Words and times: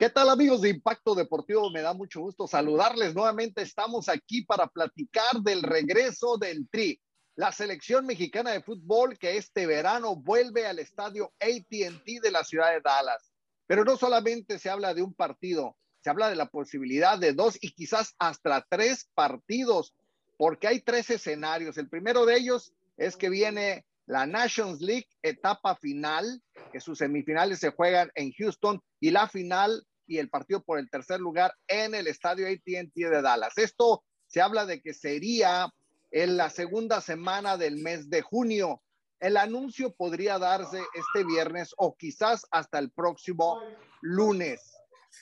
¿Qué 0.00 0.08
tal 0.08 0.30
amigos 0.30 0.62
de 0.62 0.70
Impacto 0.70 1.14
Deportivo? 1.14 1.70
Me 1.70 1.82
da 1.82 1.92
mucho 1.92 2.22
gusto 2.22 2.46
saludarles 2.46 3.14
nuevamente. 3.14 3.60
Estamos 3.60 4.08
aquí 4.08 4.42
para 4.46 4.66
platicar 4.66 5.42
del 5.42 5.62
regreso 5.62 6.38
del 6.38 6.66
Tri, 6.70 6.98
la 7.36 7.52
selección 7.52 8.06
mexicana 8.06 8.52
de 8.52 8.62
fútbol 8.62 9.18
que 9.18 9.36
este 9.36 9.66
verano 9.66 10.16
vuelve 10.16 10.66
al 10.66 10.78
estadio 10.78 11.34
ATT 11.38 12.22
de 12.22 12.30
la 12.30 12.44
ciudad 12.44 12.72
de 12.72 12.80
Dallas. 12.80 13.30
Pero 13.66 13.84
no 13.84 13.98
solamente 13.98 14.58
se 14.58 14.70
habla 14.70 14.94
de 14.94 15.02
un 15.02 15.12
partido, 15.12 15.76
se 16.02 16.08
habla 16.08 16.30
de 16.30 16.36
la 16.36 16.46
posibilidad 16.46 17.18
de 17.18 17.34
dos 17.34 17.58
y 17.60 17.72
quizás 17.72 18.14
hasta 18.18 18.66
tres 18.70 19.06
partidos, 19.12 19.92
porque 20.38 20.66
hay 20.66 20.80
tres 20.80 21.10
escenarios. 21.10 21.76
El 21.76 21.90
primero 21.90 22.24
de 22.24 22.38
ellos 22.38 22.72
es 22.96 23.18
que 23.18 23.28
viene 23.28 23.84
la 24.06 24.26
Nations 24.26 24.80
League 24.80 25.08
etapa 25.22 25.76
final, 25.76 26.42
que 26.72 26.80
sus 26.80 26.96
semifinales 26.96 27.58
se 27.58 27.72
juegan 27.72 28.10
en 28.14 28.32
Houston 28.32 28.82
y 28.98 29.10
la 29.10 29.28
final 29.28 29.86
y 30.10 30.18
el 30.18 30.28
partido 30.28 30.60
por 30.64 30.80
el 30.80 30.90
tercer 30.90 31.20
lugar 31.20 31.54
en 31.68 31.94
el 31.94 32.08
estadio 32.08 32.48
ATT 32.48 32.94
de 32.94 33.22
Dallas. 33.22 33.56
Esto 33.56 34.02
se 34.26 34.40
habla 34.40 34.66
de 34.66 34.82
que 34.82 34.92
sería 34.92 35.72
en 36.10 36.36
la 36.36 36.50
segunda 36.50 37.00
semana 37.00 37.56
del 37.56 37.76
mes 37.76 38.10
de 38.10 38.20
junio. 38.20 38.82
El 39.20 39.36
anuncio 39.36 39.94
podría 39.94 40.40
darse 40.40 40.82
este 40.94 41.24
viernes 41.24 41.72
o 41.76 41.96
quizás 41.96 42.44
hasta 42.50 42.80
el 42.80 42.90
próximo 42.90 43.60
lunes. 44.00 44.74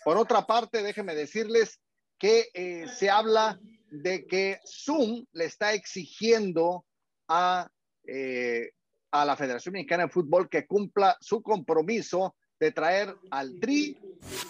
Por 0.04 0.16
otra 0.16 0.46
parte, 0.46 0.82
déjenme 0.82 1.14
decirles 1.14 1.78
que 2.18 2.48
eh, 2.54 2.86
se 2.88 3.10
habla 3.10 3.60
de 3.90 4.26
que 4.26 4.58
Zoom 4.66 5.26
le 5.32 5.44
está 5.44 5.74
exigiendo 5.74 6.86
a, 7.28 7.68
eh, 8.06 8.70
a 9.10 9.26
la 9.26 9.36
Federación 9.36 9.74
Mexicana 9.74 10.04
de 10.04 10.12
Fútbol 10.12 10.48
que 10.48 10.66
cumpla 10.66 11.14
su 11.20 11.42
compromiso 11.42 12.37
de 12.60 12.72
traer 12.72 13.14
al 13.30 13.58
Tri 13.60 13.98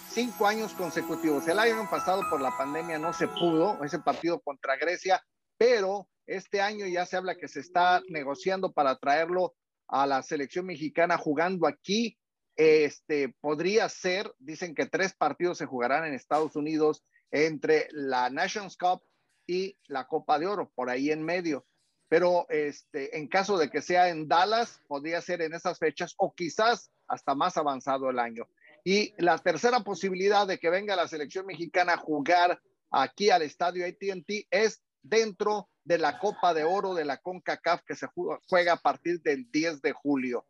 cinco 0.09 0.47
años 0.47 0.73
consecutivos. 0.73 1.47
El 1.47 1.59
año 1.59 1.87
pasado 1.89 2.23
por 2.29 2.41
la 2.41 2.55
pandemia 2.57 2.97
no 2.97 3.13
se 3.13 3.27
pudo, 3.27 3.83
ese 3.83 3.99
partido 3.99 4.39
contra 4.39 4.77
Grecia, 4.77 5.23
pero 5.57 6.07
este 6.25 6.61
año 6.61 6.85
ya 6.87 7.05
se 7.05 7.17
habla 7.17 7.35
que 7.35 7.47
se 7.47 7.59
está 7.59 8.01
negociando 8.09 8.71
para 8.71 8.97
traerlo 8.97 9.55
a 9.87 10.05
la 10.05 10.21
selección 10.23 10.65
mexicana 10.65 11.17
jugando 11.17 11.67
aquí. 11.67 12.17
Este 12.55 13.33
podría 13.39 13.87
ser, 13.89 14.31
dicen 14.37 14.75
que 14.75 14.85
tres 14.85 15.13
partidos 15.13 15.57
se 15.57 15.65
jugarán 15.65 16.05
en 16.05 16.13
Estados 16.13 16.55
Unidos 16.55 17.03
entre 17.31 17.87
la 17.91 18.29
Nations 18.29 18.75
Cup 18.75 19.01
y 19.47 19.77
la 19.87 20.05
Copa 20.07 20.37
de 20.39 20.47
Oro, 20.47 20.71
por 20.75 20.89
ahí 20.89 21.09
en 21.11 21.23
medio. 21.23 21.65
Pero 22.09 22.47
este, 22.49 23.17
en 23.17 23.27
caso 23.27 23.57
de 23.57 23.69
que 23.69 23.81
sea 23.81 24.09
en 24.09 24.27
Dallas, 24.27 24.81
podría 24.87 25.21
ser 25.21 25.41
en 25.41 25.53
esas 25.53 25.77
fechas 25.77 26.15
o 26.17 26.33
quizás 26.33 26.91
hasta 27.07 27.35
más 27.35 27.55
avanzado 27.55 28.09
el 28.09 28.19
año. 28.19 28.47
Y 28.83 29.13
la 29.17 29.37
tercera 29.37 29.81
posibilidad 29.81 30.47
de 30.47 30.57
que 30.57 30.69
venga 30.69 30.95
la 30.95 31.07
selección 31.07 31.45
mexicana 31.45 31.93
a 31.93 31.97
jugar 31.97 32.59
aquí 32.91 33.29
al 33.29 33.43
estadio 33.43 33.85
ATT 33.85 34.47
es 34.49 34.81
dentro 35.01 35.69
de 35.83 35.97
la 35.97 36.19
Copa 36.19 36.53
de 36.53 36.63
Oro 36.63 36.93
de 36.93 37.05
la 37.05 37.17
CONCACAF 37.17 37.83
que 37.83 37.95
se 37.95 38.07
juega 38.47 38.73
a 38.73 38.81
partir 38.81 39.21
del 39.21 39.49
10 39.51 39.81
de 39.81 39.91
julio. 39.91 40.45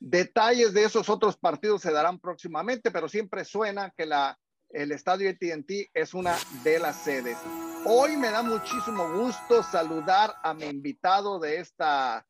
Detalles 0.00 0.74
de 0.74 0.84
esos 0.84 1.08
otros 1.08 1.36
partidos 1.36 1.82
se 1.82 1.92
darán 1.92 2.18
próximamente, 2.18 2.90
pero 2.90 3.08
siempre 3.08 3.44
suena 3.44 3.90
que 3.96 4.06
la, 4.06 4.38
el 4.70 4.92
estadio 4.92 5.30
ATT 5.30 5.90
es 5.94 6.14
una 6.14 6.36
de 6.62 6.78
las 6.78 6.96
sedes. 6.96 7.38
Hoy 7.86 8.16
me 8.16 8.30
da 8.30 8.42
muchísimo 8.42 9.12
gusto 9.12 9.62
saludar 9.62 10.34
a 10.42 10.54
mi 10.54 10.64
invitado 10.64 11.38
de 11.38 11.58
esta 11.58 12.26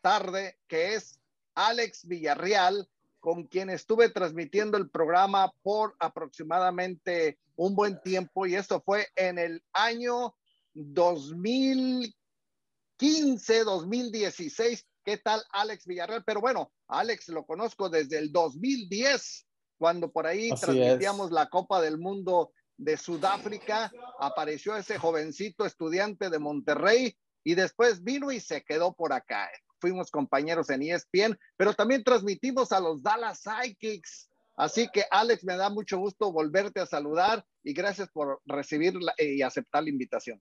tarde, 0.00 0.60
que 0.68 0.94
es 0.94 1.18
Alex 1.56 2.06
Villarreal, 2.06 2.88
con 3.18 3.48
quien 3.48 3.68
estuve 3.68 4.10
transmitiendo 4.10 4.78
el 4.78 4.88
programa 4.88 5.52
por 5.62 5.96
aproximadamente 5.98 7.40
un 7.56 7.74
buen 7.74 8.00
tiempo 8.00 8.46
y 8.46 8.54
esto 8.54 8.80
fue 8.80 9.08
en 9.16 9.40
el 9.40 9.60
año 9.72 10.36
2015, 10.74 13.64
2016. 13.64 14.86
¿Qué 15.04 15.16
tal 15.16 15.42
Alex 15.50 15.84
Villarreal? 15.86 16.22
Pero 16.24 16.40
bueno, 16.40 16.70
Alex 16.86 17.26
lo 17.30 17.44
conozco 17.44 17.88
desde 17.88 18.18
el 18.18 18.30
2010, 18.30 19.48
cuando 19.78 20.12
por 20.12 20.28
ahí 20.28 20.50
transmitíamos 20.50 21.32
la 21.32 21.48
Copa 21.48 21.80
del 21.80 21.98
Mundo 21.98 22.52
de 22.76 22.96
Sudáfrica, 22.96 23.90
apareció 24.18 24.76
ese 24.76 24.98
jovencito 24.98 25.64
estudiante 25.64 26.30
de 26.30 26.38
Monterrey 26.38 27.16
y 27.44 27.54
después 27.54 28.02
vino 28.02 28.32
y 28.32 28.40
se 28.40 28.62
quedó 28.64 28.92
por 28.94 29.12
acá 29.12 29.48
fuimos 29.80 30.10
compañeros 30.10 30.70
en 30.70 30.82
ESPN, 30.82 31.38
pero 31.56 31.74
también 31.74 32.02
transmitimos 32.02 32.72
a 32.72 32.80
los 32.80 33.02
Dallas 33.02 33.42
Sidekicks. 33.42 34.28
Así 34.56 34.88
que 34.92 35.04
Alex, 35.10 35.44
me 35.44 35.56
da 35.56 35.68
mucho 35.68 35.98
gusto 35.98 36.32
volverte 36.32 36.80
a 36.80 36.86
saludar 36.86 37.44
y 37.62 37.74
gracias 37.74 38.08
por 38.10 38.40
recibir 38.46 38.94
y 39.18 39.42
aceptar 39.42 39.82
la 39.82 39.90
invitación. 39.90 40.40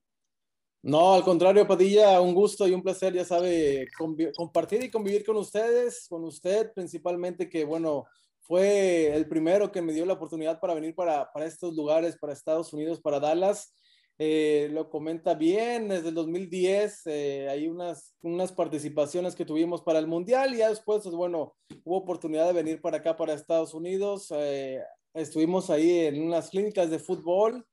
No, 0.82 1.16
al 1.16 1.24
contrario, 1.24 1.68
Padilla, 1.68 2.22
un 2.22 2.34
gusto 2.34 2.68
y 2.68 2.74
un 2.74 2.84
placer, 2.84 3.12
ya 3.14 3.26
sabe, 3.26 3.88
compartir 4.36 4.84
y 4.84 4.92
convivir 4.92 5.26
con 5.26 5.36
ustedes, 5.36 6.06
con 6.08 6.24
usted 6.24 6.72
principalmente, 6.74 7.50
que 7.50 7.66
bueno, 7.66 8.06
fue 8.48 9.16
el 9.16 9.28
primero 9.28 9.72
que 9.72 9.82
me 9.82 9.94
dio 9.94 10.06
la 10.06 10.14
oportunidad 10.14 10.60
para 10.60 10.74
venir 10.74 10.94
para, 10.94 11.32
para 11.32 11.46
estos 11.46 11.76
lugares, 11.76 12.18
para 12.18 12.34
Estados 12.34 12.74
Unidos, 12.74 13.02
para 13.02 13.20
Dallas. 13.20 13.74
Eh, 14.18 14.70
lo 14.72 14.90
comenta 14.90 15.34
bien, 15.34 15.90
desde 15.90 16.08
el 16.10 16.16
2010 16.16 17.02
eh, 17.08 17.50
hay 17.50 17.68
unas, 17.68 18.16
unas 18.22 18.54
participaciones 18.54 19.36
que 19.36 19.44
tuvimos 19.44 19.82
para 19.82 20.00
el 20.00 20.08
Mundial 20.08 20.54
y 20.54 20.60
ya 20.60 20.70
después, 20.70 21.04
pues, 21.04 21.14
bueno, 21.14 21.54
hubo 21.84 21.98
oportunidad 21.98 22.48
de 22.48 22.54
venir 22.54 22.82
para 22.82 22.98
acá, 22.98 23.18
para 23.18 23.34
Estados 23.34 23.74
Unidos. 23.74 24.32
Eh, 24.32 24.80
estuvimos 25.14 25.70
ahí 25.70 26.06
en 26.06 26.22
unas 26.22 26.50
clínicas 26.50 26.90
de 26.90 27.00
fútbol. 27.00 27.66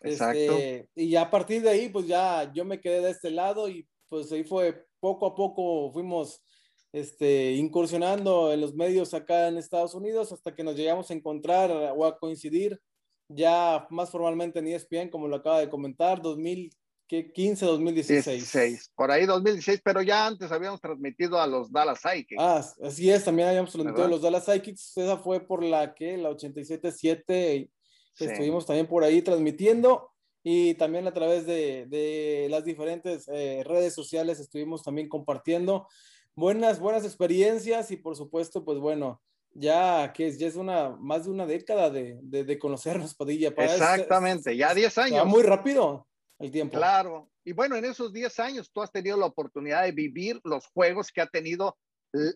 Exacto. 0.00 0.38
Este, 0.38 0.88
y 0.94 1.10
ya 1.10 1.22
a 1.22 1.30
partir 1.30 1.62
de 1.62 1.70
ahí, 1.70 1.88
pues 1.88 2.06
ya 2.06 2.50
yo 2.54 2.64
me 2.64 2.80
quedé 2.80 3.00
de 3.00 3.10
este 3.10 3.30
lado 3.30 3.68
y 3.68 3.86
pues 4.08 4.30
ahí 4.32 4.44
fue 4.44 4.86
poco 5.00 5.26
a 5.26 5.34
poco 5.34 5.92
fuimos 5.92 6.42
este, 6.92 7.52
incursionando 7.52 8.52
en 8.52 8.60
los 8.60 8.74
medios 8.74 9.14
acá 9.14 9.48
en 9.48 9.56
Estados 9.56 9.94
Unidos 9.94 10.30
hasta 10.32 10.54
que 10.54 10.62
nos 10.62 10.76
llegamos 10.76 11.10
a 11.10 11.14
encontrar 11.14 11.70
o 11.70 12.04
a 12.04 12.18
coincidir 12.18 12.80
ya 13.28 13.86
más 13.90 14.10
formalmente 14.10 14.58
en 14.58 14.68
ESPN, 14.68 15.08
como 15.08 15.26
lo 15.26 15.36
acaba 15.36 15.60
de 15.60 15.70
comentar, 15.70 16.20
2015, 16.20 17.64
2016. 17.64 18.92
por 18.94 19.10
ahí 19.10 19.26
2016, 19.26 19.80
pero 19.82 20.02
ya 20.02 20.26
antes 20.26 20.52
habíamos 20.52 20.80
transmitido 20.80 21.40
a 21.40 21.46
los 21.46 21.72
Dallas 21.72 22.00
Psychics. 22.00 22.36
Ah, 22.38 22.62
así 22.82 23.10
es, 23.10 23.24
también 23.24 23.48
habíamos 23.48 23.72
transmitido 23.72 24.04
a 24.04 24.10
los 24.10 24.22
Dallas 24.22 24.44
Psychics, 24.44 24.96
esa 24.98 25.16
fue 25.16 25.40
por 25.40 25.62
la 25.62 25.94
que, 25.94 26.16
la 26.18 26.30
87.7, 26.30 27.70
estuvimos 28.18 28.66
también 28.66 28.86
por 28.86 29.04
ahí 29.04 29.22
transmitiendo 29.22 30.10
y 30.44 30.74
también 30.74 31.06
a 31.06 31.14
través 31.14 31.46
de, 31.46 31.86
de 31.86 32.48
las 32.50 32.64
diferentes 32.64 33.28
eh, 33.28 33.62
redes 33.64 33.94
sociales 33.94 34.40
estuvimos 34.40 34.82
también 34.82 35.08
compartiendo 35.08 35.86
buenas, 36.34 36.80
buenas 36.80 37.04
experiencias 37.04 37.90
y 37.90 37.96
por 37.96 38.16
supuesto, 38.16 38.64
pues 38.64 38.78
bueno, 38.78 39.22
ya 39.54 40.12
que 40.12 40.28
es, 40.28 40.38
ya 40.38 40.46
es 40.46 40.56
una, 40.56 40.90
más 40.90 41.24
de 41.24 41.30
una 41.30 41.46
década 41.46 41.90
de, 41.90 42.18
de, 42.22 42.58
conocernos, 42.58 43.14
Padilla. 43.14 43.48
Exactamente, 43.48 44.56
ya 44.56 44.74
10 44.74 44.98
años. 44.98 45.26
muy 45.26 45.42
rápido 45.42 46.06
el 46.38 46.50
tiempo. 46.50 46.78
Claro. 46.78 47.30
Y 47.44 47.52
bueno, 47.52 47.76
en 47.76 47.84
esos 47.84 48.12
10 48.12 48.38
años 48.40 48.70
tú 48.72 48.82
has 48.82 48.90
tenido 48.90 49.16
la 49.16 49.26
oportunidad 49.26 49.82
de 49.82 49.92
vivir 49.92 50.40
los 50.44 50.66
juegos 50.68 51.10
que 51.10 51.20
ha 51.20 51.26
tenido 51.26 51.76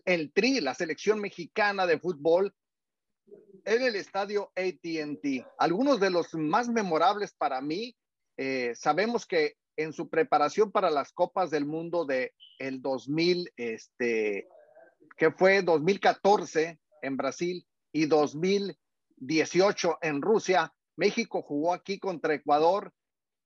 el 0.05 0.31
TRI, 0.33 0.61
la 0.61 0.73
selección 0.73 1.19
mexicana 1.19 1.85
de 1.85 1.99
fútbol, 1.99 2.53
en 3.65 3.81
el 3.81 3.95
estadio 3.95 4.51
ATT. 4.55 5.45
Algunos 5.57 5.99
de 5.99 6.09
los 6.09 6.33
más 6.33 6.69
memorables 6.69 7.33
para 7.33 7.61
mí, 7.61 7.95
eh, 8.37 8.73
sabemos 8.75 9.25
que 9.25 9.55
en 9.77 9.93
su 9.93 10.09
preparación 10.09 10.71
para 10.71 10.89
las 10.89 11.13
Copas 11.13 11.49
del 11.49 11.65
Mundo 11.65 12.05
de 12.05 12.33
el 12.59 12.81
2000, 12.81 13.53
este, 13.55 14.47
que 15.15 15.31
fue 15.31 15.61
2014, 15.61 16.79
en 17.01 17.17
Brasil 17.17 17.65
y 17.91 18.05
2018 18.05 19.99
en 20.01 20.21
Rusia. 20.21 20.73
México 20.95 21.41
jugó 21.41 21.73
aquí 21.73 21.99
contra 21.99 22.33
Ecuador 22.33 22.91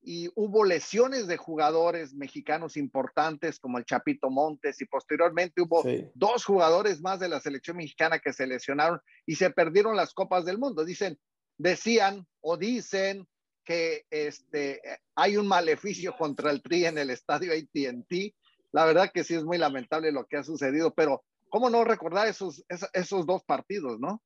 y 0.04 0.30
hubo 0.36 0.64
lesiones 0.64 1.28
de 1.28 1.38
jugadores 1.38 2.14
mexicanos 2.16 2.76
importantes 2.76 3.60
como 3.60 3.78
el 3.78 3.86
Chapito 3.86 4.32
Montes 4.32 4.82
y 4.82 4.86
posteriormente 4.86 5.62
hubo 5.62 5.84
dos 6.16 6.44
jugadores 6.44 7.02
más 7.02 7.20
de 7.20 7.30
la 7.30 7.40
selección 7.40 7.78
mexicana 7.78 8.20
que 8.20 8.34
se 8.34 8.48
lesionaron 8.48 9.00
y 9.28 9.36
se 9.36 9.52
perdieron 9.52 9.96
las 9.96 10.14
copas 10.14 10.44
del 10.46 10.58
mundo. 10.58 10.86
Dicen, 10.86 11.20
decían 11.58 12.26
o 12.40 12.58
dicen 12.58 13.28
que 13.64 14.06
este, 14.10 14.82
hay 15.16 15.38
un 15.38 15.48
maleficio 15.48 16.16
contra 16.18 16.52
el 16.52 16.62
Tri 16.62 16.86
en 16.86 16.98
el 16.98 17.10
estadio 17.10 17.54
AT&T. 17.54 18.36
La 18.72 18.86
verdad 18.86 19.12
que 19.14 19.24
sí 19.24 19.34
es 19.36 19.44
muy 19.44 19.58
lamentable 19.58 20.12
lo 20.12 20.26
que 20.26 20.38
ha 20.38 20.44
sucedido, 20.44 20.94
pero 20.94 21.24
¿cómo 21.50 21.70
no 21.70 21.84
recordar 21.84 22.28
esos, 22.28 22.64
esos 22.94 23.26
dos 23.26 23.44
partidos, 23.44 24.00
no? 24.00 24.22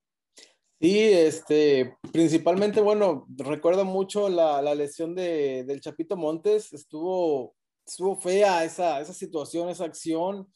Sí, 0.79 0.99
este, 0.99 1.95
principalmente, 2.11 2.81
bueno, 2.81 3.25
recuerdo 3.37 3.85
mucho 3.85 4.27
la, 4.29 4.61
la 4.61 4.75
lesión 4.75 5.15
de, 5.15 5.63
del 5.63 5.79
Chapito 5.79 6.17
Montes, 6.17 6.73
estuvo, 6.73 7.55
estuvo 7.87 8.17
fea 8.17 8.65
esa, 8.65 8.99
esa 8.99 9.13
situación, 9.13 9.69
esa 9.69 9.85
acción. 9.85 10.47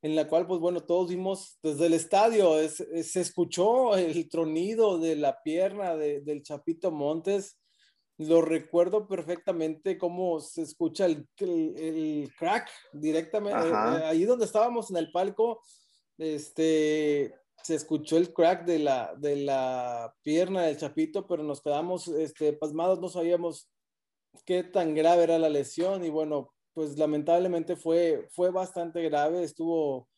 en 0.00 0.16
la 0.16 0.26
cual, 0.26 0.46
pues 0.46 0.60
bueno, 0.60 0.80
todos 0.84 1.10
vimos 1.10 1.58
desde 1.62 1.86
el 1.86 1.94
estadio, 1.94 2.56
se 2.68 3.20
escuchó 3.20 3.96
el 3.96 4.28
tronido 4.28 4.98
de 4.98 5.16
la 5.16 5.42
pierna 5.42 5.96
del 5.96 6.42
Chapito 6.42 6.90
Montes. 6.90 7.57
Lo 8.18 8.42
recuerdo 8.42 9.06
perfectamente 9.06 9.96
cómo 9.96 10.40
se 10.40 10.62
escucha 10.62 11.06
el, 11.06 11.28
el, 11.38 12.28
crack 12.36 12.68
directamente. 12.92 13.68
Eh, 13.68 14.04
ahí 14.04 14.24
donde 14.24 14.44
estábamos 14.44 14.90
en 14.90 14.96
el 14.96 15.12
palco, 15.12 15.62
este, 16.18 17.32
se 17.62 17.74
escuchó 17.76 18.16
el 18.16 18.32
crack 18.32 18.64
de 18.64 18.80
la, 18.80 19.14
de 19.16 19.36
la 19.36 20.12
pierna 20.22 20.62
del 20.62 20.76
Chapito, 20.76 21.28
pero 21.28 21.44
nos 21.44 21.62
quedamos 21.62 22.08
este, 22.08 22.52
pasmados, 22.52 23.00
no 23.00 23.08
sabíamos 23.08 23.70
qué 24.44 24.64
tan 24.64 24.94
grave 24.94 25.22
era 25.22 25.38
la 25.38 25.48
lesión 25.48 26.04
y 26.04 26.10
bueno, 26.10 26.52
pues 26.74 26.98
lamentablemente 26.98 27.76
fue, 27.76 28.28
fue 28.32 28.50
bastante 28.50 29.02
grave, 29.02 29.42
estuvo 29.44 30.08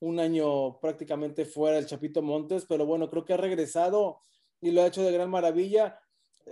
un 0.00 0.20
año 0.20 0.78
prácticamente 0.80 1.44
fuera 1.44 1.78
el 1.78 1.86
Chapito 1.86 2.22
Montes, 2.22 2.66
pero 2.68 2.86
bueno, 2.86 3.10
creo 3.10 3.24
que 3.24 3.34
ha 3.34 3.36
regresado 3.36 4.20
y 4.60 4.70
lo 4.70 4.82
ha 4.82 4.86
hecho 4.86 5.02
de 5.02 5.12
gran 5.12 5.30
maravilla. 5.30 5.98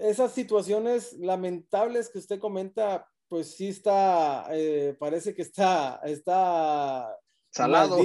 Esas 0.01 0.33
situaciones 0.33 1.15
lamentables 1.15 2.09
que 2.09 2.19
usted 2.19 2.39
comenta, 2.39 3.09
pues 3.29 3.53
sí 3.57 3.69
está, 3.69 4.47
eh, 4.51 4.97
parece 4.99 5.35
que 5.35 5.43
está, 5.43 6.01
está 6.05 7.17
salado. 7.51 7.99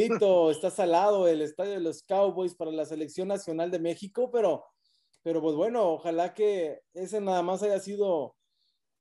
está 0.49 0.69
salado 0.71 1.27
el 1.27 1.41
estadio 1.41 1.73
de 1.73 1.79
los 1.81 2.03
Cowboys 2.03 2.55
para 2.55 2.71
la 2.71 2.85
selección 2.85 3.27
nacional 3.27 3.71
de 3.71 3.79
México, 3.79 4.29
pero, 4.31 4.65
pero 5.21 5.41
pues 5.41 5.55
bueno, 5.55 5.91
ojalá 5.91 6.33
que 6.33 6.81
ese 6.93 7.19
nada 7.19 7.41
más 7.41 7.63
haya 7.63 7.79
sido 7.79 8.35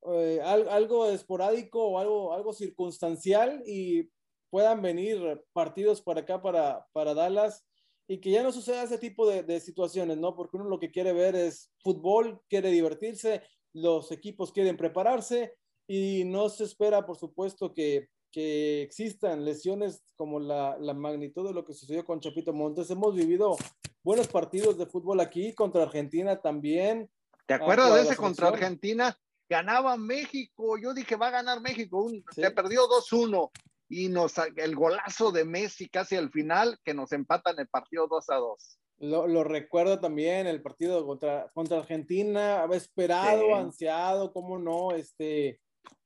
eh, 0.06 0.40
algo 0.42 1.06
esporádico 1.06 1.84
o 1.84 1.98
algo, 1.98 2.32
algo 2.32 2.52
circunstancial 2.52 3.62
y 3.66 4.10
puedan 4.50 4.82
venir 4.82 5.44
partidos 5.52 6.02
para 6.02 6.22
acá, 6.22 6.42
para, 6.42 6.86
para 6.92 7.14
Dallas, 7.14 7.64
y 8.10 8.18
que 8.18 8.32
ya 8.32 8.42
no 8.42 8.50
suceda 8.50 8.82
ese 8.82 8.98
tipo 8.98 9.30
de, 9.30 9.44
de, 9.44 9.60
situaciones, 9.60 10.18
¿no? 10.18 10.34
Porque 10.34 10.56
uno 10.56 10.68
lo 10.68 10.80
que 10.80 10.90
quiere 10.90 11.12
ver 11.12 11.36
es 11.36 11.70
fútbol, 11.78 12.42
quiere 12.48 12.68
divertirse, 12.68 13.44
los 13.72 14.10
equipos 14.10 14.50
quieren 14.50 14.76
prepararse 14.76 15.54
y 15.86 16.24
no 16.24 16.48
se 16.48 16.64
espera, 16.64 17.06
por 17.06 17.16
supuesto, 17.16 17.72
que, 17.72 18.08
que 18.32 18.82
existan 18.82 19.44
lesiones 19.44 20.02
como 20.16 20.40
la, 20.40 20.76
la, 20.80 20.92
magnitud 20.92 21.46
de 21.46 21.54
lo 21.54 21.64
que 21.64 21.72
sucedió 21.72 22.04
con 22.04 22.18
Chapito 22.18 22.52
Montes. 22.52 22.90
Hemos 22.90 23.14
vivido 23.14 23.56
buenos 24.02 24.26
partidos 24.26 24.76
de 24.76 24.86
fútbol 24.86 25.20
aquí, 25.20 25.54
contra 25.54 25.84
Argentina 25.84 26.40
también. 26.40 27.08
¿Te 27.46 27.54
acuerdas 27.54 27.94
de 27.94 28.02
ese 28.02 28.16
contra 28.16 28.48
Argentina? 28.48 29.16
ganaba 29.48 29.96
México. 29.96 30.78
Yo 30.78 30.94
dije, 30.94 31.16
va 31.16 31.28
a 31.28 31.32
ganar 31.32 31.60
México. 31.60 32.08
Se 32.32 32.50
perdió 32.52 32.82
2-1 32.88 33.50
y 33.90 34.08
nos 34.08 34.34
el 34.56 34.76
golazo 34.76 35.32
de 35.32 35.44
Messi 35.44 35.88
casi 35.88 36.14
al 36.16 36.30
final 36.30 36.78
que 36.84 36.94
nos 36.94 37.12
empatan 37.12 37.58
el 37.58 37.68
partido 37.68 38.06
2 38.08 38.30
a 38.30 38.36
2. 38.36 38.78
Lo, 39.00 39.44
recuerdo 39.44 39.98
también, 39.98 40.46
el 40.46 40.62
partido 40.62 41.04
contra, 41.06 41.50
contra 41.54 41.78
Argentina, 41.78 42.62
había 42.62 42.76
esperado, 42.76 43.54
ansiado, 43.54 44.30
cómo 44.32 44.58
no, 44.58 44.92
este, 44.92 45.58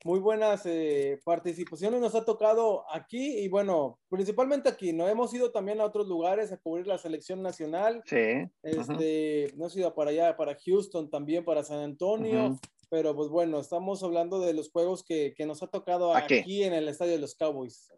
muy 0.05 0.19
buenas 0.19 0.65
eh, 0.65 1.19
participaciones 1.25 1.99
nos 1.99 2.15
ha 2.15 2.23
tocado 2.23 2.85
aquí 2.89 3.39
y 3.39 3.49
bueno, 3.49 3.99
principalmente 4.09 4.69
aquí, 4.69 4.93
no 4.93 5.09
hemos 5.09 5.33
ido 5.33 5.51
también 5.51 5.81
a 5.81 5.85
otros 5.85 6.07
lugares 6.07 6.53
a 6.53 6.57
cubrir 6.57 6.87
la 6.87 6.97
selección 6.97 7.43
nacional. 7.43 8.01
Sí. 8.05 8.49
Este, 8.63 9.51
no 9.55 9.65
hemos 9.65 9.75
ido 9.75 9.93
para 9.93 10.11
allá, 10.11 10.37
para 10.37 10.55
Houston 10.55 11.09
también, 11.09 11.43
para 11.43 11.63
San 11.63 11.79
Antonio 11.79 12.57
pero 12.95 13.13
pues 13.13 13.27
bueno, 13.27 13.59
estamos 13.59 14.01
hablando 14.03 14.39
de 14.39 14.53
los 14.53 14.71
juegos 14.71 15.03
que, 15.03 15.33
que 15.35 15.45
nos 15.45 15.61
ha 15.61 15.67
tocado 15.67 16.15
aquí 16.15 16.63
en 16.63 16.71
el 16.71 16.87
estadio 16.87 17.11
de 17.11 17.19
los 17.19 17.35
Cowboys. 17.35 17.91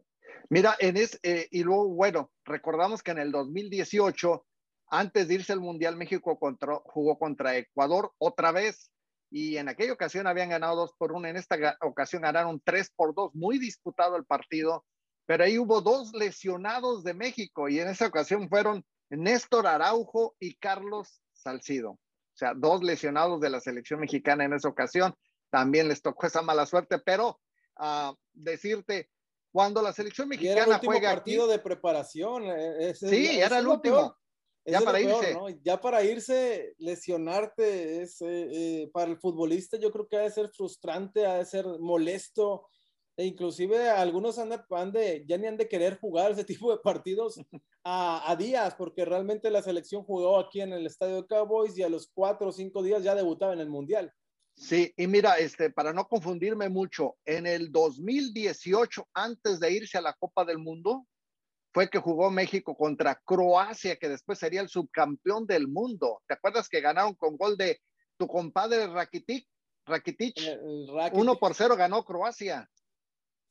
Mira, 0.49 0.75
en 0.79 0.97
es, 0.97 1.19
eh, 1.21 1.47
y 1.51 1.61
luego, 1.61 1.89
bueno, 1.89 2.31
recordamos 2.43 3.03
que 3.03 3.11
en 3.11 3.19
el 3.19 3.31
2018, 3.31 4.43
antes 4.87 5.27
de 5.27 5.35
irse 5.35 5.53
al 5.53 5.59
Mundial, 5.59 5.97
México 5.97 6.39
contra, 6.39 6.77
jugó 6.85 7.19
contra 7.19 7.55
Ecuador 7.57 8.11
otra 8.17 8.51
vez 8.51 8.89
y 9.29 9.57
en 9.57 9.69
aquella 9.69 9.93
ocasión 9.93 10.25
habían 10.25 10.49
ganado 10.49 10.75
dos 10.77 10.95
por 10.97 11.11
uno, 11.11 11.27
en 11.27 11.37
esta 11.37 11.77
ocasión 11.81 12.23
ganaron 12.23 12.59
tres 12.65 12.91
por 12.95 13.13
dos, 13.13 13.35
muy 13.35 13.59
disputado 13.59 14.15
el 14.15 14.25
partido, 14.25 14.83
pero 15.27 15.43
ahí 15.43 15.59
hubo 15.59 15.81
dos 15.81 16.11
lesionados 16.13 17.03
de 17.03 17.13
México 17.13 17.69
y 17.69 17.79
en 17.79 17.89
esa 17.89 18.07
ocasión 18.07 18.49
fueron 18.49 18.83
Néstor 19.11 19.67
Araujo 19.67 20.35
y 20.39 20.55
Carlos 20.55 21.21
Salcido. 21.33 21.99
O 22.37 22.39
sea, 22.39 22.53
dos 22.55 22.83
lesionados 22.83 23.41
de 23.41 23.49
la 23.49 23.59
selección 23.59 23.99
mexicana 23.99 24.45
en 24.45 24.53
esa 24.53 24.69
ocasión. 24.69 25.15
También 25.49 25.87
les 25.87 26.03
tocó 26.03 26.27
esa 26.27 26.43
mala 26.43 26.67
suerte, 26.67 26.99
pero 26.99 27.39
uh, 27.79 28.13
decirte, 28.31 29.09
cuando 29.51 29.81
la 29.81 29.91
selección 29.91 30.29
mexicana 30.29 30.65
era 30.65 30.75
el 30.75 30.85
juega 30.85 31.15
partido 31.15 31.47
de 31.47 31.57
preparación. 31.57 32.43
Eh, 32.45 32.93
sí, 32.93 33.39
era 33.39 33.57
el 33.57 33.67
último. 33.67 34.15
Ya 34.63 34.81
para 34.81 35.01
irse. 35.01 35.35
Ya 35.63 35.81
para 35.81 36.03
irse, 36.03 36.75
lesionarte 36.77 38.03
es 38.03 38.21
eh, 38.21 38.49
eh, 38.51 38.89
para 38.93 39.09
el 39.09 39.17
futbolista, 39.17 39.79
yo 39.79 39.91
creo 39.91 40.07
que 40.07 40.17
ha 40.17 40.21
de 40.21 40.29
ser 40.29 40.49
frustrante, 40.49 41.25
ha 41.25 41.39
de 41.39 41.45
ser 41.45 41.65
molesto. 41.79 42.67
E 43.17 43.25
inclusive 43.25 43.89
algunos 43.89 44.37
han 44.37 44.91
de, 44.91 45.25
ya 45.27 45.39
ni 45.39 45.47
han 45.47 45.57
de 45.57 45.67
querer 45.67 45.99
jugar 45.99 46.31
ese 46.31 46.43
tipo 46.45 46.71
de 46.71 46.77
partidos 46.77 47.41
a, 47.83 48.35
días, 48.37 48.75
porque 48.75 49.05
realmente 49.05 49.49
la 49.49 49.63
selección 49.63 50.03
jugó 50.03 50.39
aquí 50.39 50.61
en 50.61 50.71
el 50.71 50.85
estadio 50.85 51.21
de 51.21 51.27
Cowboys 51.27 51.75
y 51.77 51.83
a 51.83 51.89
los 51.89 52.11
cuatro 52.13 52.49
o 52.49 52.51
cinco 52.51 52.83
días 52.83 53.03
ya 53.03 53.15
debutaba 53.15 53.53
en 53.53 53.59
el 53.59 53.69
Mundial. 53.69 54.13
Sí, 54.55 54.93
y 54.97 55.07
mira, 55.07 55.37
este, 55.37 55.69
para 55.69 55.93
no 55.93 56.07
confundirme 56.07 56.69
mucho, 56.69 57.15
en 57.25 57.47
el 57.47 57.71
2018, 57.71 59.07
antes 59.13 59.59
de 59.59 59.71
irse 59.71 59.97
a 59.97 60.01
la 60.01 60.13
Copa 60.13 60.45
del 60.45 60.57
Mundo, 60.57 61.07
fue 61.73 61.89
que 61.89 61.99
jugó 61.99 62.29
México 62.31 62.75
contra 62.75 63.21
Croacia, 63.23 63.97
que 63.97 64.09
después 64.09 64.39
sería 64.39 64.61
el 64.61 64.69
subcampeón 64.69 65.45
del 65.45 65.67
mundo. 65.67 66.21
¿Te 66.27 66.33
acuerdas 66.33 66.69
que 66.69 66.81
ganaron 66.81 67.13
con 67.13 67.37
gol 67.37 67.55
de 67.55 67.79
tu 68.17 68.27
compadre 68.27 68.87
Rakitic? 68.87 69.47
Rakitic. 69.85 70.35
Uno 71.13 71.37
por 71.37 71.53
cero 71.53 71.75
ganó 71.75 72.03
Croacia. 72.03 72.67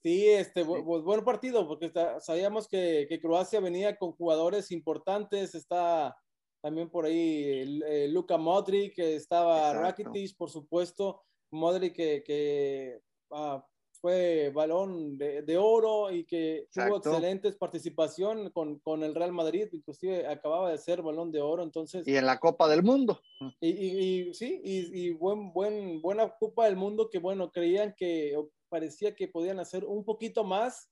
Sí, 0.07 0.25
este, 0.29 0.63
buen 0.63 1.25
partido, 1.25 1.67
porque 1.67 1.91
sabíamos 2.21 2.69
que, 2.69 3.07
que, 3.09 3.19
Croacia 3.19 3.59
venía 3.59 3.97
con 3.97 4.13
jugadores 4.13 4.71
importantes, 4.71 5.53
está 5.57 6.17
también 6.63 6.89
por 6.89 7.07
ahí 7.07 7.83
eh, 7.85 8.07
Luka 8.09 8.37
Modric, 8.37 8.97
estaba 9.01 9.75
Rakitic, 9.75 10.37
por 10.37 10.49
supuesto, 10.49 11.25
Modric 11.51 11.97
que, 11.97 12.23
que 12.25 13.01
ah, 13.33 13.67
fue 14.01 14.53
balón 14.55 15.19
de, 15.19 15.59
oro 15.59 16.13
y 16.13 16.25
que 16.25 16.69
tuvo 16.73 16.99
excelentes 16.99 17.57
participación 17.57 18.51
con, 18.51 18.79
con, 18.79 19.03
el 19.03 19.13
Real 19.13 19.33
Madrid, 19.33 19.67
inclusive 19.73 20.25
acababa 20.29 20.71
de 20.71 20.79
ser 20.79 21.03
balón 21.03 21.33
de 21.33 21.41
oro, 21.41 21.65
entonces... 21.65 22.07
Y 22.07 22.15
en 22.15 22.27
la 22.27 22.39
Copa 22.39 22.69
del 22.69 22.85
Mundo. 22.85 23.21
Y, 23.59 23.71
y, 23.71 24.35
sí, 24.35 24.61
y, 24.63 25.07
y, 25.07 25.11
buen, 25.11 25.53
buen, 25.53 26.01
buena 26.01 26.33
Copa 26.39 26.67
del 26.67 26.77
Mundo 26.77 27.11
que, 27.11 27.19
bueno, 27.19 27.51
creían 27.51 27.93
que 27.97 28.37
parecía 28.77 29.15
que 29.15 29.27
podían 29.27 29.59
hacer 29.59 29.87
un 29.87 30.05
poquito 30.05 30.45
más, 30.45 30.91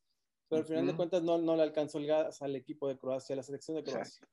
pero 0.49 0.63
al 0.63 0.67
final 0.67 0.87
de 0.87 0.97
cuentas 0.97 1.23
no, 1.23 1.37
no 1.37 1.55
le 1.55 1.65
alcanzó 1.65 1.99
el 1.99 2.07
gas 2.07 2.41
al 2.41 2.57
equipo 2.57 2.89
de 2.89 2.97
Croacia, 2.97 3.35
a 3.35 3.37
la 3.37 3.43
selección 3.43 3.77
de 3.77 3.85
Croacia. 3.85 4.27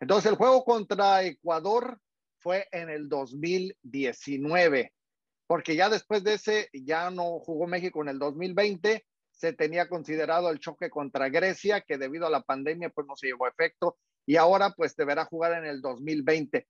Entonces 0.00 0.30
el 0.30 0.36
juego 0.36 0.62
contra 0.66 1.24
Ecuador 1.24 1.98
fue 2.40 2.66
en 2.72 2.90
el 2.90 3.08
2019, 3.08 4.92
porque 5.46 5.76
ya 5.76 5.88
después 5.88 6.22
de 6.24 6.34
ese 6.34 6.68
ya 6.74 7.10
no 7.10 7.38
jugó 7.40 7.66
México 7.66 8.02
en 8.02 8.10
el 8.10 8.18
2020, 8.18 9.06
se 9.30 9.52
tenía 9.54 9.88
considerado 9.88 10.50
el 10.50 10.60
choque 10.60 10.90
contra 10.90 11.30
Grecia, 11.30 11.80
que 11.80 11.96
debido 11.96 12.26
a 12.26 12.30
la 12.30 12.42
pandemia 12.42 12.90
pues 12.90 13.06
no 13.06 13.16
se 13.16 13.28
llevó 13.28 13.46
a 13.46 13.48
efecto, 13.48 13.96
y 14.26 14.36
ahora 14.36 14.74
pues 14.76 14.94
deberá 14.94 15.24
jugar 15.24 15.54
en 15.54 15.64
el 15.64 15.80
2020. 15.80 16.68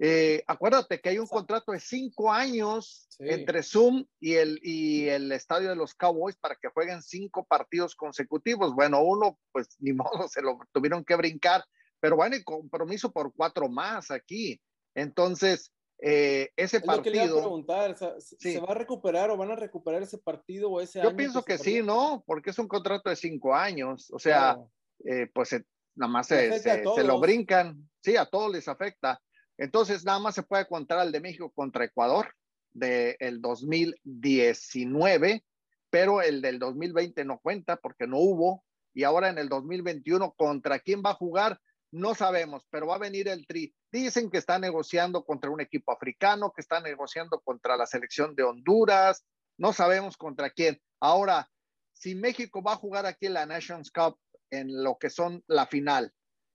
Eh, 0.00 0.44
acuérdate 0.46 1.00
que 1.00 1.08
hay 1.08 1.18
un 1.18 1.26
contrato 1.26 1.72
de 1.72 1.80
cinco 1.80 2.30
años 2.30 3.08
entre 3.18 3.64
Zoom 3.64 4.04
y 4.20 4.34
el, 4.34 4.60
y 4.62 5.08
el 5.08 5.32
estadio 5.32 5.68
de 5.68 5.76
los 5.76 5.94
Cowboys 5.94 6.36
para 6.36 6.54
que 6.54 6.68
jueguen 6.68 7.02
cinco 7.02 7.44
partidos 7.44 7.96
consecutivos. 7.96 8.74
Bueno, 8.74 9.02
uno, 9.02 9.38
pues 9.50 9.68
ni 9.80 9.92
modo, 9.92 10.28
se 10.28 10.42
lo 10.42 10.58
tuvieron 10.72 11.04
que 11.04 11.16
brincar, 11.16 11.64
pero 12.00 12.16
bueno, 12.16 12.36
y 12.36 12.44
compromiso 12.44 13.12
por 13.12 13.32
cuatro 13.34 13.68
más 13.68 14.10
aquí. 14.12 14.60
Entonces, 14.94 15.72
eh, 16.00 16.50
ese 16.54 16.80
partido. 16.80 17.40
preguntar, 17.40 17.96
¿se 18.20 18.60
va 18.60 18.68
a 18.68 18.74
recuperar 18.74 19.30
o 19.30 19.36
van 19.36 19.50
a 19.50 19.56
recuperar 19.56 20.00
ese 20.02 20.18
partido 20.18 20.70
o 20.70 20.80
ese 20.80 21.02
Yo 21.02 21.16
pienso 21.16 21.44
que, 21.44 21.58
sí, 21.58 21.82
¿no? 21.82 22.22
Porque 22.24 22.50
es 22.50 22.58
un 22.60 22.68
contrato 22.68 23.10
de 23.10 23.16
cinco 23.16 23.52
años. 23.52 24.12
O 24.12 24.18
sea, 24.20 24.58
eh, 25.04 25.28
pues 25.32 25.56
nada 25.96 26.12
más 26.12 26.28
se, 26.28 26.56
se, 26.60 27.04
lo 27.04 27.18
brincan. 27.18 27.88
Sí, 28.00 28.16
a 28.16 28.26
todos 28.26 28.52
les 28.52 28.68
afecta. 28.68 29.20
Entonces, 29.58 30.04
nada 30.04 30.20
más 30.20 30.36
se 30.36 30.44
puede 30.44 30.66
contar 30.66 31.04
el 31.04 31.12
de 31.12 31.20
México 31.20 31.50
contra 31.50 31.84
Ecuador 31.84 32.32
del 32.70 33.40
2019, 33.40 35.44
pero 35.90 36.22
el 36.22 36.40
del 36.40 36.58
2020 36.58 37.24
no 37.24 37.40
cuenta 37.40 37.76
porque 37.76 38.06
no 38.06 38.18
hubo. 38.18 38.64
Y 38.94 39.04
ahora 39.04 39.28
en 39.28 39.38
el 39.38 39.48
2021, 39.48 40.32
¿contra 40.32 40.78
quién 40.78 41.02
va 41.04 41.10
a 41.10 41.14
jugar? 41.14 41.60
No 41.90 42.14
sabemos, 42.14 42.66
pero 42.70 42.86
va 42.86 42.96
a 42.96 42.98
venir 42.98 43.28
el 43.28 43.46
Tri. 43.46 43.74
Dicen 43.90 44.30
que 44.30 44.38
está 44.38 44.58
negociando 44.58 45.24
contra 45.24 45.50
un 45.50 45.60
equipo 45.60 45.92
africano, 45.92 46.52
que 46.52 46.60
está 46.60 46.80
negociando 46.80 47.40
contra 47.40 47.76
la 47.76 47.86
selección 47.86 48.34
de 48.34 48.44
Honduras. 48.44 49.24
No 49.56 49.72
sabemos 49.72 50.16
contra 50.16 50.50
quién. 50.50 50.80
Ahora, 51.00 51.50
si 51.92 52.14
México 52.14 52.62
va 52.62 52.74
a 52.74 52.76
jugar 52.76 53.06
aquí 53.06 53.26
en 53.26 53.34
la 53.34 53.46
Nations 53.46 53.90
Cup 53.90 54.18
en 54.50 54.84
lo 54.84 54.98
que 54.98 55.10
son 55.10 55.42
la 55.46 55.66
final, 55.66 56.12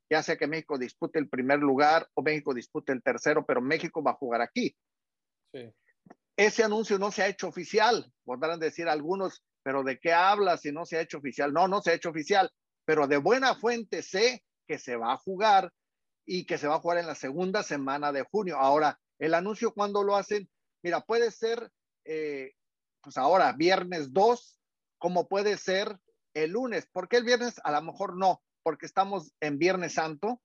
ya 0.10 0.24
sea 0.24 0.38
que 0.38 0.48
México 0.48 0.77
dispute 0.77 1.19
el 1.19 1.29
primer 1.29 1.60
lugar 1.60 2.07
o 2.13 2.22
México 2.22 2.53
dispute 2.53 2.91
el 2.91 3.01
tercero, 3.01 3.45
pero 3.45 3.62
México 3.62 4.03
va 4.03 4.12
a 4.12 4.15
jugar 4.15 4.41
aquí. 4.41 4.75
Ese 6.36 6.63
anuncio 6.63 6.98
no 6.98 7.12
se 7.12 7.24
ha 7.24 7.27
hecho 7.27 7.48
oficial, 7.48 8.12
podrán 8.24 8.60
decir 8.60 8.88
algunos, 8.89 9.43
pero 9.63 9.83
¿de 9.83 10.00
qué 10.00 10.13
habla 10.13 10.57
si 10.57 10.72
no 10.72 10.86
se 10.86 10.98
ha 10.98 11.01
hecho 11.01 11.19
oficial? 11.19 11.53
No, 11.53 11.67
no 11.67 11.81
se 11.81 11.91
ha 11.91 11.93
hecho 11.93 12.10
oficial, 12.10 12.51
pero 12.86 13.07
de 13.07 13.17
buena 13.17 13.55
fuente 13.55 14.01
sé 14.01 14.43
que 14.67 14.77
se 14.77 14.95
va 14.95 15.13
a 15.13 15.17
jugar 15.17 15.72
y 16.25 16.45
que 16.45 16.57
se 16.57 16.67
va 16.67 16.75
a 16.75 16.79
jugar 16.79 16.98
en 16.98 17.07
la 17.07 17.15
segunda 17.15 17.63
semana 17.63 18.12
de 18.12 18.24
junio. 18.24 18.57
Ahora, 18.57 19.00
el 19.19 19.33
anuncio 19.33 19.74
cuando 19.74 20.03
lo 20.03 20.15
hacen, 20.15 20.50
mira, 20.81 21.01
puede 21.01 21.31
ser, 21.31 21.72
eh, 22.05 22.53
pues 23.01 23.17
ahora, 23.17 23.53
viernes 23.53 24.12
2, 24.13 24.60
como 24.98 25.27
puede 25.27 25.57
ser 25.57 25.98
el 26.33 26.51
lunes. 26.51 26.88
¿Por 26.91 27.07
qué 27.07 27.17
el 27.17 27.25
viernes? 27.25 27.60
A 27.63 27.72
lo 27.72 27.81
mejor 27.81 28.17
no, 28.17 28.41
porque 28.63 28.86
estamos 28.86 29.34
en 29.39 29.60
Viernes 29.60 29.93
Santo 29.93 30.41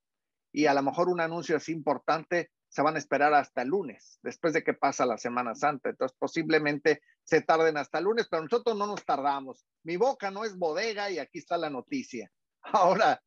y 0.52 0.66
a 0.66 0.74
lo 0.74 0.82
mejor 0.82 1.08
un 1.08 1.20
anuncio 1.20 1.56
así 1.56 1.72
importante 1.72 2.50
se 2.68 2.82
van 2.82 2.96
a 2.96 2.98
esperar 2.98 3.32
hasta 3.32 3.62
el 3.62 3.68
lunes, 3.68 4.18
después 4.22 4.52
de 4.52 4.62
que 4.62 4.74
pasa 4.74 5.06
la 5.06 5.16
Semana 5.16 5.54
Santa. 5.54 5.88
Entonces, 5.88 6.16
posiblemente 6.18 7.00
se 7.24 7.40
tarden 7.40 7.78
hasta 7.78 7.98
el 7.98 8.04
lunes, 8.04 8.28
pero 8.30 8.42
nosotros 8.42 8.76
no 8.76 8.86
nos 8.86 9.04
tardamos. 9.04 9.64
Mi 9.84 9.96
boca 9.96 10.30
no 10.30 10.44
es 10.44 10.56
bodega 10.56 11.10
y 11.10 11.18
aquí 11.18 11.38
está 11.38 11.56
la 11.56 11.70
noticia. 11.70 12.30
Ahora, 12.62 13.22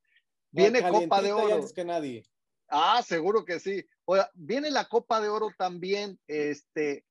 viene 0.51 0.87
Copa 0.87 1.21
de 1.21 1.33
Oro. 1.33 1.65
que 1.73 1.85
nadie. 1.85 2.23
Ah, 2.69 3.01
seguro 3.03 3.43
que 3.43 3.59
sí. 3.59 3.83
viene 4.33 4.69
la 4.69 4.85
Copa 4.85 5.19
de 5.19 5.29
Oro 5.29 5.49
también, 5.57 6.19
este, 6.27 7.05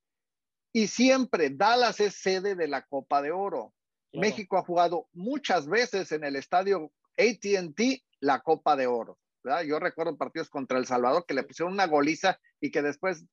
y 0.72 0.86
siempre 0.86 1.50
Dallas 1.50 2.00
es 2.00 2.14
sede 2.14 2.54
de 2.54 2.68
la 2.68 2.82
Copa 2.86 3.20
de 3.22 3.32
Oro. 3.32 3.74
México 4.12 4.56
ha 4.56 4.64
jugado 4.64 5.08
muchas 5.12 5.68
veces 5.68 6.10
en 6.12 6.24
el 6.24 6.34
estadio 6.34 6.90
ATT 7.20 8.02
la 8.20 8.40
Copa 8.40 8.76
de 8.76 8.86
Oro. 8.86 9.18
Yo 9.66 9.78
recuerdo 9.78 10.16
partidos 10.16 10.50
contra 10.50 10.78
El 10.78 10.86
Salvador 10.86 11.24
que 11.26 11.34
le 11.34 11.44
pusieron 11.44 11.72
una 11.72 11.86
goliza 11.86 12.38
y 12.60 12.70
que 12.70 12.82
después 12.82 13.24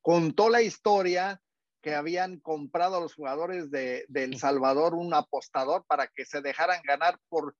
contó 0.00 0.48
la 0.48 0.62
historia 0.62 1.40
que 1.82 1.94
habían 1.94 2.40
comprado 2.40 2.96
a 2.96 3.00
los 3.00 3.14
jugadores 3.14 3.70
de, 3.70 4.06
El 4.14 4.38
Salvador 4.38 4.94
un 4.94 5.12
apostador 5.14 5.84
para 5.86 6.06
que 6.08 6.24
se 6.24 6.40
dejaran 6.40 6.80
ganar 6.84 7.18
por 7.28 7.56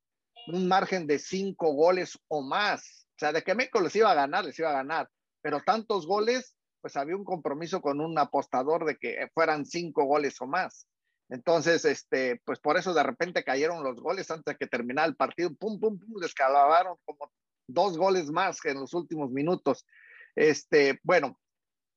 un 0.47 0.69
margen 0.69 1.07
de 1.07 1.19
cinco 1.19 1.73
goles 1.73 2.19
o 2.29 2.43
más. 2.43 3.07
O 3.17 3.19
sea, 3.19 3.33
de 3.33 3.43
que 3.43 3.55
México 3.55 3.81
les 3.81 3.95
iba 3.97 4.11
a 4.11 4.15
ganar, 4.15 4.45
les 4.45 4.59
iba 4.59 4.71
a 4.71 4.75
ganar. 4.75 5.09
Pero 5.43 5.61
tantos 5.61 6.07
goles, 6.07 6.57
pues 6.81 6.97
había 6.97 7.17
un 7.17 7.25
compromiso 7.25 7.81
con 7.81 8.01
un 8.01 8.19
apostador 8.19 8.87
de 8.87 8.97
que 8.97 9.29
fueran 9.35 9.67
cinco 9.67 10.05
goles 10.05 10.41
o 10.41 10.47
más. 10.47 10.87
Entonces, 11.31 11.85
este, 11.85 12.41
pues 12.45 12.59
por 12.59 12.77
eso 12.77 12.93
de 12.93 13.03
repente 13.05 13.45
cayeron 13.45 13.85
los 13.85 14.01
goles 14.01 14.31
antes 14.31 14.53
de 14.53 14.59
que 14.59 14.67
terminara 14.67 15.07
el 15.07 15.17
partido, 15.17 15.55
pum, 15.55 15.79
pum, 15.79 15.99
pum, 15.99 16.21
descalabaron 16.21 16.97
como 17.05 17.33
dos 17.69 17.97
goles 17.97 18.31
más 18.31 18.61
que 18.61 18.71
en 18.71 18.81
los 18.81 18.95
últimos 18.95 19.31
minutos. 19.31 19.87
Este, 20.35 20.99
bueno, 21.05 21.39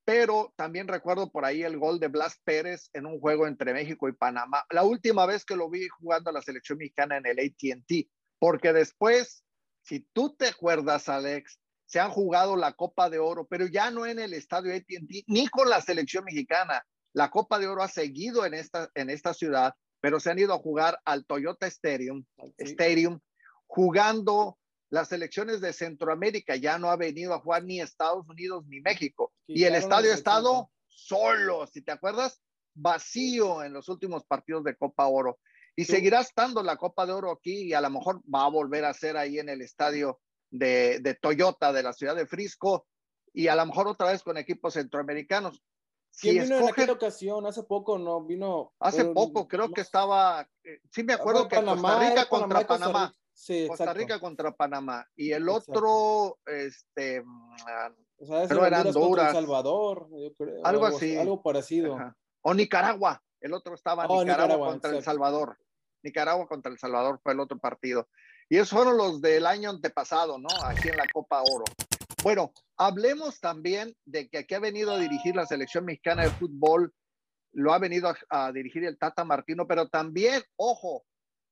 pero 0.06 0.54
también 0.56 0.88
recuerdo 0.88 1.32
por 1.32 1.46
ahí 1.46 1.64
el 1.64 1.78
gol 1.78 2.00
de 2.00 2.10
Blas 2.10 2.40
Pérez 2.44 2.90
en 2.94 3.08
un 3.08 3.20
juego 3.20 3.48
entre 3.48 3.74
México 3.74 4.08
y 4.08 4.14
Panamá. 4.14 4.64
La 4.70 4.84
última 4.84 5.26
vez 5.26 5.46
que 5.46 5.56
lo 5.56 5.70
vi 5.70 5.88
jugando 5.88 6.30
a 6.30 6.34
la 6.34 6.42
selección 6.42 6.78
mexicana 6.78 7.18
en 7.18 7.26
el 7.26 7.40
ATT, 7.40 8.08
porque 8.38 8.72
después, 8.72 9.44
si 9.82 10.02
tú 10.14 10.36
te 10.36 10.48
acuerdas, 10.48 11.10
Alex, 11.10 11.60
se 11.86 12.00
han 12.00 12.12
jugado 12.12 12.56
la 12.56 12.74
Copa 12.74 13.10
de 13.10 13.20
Oro, 13.20 13.48
pero 13.48 13.66
ya 13.66 13.90
no 13.92 14.06
en 14.06 14.20
el 14.20 14.34
estadio 14.34 14.76
ATT, 14.76 15.24
ni 15.28 15.48
con 15.48 15.70
la 15.70 15.82
selección 15.82 16.24
mexicana. 16.24 16.86
La 17.14 17.30
Copa 17.30 17.60
de 17.60 17.68
Oro 17.68 17.84
ha 17.84 17.88
seguido 17.88 18.46
en 18.46 18.54
esta, 18.54 18.90
en 18.96 19.10
esta 19.10 19.34
ciudad, 19.34 19.74
pero 20.02 20.20
se 20.20 20.32
han 20.32 20.40
ido 20.40 20.54
a 20.54 20.60
jugar 20.60 21.00
al 21.06 21.26
Toyota 21.26 21.68
Stadium, 21.68 22.26
Stadium 22.58 23.20
jugando 23.68 24.58
las 24.90 25.10
selecciones 25.10 25.62
de 25.62 25.74
Centroamérica. 25.74 26.56
Ya 26.56 26.78
no 26.78 26.90
ha 26.90 26.98
venido 26.98 27.34
a 27.34 27.40
jugar 27.40 27.64
ni 27.64 27.80
Estados 27.80 28.28
Unidos 28.28 28.66
ni 28.68 28.82
México. 28.82 29.32
Y 29.48 29.64
el 29.64 29.76
estadio 29.76 30.12
ha 30.12 30.16
estado 30.16 30.72
solo, 30.88 31.66
si 31.68 31.82
te 31.82 31.92
acuerdas, 31.92 32.42
vacío 32.76 33.64
en 33.64 33.74
los 33.74 33.90
últimos 33.90 34.26
partidos 34.26 34.64
de 34.64 34.76
Copa 34.76 35.08
Oro. 35.08 35.40
Y 35.76 35.86
seguirá 35.86 36.22
estando 36.22 36.62
la 36.62 36.78
Copa 36.78 37.06
de 37.06 37.14
Oro 37.14 37.32
aquí 37.32 37.64
y 37.64 37.74
a 37.74 37.82
lo 37.82 37.90
mejor 37.90 38.22
va 38.32 38.46
a 38.46 38.50
volver 38.50 38.86
a 38.86 38.94
ser 38.94 39.18
ahí 39.18 39.40
en 39.40 39.50
el 39.50 39.62
estadio 39.62 40.20
de, 40.52 41.00
de 41.00 41.16
Toyota 41.16 41.74
de 41.74 41.82
la 41.82 41.94
ciudad 41.94 42.16
de 42.16 42.28
Frisco 42.28 42.86
y 43.34 43.48
a 43.48 43.56
lo 43.56 43.66
mejor 43.66 43.88
otra 43.88 44.12
vez 44.12 44.22
con 44.22 44.38
equipos 44.38 44.76
centroamericanos. 44.76 45.64
¿Quién 46.20 46.44
vino 46.44 46.60
en 46.60 46.70
aquella 46.70 46.94
ocasión? 46.94 47.46
Hace 47.46 47.64
poco, 47.64 47.98
¿no? 47.98 48.24
Vino. 48.24 48.74
Hace 48.80 49.06
poco, 49.06 49.48
creo 49.48 49.72
que 49.72 49.82
estaba. 49.82 50.48
Eh, 50.64 50.80
sí, 50.92 51.04
me 51.04 51.14
acuerdo 51.14 51.48
que 51.48 51.64
Costa 51.64 52.00
Rica 52.00 52.30
contra 52.30 52.68
Panamá. 52.68 53.14
Sí, 53.34 53.68
Costa 53.68 53.94
Rica 53.94 54.20
contra 54.20 54.52
Panamá. 54.56 55.08
Y 55.16 55.32
el 55.32 55.50
otro, 55.50 56.40
este. 56.46 57.24
O 58.18 58.26
sea, 58.26 58.48
pero 58.48 58.66
eran 58.66 58.88
Honduras. 58.88 59.34
Salvador, 59.34 60.08
algo, 60.64 60.86
así. 60.86 61.18
Algo 61.18 61.42
parecido. 61.42 61.98
O 62.42 62.54
Nicaragua. 62.54 63.22
El 63.42 63.54
otro 63.54 63.74
estaba 63.76 64.06
oh, 64.08 64.24
Nicaragua, 64.24 64.68
contra 64.68 64.92
El 64.92 65.04
Salvador. 65.04 65.58
Nicaragua 66.02 66.48
contra 66.48 66.72
El 66.72 66.80
Salvador 66.80 67.20
fue 67.22 67.34
el 67.34 67.42
otro 67.42 67.58
partido. 67.58 68.08
Y 68.48 68.58
esos 68.58 68.70
fueron 68.70 68.98
los 68.98 69.22
del 69.22 69.46
año 69.46 69.70
antepasado, 69.70 70.38
¿no? 70.38 70.48
Aquí 70.64 70.90
en 70.90 70.98
la 70.98 71.06
Copa 71.12 71.42
Oro. 71.42 71.66
Bueno, 72.24 72.54
hablemos 72.78 73.42
también 73.42 73.98
de 74.06 74.30
que 74.30 74.38
aquí 74.38 74.56
ha 74.56 74.60
venido 74.60 74.94
a 74.94 74.98
dirigir 74.98 75.36
la 75.36 75.46
selección 75.46 75.84
mexicana 75.84 76.24
de 76.24 76.30
fútbol, 76.30 76.94
lo 77.52 77.74
ha 77.74 77.80
venido 77.80 78.16
a, 78.30 78.52
dirigir 78.54 78.86
el 78.86 78.98
Tata 78.98 79.26
Martino, 79.26 79.68
pero 79.68 79.90
también, 79.90 80.42
ojo, 80.56 81.04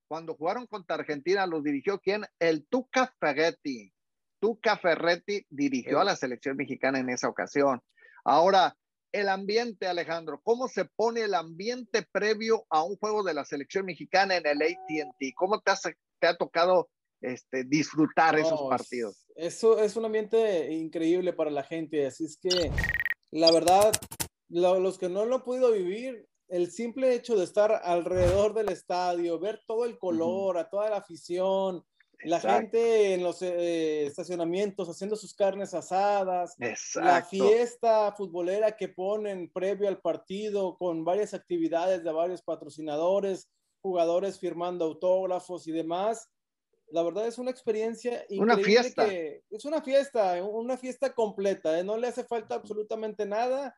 cuando 0.07 0.33
jugaron 0.33 0.67
contra 0.67 0.95
Argentina, 0.95 1.45
los 1.45 1.61
dirigió 1.61 1.99
quién? 1.99 2.23
El 2.39 2.65
Tuca 2.67 3.13
Ferretti. 3.19 3.91
Tuca 4.39 4.77
Ferretti 4.77 5.45
dirigió 5.49 5.99
a 5.99 6.05
la 6.05 6.15
selección 6.15 6.55
mexicana 6.55 6.99
en 6.99 7.09
esa 7.09 7.27
ocasión. 7.27 7.81
Ahora, 8.23 8.77
el 9.11 9.27
ambiente, 9.27 9.87
Alejandro, 9.87 10.39
¿cómo 10.41 10.69
se 10.69 10.85
pone 10.85 11.23
el 11.23 11.33
ambiente 11.33 12.07
previo 12.13 12.65
a 12.69 12.81
un 12.83 12.95
juego 12.95 13.23
de 13.23 13.33
la 13.33 13.43
selección 13.43 13.85
mexicana 13.85 14.37
en 14.37 14.47
el 14.47 14.61
ATT? 14.61 15.35
¿Cómo 15.35 15.59
te, 15.59 15.73
te 16.19 16.27
ha 16.27 16.37
tocado 16.37 16.89
este, 17.21 17.63
disfrutar 17.63 18.37
esos 18.39 18.59
partidos. 18.67 19.27
Eso 19.41 19.79
es 19.79 19.95
un 19.95 20.05
ambiente 20.05 20.71
increíble 20.71 21.33
para 21.33 21.49
la 21.49 21.63
gente, 21.63 22.05
así 22.05 22.25
es 22.25 22.37
que 22.37 22.71
la 23.31 23.51
verdad, 23.51 23.91
los 24.49 24.99
que 24.99 25.09
no 25.09 25.25
lo 25.25 25.37
han 25.37 25.43
podido 25.43 25.71
vivir, 25.71 26.27
el 26.47 26.69
simple 26.69 27.15
hecho 27.15 27.35
de 27.35 27.45
estar 27.45 27.71
alrededor 27.83 28.53
del 28.53 28.69
estadio, 28.69 29.39
ver 29.39 29.59
todo 29.65 29.85
el 29.85 29.97
color, 29.97 30.59
a 30.59 30.69
toda 30.69 30.91
la 30.91 30.97
afición, 30.97 31.83
la 32.23 32.39
gente 32.39 33.15
en 33.15 33.23
los 33.23 33.41
eh, 33.41 34.05
estacionamientos 34.05 34.87
haciendo 34.87 35.15
sus 35.15 35.33
carnes 35.33 35.73
asadas, 35.73 36.55
la 36.93 37.23
fiesta 37.23 38.11
futbolera 38.11 38.77
que 38.77 38.89
ponen 38.89 39.51
previo 39.51 39.87
al 39.87 40.01
partido 40.01 40.77
con 40.77 41.03
varias 41.03 41.33
actividades 41.33 42.03
de 42.03 42.11
varios 42.11 42.43
patrocinadores, 42.43 43.49
jugadores 43.81 44.39
firmando 44.39 44.85
autógrafos 44.85 45.65
y 45.65 45.71
demás 45.71 46.29
la 46.91 47.03
verdad 47.03 47.27
es 47.27 47.37
una 47.37 47.51
experiencia 47.51 48.25
increíble. 48.29 48.43
Una 48.43 48.57
fiesta. 48.57 49.07
es 49.07 49.65
una 49.65 49.81
fiesta, 49.81 50.43
una 50.43 50.77
fiesta 50.77 51.13
completa. 51.13 51.79
¿eh? 51.79 51.83
No 51.83 51.97
le 51.97 52.07
hace 52.07 52.23
falta 52.23 52.55
absolutamente 52.55 53.25
nada. 53.25 53.75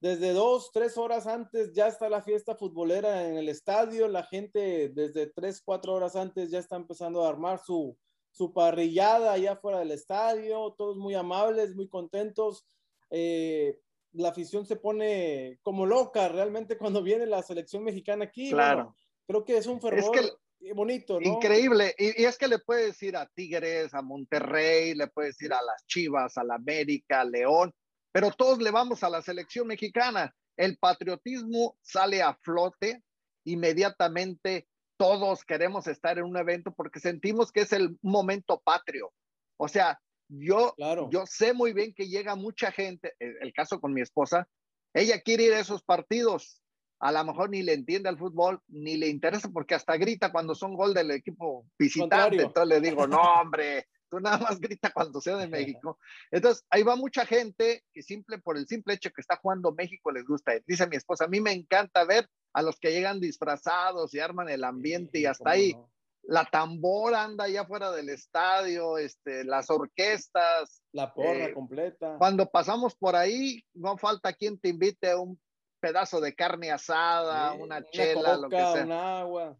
Desde 0.00 0.32
dos, 0.32 0.70
tres 0.72 0.96
horas 0.96 1.26
antes 1.26 1.72
ya 1.74 1.86
está 1.86 2.08
la 2.08 2.22
fiesta 2.22 2.56
futbolera 2.56 3.26
en 3.26 3.36
el 3.36 3.48
estadio. 3.48 4.08
La 4.08 4.24
gente 4.24 4.90
desde 4.90 5.26
tres, 5.26 5.62
cuatro 5.62 5.94
horas 5.94 6.16
antes 6.16 6.50
ya 6.50 6.58
está 6.58 6.76
empezando 6.76 7.24
a 7.24 7.28
armar 7.28 7.58
su, 7.58 7.96
su 8.30 8.52
parrillada 8.52 9.32
allá 9.32 9.56
fuera 9.56 9.78
del 9.80 9.90
estadio. 9.90 10.74
Todos 10.76 10.96
muy 10.96 11.14
amables, 11.14 11.74
muy 11.74 11.88
contentos. 11.88 12.66
Eh, 13.10 13.78
la 14.12 14.30
afición 14.30 14.66
se 14.66 14.76
pone 14.76 15.58
como 15.62 15.86
loca 15.86 16.28
realmente 16.28 16.76
cuando 16.76 17.02
viene 17.02 17.26
la 17.26 17.42
selección 17.42 17.84
mexicana 17.84 18.24
aquí. 18.24 18.50
Claro. 18.50 18.94
creo 19.26 19.44
que 19.44 19.56
es 19.56 19.66
un 19.66 19.80
fervor 19.80 20.40
bonito, 20.74 21.20
¿no? 21.20 21.26
Increíble. 21.26 21.94
Y, 21.98 22.24
es 22.24 22.36
que 22.36 22.48
le 22.48 22.58
puedes 22.58 23.02
ir 23.02 23.16
a 23.16 23.26
Tigres, 23.26 23.94
a 23.94 24.02
Monterrey, 24.02 24.94
le 24.94 25.08
puedes 25.08 25.40
ir 25.42 25.52
a 25.52 25.62
las 25.62 25.86
Chivas, 25.86 26.36
a 26.36 26.44
la 26.44 26.56
América, 26.56 27.22
a 27.22 27.24
León, 27.24 27.72
pero 28.12 28.30
todos 28.30 28.58
le 28.60 28.70
vamos 28.70 29.02
a 29.02 29.10
la 29.10 29.22
selección 29.22 29.66
mexicana. 29.66 30.34
El 30.56 30.76
patriotismo 30.78 31.76
sale 31.80 32.22
a 32.22 32.34
flote 32.34 33.02
inmediatamente. 33.44 34.66
Todos 34.98 35.44
queremos 35.44 35.86
estar 35.86 36.18
en 36.18 36.24
un 36.24 36.36
evento 36.36 36.72
porque 36.72 37.00
sentimos 37.00 37.52
que 37.52 37.62
es 37.62 37.72
el 37.72 37.96
momento 38.02 38.60
patrio. 38.62 39.12
O 39.56 39.68
sea, 39.68 39.98
yo, 40.28 40.74
yo 41.10 41.26
sé 41.26 41.52
muy 41.54 41.72
bien 41.72 41.94
que 41.94 42.08
llega 42.08 42.36
mucha 42.36 42.70
gente, 42.70 43.14
el 43.18 43.52
caso 43.52 43.80
con 43.80 43.92
mi 43.92 44.00
esposa, 44.00 44.46
ella 44.94 45.20
quiere 45.20 45.44
ir 45.44 45.54
a 45.54 45.60
esos 45.60 45.82
partidos, 45.82 46.60
a 47.00 47.12
lo 47.12 47.24
mejor 47.24 47.48
ni 47.48 47.62
le 47.62 47.72
entiende 47.72 48.10
al 48.10 48.18
fútbol, 48.18 48.60
ni 48.68 48.98
le 48.98 49.08
interesa 49.08 49.48
porque 49.50 49.74
hasta 49.74 49.96
grita 49.96 50.30
cuando 50.30 50.54
son 50.54 50.74
gol 50.74 50.92
del 50.92 51.10
equipo 51.10 51.66
visitante. 51.78 52.42
Entonces 52.42 52.68
le 52.68 52.80
digo, 52.86 53.06
no, 53.06 53.20
hombre, 53.20 53.88
tú 54.10 54.20
nada 54.20 54.36
más 54.36 54.60
grita 54.60 54.90
cuando 54.90 55.18
sea 55.20 55.36
de 55.36 55.48
México. 55.48 55.98
Entonces 56.30 56.62
ahí 56.68 56.82
va 56.82 56.96
mucha 56.96 57.24
gente 57.24 57.84
que 57.92 58.02
simple 58.02 58.38
por 58.38 58.58
el 58.58 58.66
simple 58.66 58.94
hecho 58.94 59.10
que 59.10 59.22
está 59.22 59.36
jugando 59.36 59.72
México 59.72 60.10
les 60.10 60.26
gusta. 60.26 60.52
Dice 60.66 60.86
mi 60.86 60.96
esposa, 60.96 61.24
a 61.24 61.28
mí 61.28 61.40
me 61.40 61.52
encanta 61.52 62.04
ver 62.04 62.28
a 62.52 62.60
los 62.60 62.78
que 62.78 62.90
llegan 62.90 63.18
disfrazados 63.18 64.12
y 64.12 64.20
arman 64.20 64.50
el 64.50 64.62
ambiente 64.62 65.20
y 65.20 65.26
hasta 65.26 65.50
ahí. 65.50 65.74
la 66.22 66.44
tambora 66.44 67.24
anda 67.24 67.44
allá 67.44 67.64
fuera 67.64 67.90
del 67.92 68.10
estadio, 68.10 68.98
este, 68.98 69.42
las 69.44 69.70
orquestas. 69.70 70.82
La 70.92 71.14
porra 71.14 71.46
eh, 71.46 71.54
completa. 71.54 72.16
Cuando 72.18 72.44
pasamos 72.44 72.94
por 72.94 73.16
ahí, 73.16 73.64
no 73.72 73.96
falta 73.96 74.34
quien 74.34 74.58
te 74.58 74.68
invite 74.68 75.12
a 75.12 75.18
un 75.18 75.40
pedazo 75.80 76.20
de 76.20 76.34
carne 76.34 76.70
asada, 76.70 77.52
una 77.54 77.84
chela, 77.90 78.36
lo 78.36 78.48
que 78.48 78.56
sea. 78.56 78.84
Un 78.84 78.92
agua. 78.92 79.56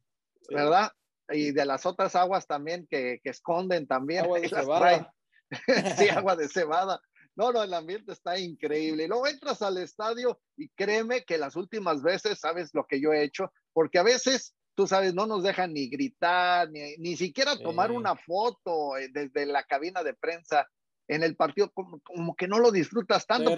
¿Verdad? 0.49 0.93
Y 1.31 1.53
de 1.53 1.65
las 1.65 1.87
otras 1.87 2.15
aguas 2.17 2.47
también 2.47 2.87
que, 2.91 3.21
que 3.23 3.31
esconden 3.31 3.87
también. 3.87 4.25
Agua 4.25 4.41
de 4.41 4.49
cebada. 4.49 5.15
sí, 5.99 6.09
agua 6.09 6.37
de 6.37 6.49
cebada. 6.49 7.01
No, 7.37 7.53
no, 7.53 7.63
el 7.63 7.73
ambiente 7.73 8.13
está 8.13 8.39
increíble. 8.39 9.05
Y 9.05 9.09
luego 9.09 9.27
entras 9.27 9.63
al 9.63 9.79
estadio 9.79 10.41
y 10.57 10.69
créeme 10.71 11.25
que 11.25 11.39
las 11.39 11.57
últimas 11.57 12.03
veces, 12.03 12.39
sabes 12.39 12.71
lo 12.75 12.85
que 12.87 13.01
yo 13.01 13.13
he 13.13 13.23
hecho, 13.23 13.53
porque 13.73 13.99
a 13.99 14.03
veces, 14.03 14.55
tú 14.75 14.87
sabes, 14.87 15.15
no 15.15 15.27
nos 15.27 15.43
dejan 15.43 15.73
ni 15.73 15.89
gritar, 15.89 16.71
ni, 16.71 16.97
ni 16.99 17.17
siquiera 17.17 17.57
tomar 17.57 17.93
una 17.93 18.17
foto 18.17 18.97
eh, 18.97 19.09
desde 19.13 19.47
la 19.47 19.63
cabina 19.63 20.03
de 20.03 20.15
prensa 20.15 20.69
en 21.09 21.23
el 21.23 21.35
partido, 21.35 21.73
como, 21.73 22.37
que 22.37 22.47
no 22.47 22.59
lo 22.59 22.71
disfrutas 22.71 23.27
tanto. 23.27 23.51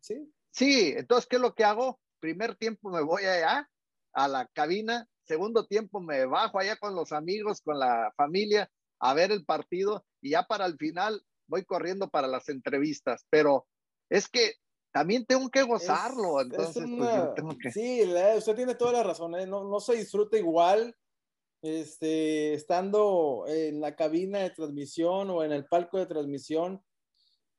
¿sí? 0.00 0.32
Sí, 0.54 0.94
entonces, 0.96 1.26
¿qué 1.28 1.36
es 1.36 1.42
lo 1.42 1.54
que 1.54 1.64
hago? 1.64 2.00
Primer 2.20 2.56
tiempo 2.56 2.90
me 2.90 3.02
voy 3.02 3.24
allá 3.24 3.68
a 4.12 4.28
la 4.28 4.46
cabina, 4.46 5.06
segundo 5.24 5.66
tiempo 5.66 6.00
me 6.00 6.24
bajo 6.26 6.58
allá 6.58 6.76
con 6.76 6.94
los 6.94 7.12
amigos, 7.12 7.60
con 7.60 7.78
la 7.78 8.12
familia, 8.16 8.70
a 9.00 9.12
ver 9.14 9.32
el 9.32 9.44
partido 9.44 10.04
y 10.20 10.30
ya 10.30 10.44
para 10.44 10.66
el 10.66 10.76
final 10.76 11.22
voy 11.46 11.64
corriendo 11.64 12.08
para 12.08 12.26
las 12.28 12.48
entrevistas, 12.48 13.26
pero 13.28 13.66
es 14.08 14.28
que 14.28 14.54
también 14.92 15.26
tengo 15.26 15.50
que 15.50 15.62
gozarlo. 15.62 16.40
entonces, 16.40 16.84
pues, 16.96 17.74
Sí, 17.74 18.02
usted 18.36 18.54
tiene 18.54 18.76
toda 18.76 18.92
la 18.92 19.02
razón, 19.02 19.34
¿eh? 19.34 19.46
no, 19.46 19.64
no 19.64 19.80
se 19.80 19.96
disfruta 19.96 20.38
igual 20.38 20.96
este, 21.64 22.52
estando 22.52 23.44
en 23.48 23.80
la 23.80 23.96
cabina 23.96 24.40
de 24.40 24.50
transmisión 24.50 25.30
o 25.30 25.42
en 25.42 25.50
el 25.50 25.64
palco 25.64 25.98
de 25.98 26.06
transmisión, 26.06 26.84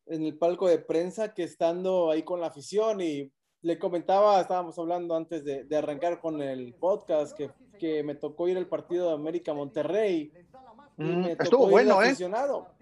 en 0.08 0.24
el 0.24 0.38
palco 0.38 0.68
de 0.68 0.80
prensa, 0.80 1.34
que 1.34 1.44
estando 1.44 2.12
ahí 2.12 2.24
con 2.24 2.40
la 2.40 2.48
afición. 2.48 3.02
Y 3.02 3.32
le 3.62 3.80
comentaba, 3.80 4.42
estábamos 4.42 4.78
hablando 4.78 5.16
antes 5.16 5.44
de, 5.44 5.64
de 5.64 5.76
arrancar 5.76 6.20
con 6.20 6.42
el 6.42 6.74
podcast, 6.76 7.36
que, 7.36 7.52
que 7.80 8.04
me 8.04 8.16
tocó 8.16 8.48
ir 8.48 8.58
al 8.58 8.68
partido 8.68 9.10
de 9.10 9.16
América 9.16 9.54
Monterrey 9.54 10.32
Mm, 10.98 11.26
estuvo 11.40 11.68
bueno, 11.68 12.02
¿eh? 12.02 12.16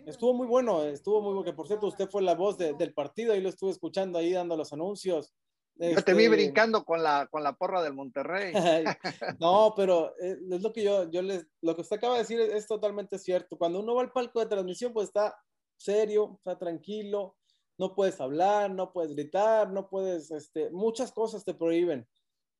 Estuvo 0.05 0.33
muy 0.33 0.45
bueno, 0.45 0.83
estuvo 0.83 1.21
muy 1.21 1.33
bueno. 1.33 1.43
Que 1.43 1.53
por 1.53 1.67
cierto, 1.67 1.87
usted 1.87 2.09
fue 2.09 2.21
la 2.21 2.35
voz 2.35 2.57
del 2.57 2.93
partido 2.93 3.35
y 3.35 3.41
lo 3.41 3.49
estuve 3.49 3.71
escuchando 3.71 4.19
ahí 4.19 4.31
dando 4.31 4.55
los 4.55 4.71
anuncios. 4.73 5.33
Yo 5.75 6.03
te 6.03 6.13
vi 6.13 6.25
este, 6.25 6.35
brincando 6.35 6.85
con 6.85 7.01
la, 7.01 7.27
con 7.31 7.41
la 7.41 7.53
porra 7.53 7.81
del 7.81 7.93
Monterrey. 7.93 8.53
no, 9.39 9.73
pero 9.75 10.13
eh, 10.21 10.37
es 10.51 10.61
lo 10.61 10.71
que 10.71 10.83
yo, 10.83 11.09
yo 11.09 11.23
les, 11.23 11.47
lo 11.61 11.75
que 11.75 11.81
usted 11.81 11.97
acaba 11.97 12.13
de 12.13 12.19
decir 12.19 12.39
es, 12.39 12.67
totalmente 12.67 13.17
cierto. 13.17 13.57
Cuando 13.57 13.79
uno 13.79 13.95
va 13.95 14.03
al 14.03 14.11
palco 14.11 14.39
de 14.39 14.45
transmisión, 14.45 14.93
pues 14.93 15.07
está 15.07 15.35
serio, 15.77 16.35
está 16.37 16.57
tranquilo, 16.57 17.37
no 17.77 17.95
puedes 17.95 18.19
hablar, 18.21 18.71
no 18.71 18.93
puedes 18.93 19.13
gritar, 19.15 19.69
no 19.71 19.89
puedes, 19.89 20.31
este, 20.31 20.69
muchas 20.71 21.11
cosas 21.11 21.43
te 21.43 21.53
prohíben. 21.53 22.07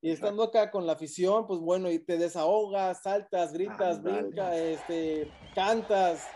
Y 0.02 0.12
estando 0.12 0.44
acá 0.44 0.70
con 0.70 0.86
la 0.86 0.94
afición, 0.94 1.48
pues 1.48 1.62
bueno, 1.62 1.90
y 1.90 1.98
te 1.98 2.18
desahogas, 2.18 3.04
saltas, 3.04 3.54
gritas, 3.54 4.04
brincas, 4.04 4.54
este, 4.58 5.32
cantas, 5.56 6.28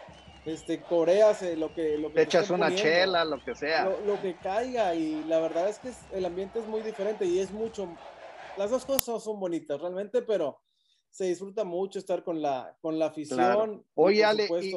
este, 0.45 0.81
coreas, 0.81 1.41
eh, 1.41 1.57
lo 1.57 1.73
que, 1.73 1.97
lo 1.97 2.07
que 2.07 2.13
te, 2.13 2.21
echas 2.21 2.49
una 2.49 2.73
chela, 2.73 3.25
lo 3.25 3.43
que 3.43 3.53
sea. 3.53 3.89
Lo, 4.05 4.21
que 4.21 4.37
caiga 4.37 4.95
y 4.95 5.21
la 5.25 5.39
verdad 5.39 5.67
es 5.67 5.79
que 5.79 5.91
el 6.13 6.23
ambiente 6.23 6.59
es 6.59 6.67
muy 6.67 6.81
diferente 6.81 7.25
y 7.25 7.39
es 7.39 7.51
mucho, 7.51 7.89
las 8.55 8.71
dos 8.71 8.85
cosas 8.85 9.21
son 9.21 9.37
bonitas 9.37 9.81
realmente, 9.81 10.21
pero 10.21 10.57
se 11.17 11.25
disfruta 11.25 11.63
mucho 11.63 11.97
estar 11.97 12.23
con 12.23 12.43
la, 12.43 12.77
con 12.79 12.99
la 12.99 13.07
afición. 13.07 13.83
Oye, 13.95 14.23
y, 14.61 14.71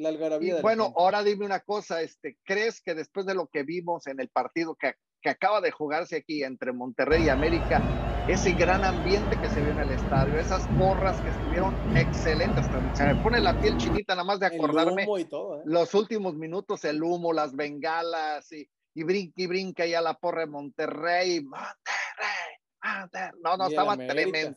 la 0.00 0.08
algarabía. 0.08 0.62
bueno, 0.62 0.94
ahora 0.96 1.22
dime 1.22 1.44
una 1.44 1.60
cosa, 1.60 2.00
este, 2.00 2.38
¿crees 2.42 2.80
que 2.80 2.94
después 2.94 3.26
de 3.26 3.34
lo 3.34 3.48
que 3.48 3.64
vimos 3.64 4.06
en 4.06 4.18
el 4.18 4.30
partido 4.30 4.76
que, 4.76 4.94
que 5.20 5.28
acaba 5.28 5.60
de 5.60 5.70
jugarse 5.70 6.16
aquí 6.16 6.42
entre 6.42 6.72
Monterrey 6.72 7.24
y 7.24 7.28
América, 7.28 7.82
ese 8.26 8.52
gran 8.52 8.82
ambiente 8.82 9.38
que 9.38 9.46
se 9.50 9.60
vio 9.60 9.72
en 9.72 9.80
el 9.80 9.90
estadio, 9.90 10.38
esas 10.38 10.66
porras 10.78 11.20
que 11.20 11.28
estuvieron 11.28 11.74
excelentes. 11.94 12.64
Se 12.94 13.04
me 13.04 13.22
pone 13.22 13.42
la 13.42 13.60
piel 13.60 13.76
chinita 13.76 14.14
nada 14.14 14.24
más 14.24 14.40
de 14.40 14.46
acordarme. 14.46 15.06
y 15.18 15.24
todo, 15.26 15.58
¿eh? 15.58 15.62
Los 15.66 15.92
últimos 15.92 16.34
minutos, 16.34 16.82
el 16.86 17.02
humo, 17.02 17.34
las 17.34 17.54
bengalas 17.54 18.50
y, 18.52 18.66
y 18.94 19.02
brinca 19.02 19.34
y 19.36 19.46
brinca 19.46 19.84
ya 19.84 20.00
la 20.00 20.14
porra 20.14 20.40
de 20.40 20.46
Monterrey. 20.46 21.42
Monterrey, 21.42 22.54
Monterrey. 22.82 23.30
No, 23.42 23.58
no, 23.58 23.66
estaba 23.66 23.98
tremendo. 23.98 24.56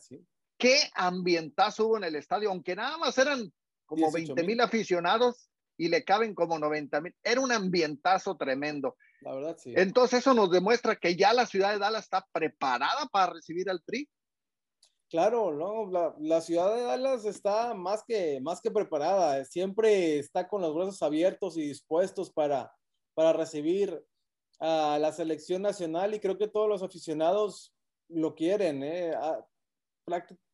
Qué 0.58 0.76
ambientazo 0.94 1.86
hubo 1.86 1.96
en 1.96 2.04
el 2.04 2.16
estadio, 2.16 2.50
aunque 2.50 2.74
nada 2.74 2.98
más 2.98 3.16
eran 3.16 3.52
como 3.86 4.10
20 4.12 4.42
mil 4.42 4.60
aficionados 4.60 5.48
y 5.76 5.88
le 5.88 6.04
caben 6.04 6.34
como 6.34 6.58
90 6.58 7.00
mil. 7.00 7.14
Era 7.22 7.40
un 7.40 7.52
ambientazo 7.52 8.36
tremendo. 8.36 8.96
La 9.20 9.34
verdad, 9.34 9.56
sí. 9.58 9.72
Entonces 9.76 10.20
eso 10.20 10.34
nos 10.34 10.50
demuestra 10.50 10.96
que 10.96 11.16
ya 11.16 11.32
la 11.32 11.46
ciudad 11.46 11.72
de 11.72 11.78
Dallas 11.78 12.04
está 12.04 12.26
preparada 12.32 13.06
para 13.06 13.32
recibir 13.32 13.70
al 13.70 13.82
Tri. 13.84 14.08
Claro, 15.08 15.54
no, 15.54 15.90
la, 15.90 16.14
la, 16.18 16.40
ciudad 16.42 16.74
de 16.74 16.82
Dallas 16.82 17.24
está 17.24 17.72
más 17.72 18.04
que, 18.06 18.40
más 18.42 18.60
que 18.60 18.70
preparada, 18.70 19.42
siempre 19.46 20.18
está 20.18 20.46
con 20.46 20.60
los 20.60 20.74
brazos 20.74 21.00
abiertos 21.00 21.56
y 21.56 21.62
dispuestos 21.62 22.30
para, 22.30 22.70
para 23.14 23.32
recibir 23.32 24.04
a 24.60 24.98
la 25.00 25.12
selección 25.12 25.62
nacional 25.62 26.14
y 26.14 26.20
creo 26.20 26.36
que 26.36 26.48
todos 26.48 26.68
los 26.68 26.82
aficionados 26.82 27.72
lo 28.08 28.34
quieren. 28.34 28.82
¿eh? 28.82 29.14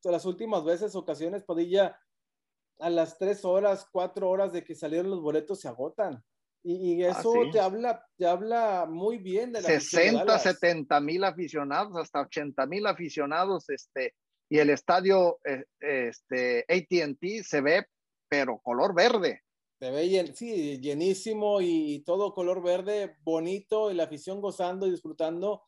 Las 0.05 0.25
últimas 0.25 0.65
veces, 0.65 0.95
ocasiones, 0.95 1.45
Padilla, 1.45 1.99
a 2.79 2.91
las 2.91 3.19
tres 3.19 3.45
horas, 3.45 3.87
cuatro 3.91 4.29
horas 4.29 4.53
de 4.53 4.65
que 4.65 4.75
salieron 4.75 5.11
los 5.11 5.21
boletos 5.21 5.61
se 5.61 5.69
agotan. 5.69 6.23
Y, 6.67 7.03
ah, 7.03 7.11
eso 7.11 7.31
te, 7.53 7.61
habla, 7.61 8.07
te 8.17 8.27
habla 8.27 8.87
muy 8.89 9.19
bien 9.19 9.53
de 9.53 9.61
la 9.61 9.69
60, 9.69 10.39
70 10.39 10.99
mil 11.01 11.23
aficionados, 11.23 11.95
hasta 11.97 12.23
80 12.23 12.67
mil 12.67 12.87
aficionados, 12.87 13.69
este, 13.69 14.15
y 14.49 14.59
el 14.59 14.71
estadio 14.71 15.39
eh, 15.45 15.65
este, 15.81 16.65
ATT 16.67 17.45
se 17.45 17.61
ve, 17.61 17.85
pero 18.31 18.61
color 18.61 18.95
verde. 18.95 19.43
Se 19.79 19.91
ve 19.91 20.33
sí, 20.35 20.81
llenísimo 20.81 21.61
y, 21.61 22.03
todo 22.07 22.33
color 22.33 22.63
verde, 22.63 23.17
bonito, 23.23 23.91
y 23.91 23.95
la 23.95 24.05
afición 24.05 24.41
gozando 24.41 24.87
y 24.87 24.93
disfrutando, 24.93 25.65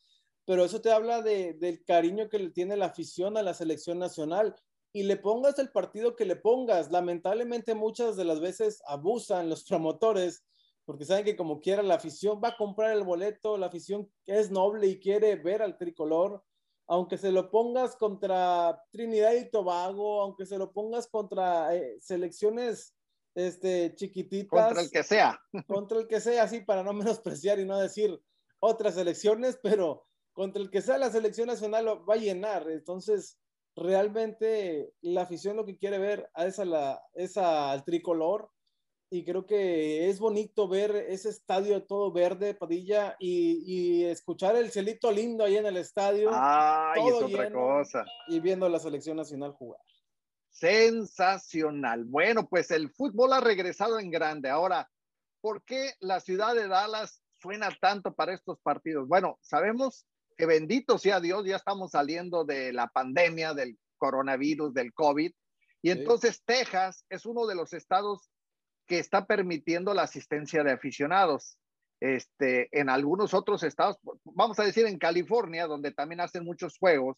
pero 0.46 0.64
eso 0.64 0.80
te 0.80 0.92
habla 0.92 1.20
de, 1.22 1.54
del 1.54 1.84
cariño 1.84 2.28
que 2.28 2.38
le 2.38 2.50
tiene 2.50 2.76
la 2.76 2.86
afición 2.86 3.36
a 3.36 3.42
la 3.42 3.52
selección 3.52 3.98
nacional. 3.98 4.56
Y 4.92 5.02
le 5.02 5.16
pongas 5.18 5.58
el 5.58 5.70
partido 5.70 6.16
que 6.16 6.24
le 6.24 6.36
pongas. 6.36 6.90
Lamentablemente 6.90 7.74
muchas 7.74 8.16
de 8.16 8.24
las 8.24 8.40
veces 8.40 8.80
abusan 8.86 9.50
los 9.50 9.64
promotores 9.68 10.44
porque 10.86 11.04
saben 11.04 11.24
que 11.24 11.36
como 11.36 11.60
quiera 11.60 11.82
la 11.82 11.96
afición 11.96 12.40
va 12.42 12.50
a 12.50 12.56
comprar 12.56 12.92
el 12.92 13.02
boleto, 13.02 13.58
la 13.58 13.66
afición 13.66 14.08
es 14.24 14.52
noble 14.52 14.86
y 14.86 15.00
quiere 15.00 15.34
ver 15.34 15.60
al 15.60 15.76
tricolor, 15.76 16.44
aunque 16.86 17.18
se 17.18 17.32
lo 17.32 17.50
pongas 17.50 17.96
contra 17.96 18.80
Trinidad 18.92 19.34
y 19.34 19.50
Tobago, 19.50 20.22
aunque 20.22 20.46
se 20.46 20.56
lo 20.56 20.72
pongas 20.72 21.08
contra 21.08 21.74
eh, 21.74 21.98
selecciones 22.00 22.94
este, 23.34 23.96
chiquititas. 23.96 24.66
Contra 24.66 24.82
el 24.82 24.90
que 24.90 25.02
sea. 25.02 25.40
Contra 25.66 25.98
el 25.98 26.06
que 26.06 26.20
sea, 26.20 26.46
sí, 26.46 26.60
para 26.60 26.84
no 26.84 26.92
menospreciar 26.92 27.58
y 27.58 27.64
no 27.64 27.78
decir 27.80 28.22
otras 28.60 28.96
elecciones, 28.96 29.58
pero 29.60 30.06
contra 30.36 30.60
el 30.60 30.70
que 30.70 30.82
sea 30.82 30.98
la 30.98 31.10
selección 31.10 31.46
nacional 31.46 31.86
lo 31.86 32.04
va 32.04 32.12
a 32.12 32.18
llenar. 32.18 32.68
Entonces, 32.70 33.38
realmente 33.74 34.92
la 35.00 35.22
afición 35.22 35.56
lo 35.56 35.64
que 35.64 35.78
quiere 35.78 35.98
ver 35.98 36.28
a 36.34 36.44
esa, 36.44 36.66
la, 36.66 37.02
esa 37.14 37.70
al 37.72 37.84
tricolor 37.84 38.50
y 39.08 39.24
creo 39.24 39.46
que 39.46 40.10
es 40.10 40.18
bonito 40.18 40.68
ver 40.68 40.94
ese 40.94 41.30
estadio 41.30 41.82
todo 41.84 42.12
verde, 42.12 42.52
Padilla, 42.52 43.16
y, 43.18 44.04
escuchar 44.04 44.56
el 44.56 44.70
cielito 44.70 45.10
lindo 45.10 45.42
ahí 45.42 45.56
en 45.56 45.64
el 45.64 45.78
estadio. 45.78 46.28
Ay, 46.34 47.00
es 47.06 47.14
otra 47.14 47.50
cosa. 47.50 48.04
Y 48.28 48.40
viendo 48.40 48.68
la 48.68 48.78
selección 48.78 49.16
nacional 49.16 49.52
jugar. 49.52 49.80
Sensacional. 50.50 52.04
Bueno, 52.04 52.46
pues 52.46 52.70
el 52.70 52.90
fútbol 52.90 53.32
ha 53.32 53.40
regresado 53.40 53.98
en 53.98 54.10
grande. 54.10 54.50
Ahora, 54.50 54.90
¿por 55.40 55.62
qué 55.62 55.92
la 56.00 56.20
ciudad 56.20 56.54
de 56.54 56.68
Dallas 56.68 57.22
suena 57.40 57.70
tanto 57.80 58.12
para 58.12 58.34
estos 58.34 58.58
partidos? 58.60 59.08
Bueno, 59.08 59.38
sabemos 59.40 60.04
que 60.36 60.46
bendito 60.46 60.98
sea 60.98 61.20
Dios, 61.20 61.46
ya 61.46 61.56
estamos 61.56 61.92
saliendo 61.92 62.44
de 62.44 62.72
la 62.72 62.88
pandemia, 62.88 63.54
del 63.54 63.78
coronavirus, 63.98 64.74
del 64.74 64.92
COVID. 64.92 65.32
Y 65.82 65.90
entonces 65.90 66.42
Texas 66.44 67.04
es 67.08 67.26
uno 67.26 67.46
de 67.46 67.54
los 67.54 67.72
estados 67.72 68.30
que 68.86 68.98
está 68.98 69.26
permitiendo 69.26 69.94
la 69.94 70.02
asistencia 70.02 70.62
de 70.62 70.72
aficionados. 70.72 71.58
Este, 72.00 72.68
en 72.78 72.90
algunos 72.90 73.32
otros 73.32 73.62
estados, 73.62 73.98
vamos 74.24 74.58
a 74.58 74.64
decir 74.64 74.86
en 74.86 74.98
California, 74.98 75.66
donde 75.66 75.92
también 75.92 76.20
hacen 76.20 76.44
muchos 76.44 76.76
juegos 76.78 77.16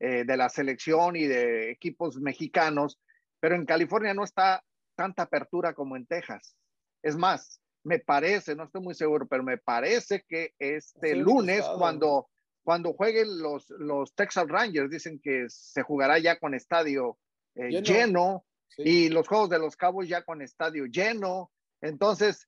eh, 0.00 0.24
de 0.24 0.36
la 0.36 0.48
selección 0.48 1.16
y 1.16 1.26
de 1.26 1.70
equipos 1.70 2.20
mexicanos, 2.20 3.00
pero 3.40 3.54
en 3.54 3.64
California 3.64 4.14
no 4.14 4.24
está 4.24 4.62
tanta 4.94 5.22
apertura 5.22 5.74
como 5.74 5.96
en 5.96 6.06
Texas. 6.06 6.54
Es 7.02 7.16
más, 7.16 7.60
me 7.84 7.98
parece, 7.98 8.54
no 8.54 8.64
estoy 8.64 8.82
muy 8.82 8.94
seguro, 8.94 9.26
pero 9.26 9.42
me 9.42 9.58
parece 9.58 10.24
que 10.28 10.54
este 10.58 11.16
lunes, 11.16 11.64
cuando, 11.78 12.28
cuando 12.68 12.92
jueguen 12.92 13.38
los, 13.38 13.70
los 13.70 14.14
Texas 14.14 14.46
Rangers, 14.46 14.90
dicen 14.90 15.18
que 15.24 15.46
se 15.48 15.80
jugará 15.80 16.18
ya 16.18 16.38
con 16.38 16.52
estadio 16.52 17.16
eh, 17.54 17.80
lleno 17.80 18.44
Y 18.76 19.08
los 19.08 19.26
Juegos 19.26 19.48
de 19.48 19.58
los 19.58 19.74
Cabos 19.74 20.06
ya 20.06 20.22
con 20.22 20.42
estadio 20.42 20.84
lleno. 20.84 21.50
Entonces, 21.80 22.46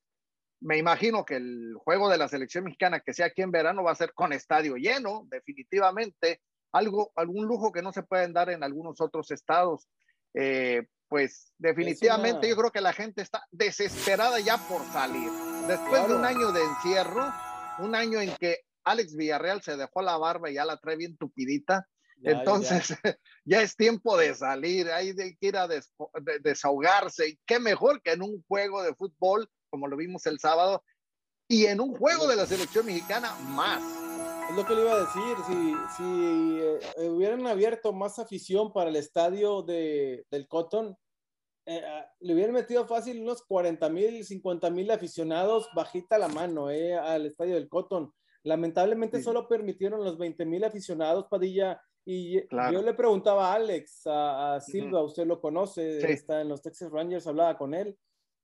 me 0.59 0.77
imagino 0.77 1.25
que 1.25 1.37
el 1.37 1.73
juego 1.75 2.07
de 2.07 2.19
la 2.19 2.27
selección 2.27 2.65
mexicana 2.65 2.99
que 2.99 3.15
sea 3.15 3.25
aquí 3.25 3.41
en 3.41 3.49
verano 3.49 3.81
va 3.81 3.93
a 3.93 3.95
ser 3.95 4.13
con 4.13 4.31
estadio 4.31 4.75
lleno, 4.75 5.25
definitivamente. 5.27 6.39
Algo, 6.71 7.11
algún 7.15 7.47
lujo 7.47 7.71
que 7.71 7.81
no 7.81 7.91
se 7.91 8.03
pueden 8.03 8.31
dar 8.31 8.51
en 8.51 8.63
algunos 8.63 9.01
otros 9.01 9.31
estados. 9.31 9.87
Eh, 10.35 10.85
pues 11.07 11.51
definitivamente 11.57 12.47
yo 12.47 12.55
creo 12.55 12.71
que 12.71 12.81
la 12.81 12.93
gente 12.93 13.23
está 13.23 13.47
desesperada 13.49 14.39
ya 14.39 14.59
por 14.69 14.85
salir. 14.93 15.31
Después 15.67 16.07
de 16.07 16.13
un 16.13 16.25
año 16.25 16.51
de 16.51 16.61
encierro, 16.61 17.33
un 17.79 17.95
año 17.95 18.21
en 18.21 18.35
que 18.35 18.59
Alex 18.83 19.15
Villarreal 19.15 19.61
se 19.61 19.77
dejó 19.77 20.01
la 20.01 20.17
barba 20.17 20.49
y 20.49 20.55
ya 20.55 20.65
la 20.65 20.77
trae 20.77 20.95
bien 20.95 21.17
tupidita. 21.17 21.87
Entonces, 22.23 22.93
ya. 23.45 23.61
es 23.61 23.75
tiempo 23.75 24.17
de 24.17 24.35
salir, 24.35 24.89
hay 24.91 25.13
de 25.13 25.35
ir 25.39 25.57
a 25.57 25.67
desahogarse. 26.41 27.29
Y 27.29 27.39
qué 27.45 27.59
mejor 27.59 28.01
que 28.01 28.11
en 28.11 28.21
un 28.21 28.43
juego 28.47 28.83
de 28.83 28.93
fútbol, 28.93 29.49
como 29.69 29.87
lo 29.87 29.97
vimos 29.97 30.25
el 30.25 30.39
sábado, 30.39 30.83
y 31.47 31.65
en 31.65 31.81
un 31.81 31.95
juego 31.95 32.27
de 32.27 32.35
la 32.35 32.45
selección 32.45 32.85
mexicana 32.85 33.35
más. 33.49 33.83
Es 34.49 34.55
lo 34.55 34.65
que 34.65 34.75
le 34.75 34.81
iba 34.81 34.93
a 34.93 34.99
decir, 34.99 35.37
si, 35.47 35.73
si 35.97 36.59
eh, 37.01 37.09
hubieran 37.09 37.45
abierto 37.47 37.91
más 37.93 38.19
afición 38.19 38.71
para 38.71 38.89
el 38.89 38.95
estadio 38.95 39.61
de, 39.61 40.25
del 40.29 40.47
Cotton, 40.47 40.97
eh, 41.65 41.81
ah, 41.85 42.09
le 42.19 42.33
hubieran 42.33 42.53
metido 42.53 42.87
fácil 42.87 43.21
unos 43.21 43.43
40 43.43 43.87
mil, 43.89 44.25
50 44.25 44.69
mil 44.71 44.89
aficionados 44.91 45.69
bajita 45.75 46.17
la 46.17 46.27
mano 46.27 46.71
eh, 46.71 46.95
al 46.95 47.25
estadio 47.25 47.55
del 47.55 47.69
Cotton. 47.69 48.13
Lamentablemente 48.43 49.21
solo 49.21 49.47
permitieron 49.47 50.03
los 50.03 50.17
20 50.17 50.45
mil 50.45 50.63
aficionados, 50.63 51.27
Padilla. 51.29 51.81
Y 52.03 52.41
yo 52.49 52.81
le 52.81 52.93
preguntaba 52.95 53.51
a 53.51 53.55
Alex, 53.55 54.03
a, 54.07 54.59
Silva, 54.59 55.03
usted 55.03 55.25
lo 55.27 55.39
conoce, 55.39 55.99
está 56.11 56.41
en 56.41 56.49
los 56.49 56.61
Texas 56.61 56.91
Rangers, 56.91 57.27
hablaba 57.27 57.57
con 57.57 57.75
él 57.75 57.95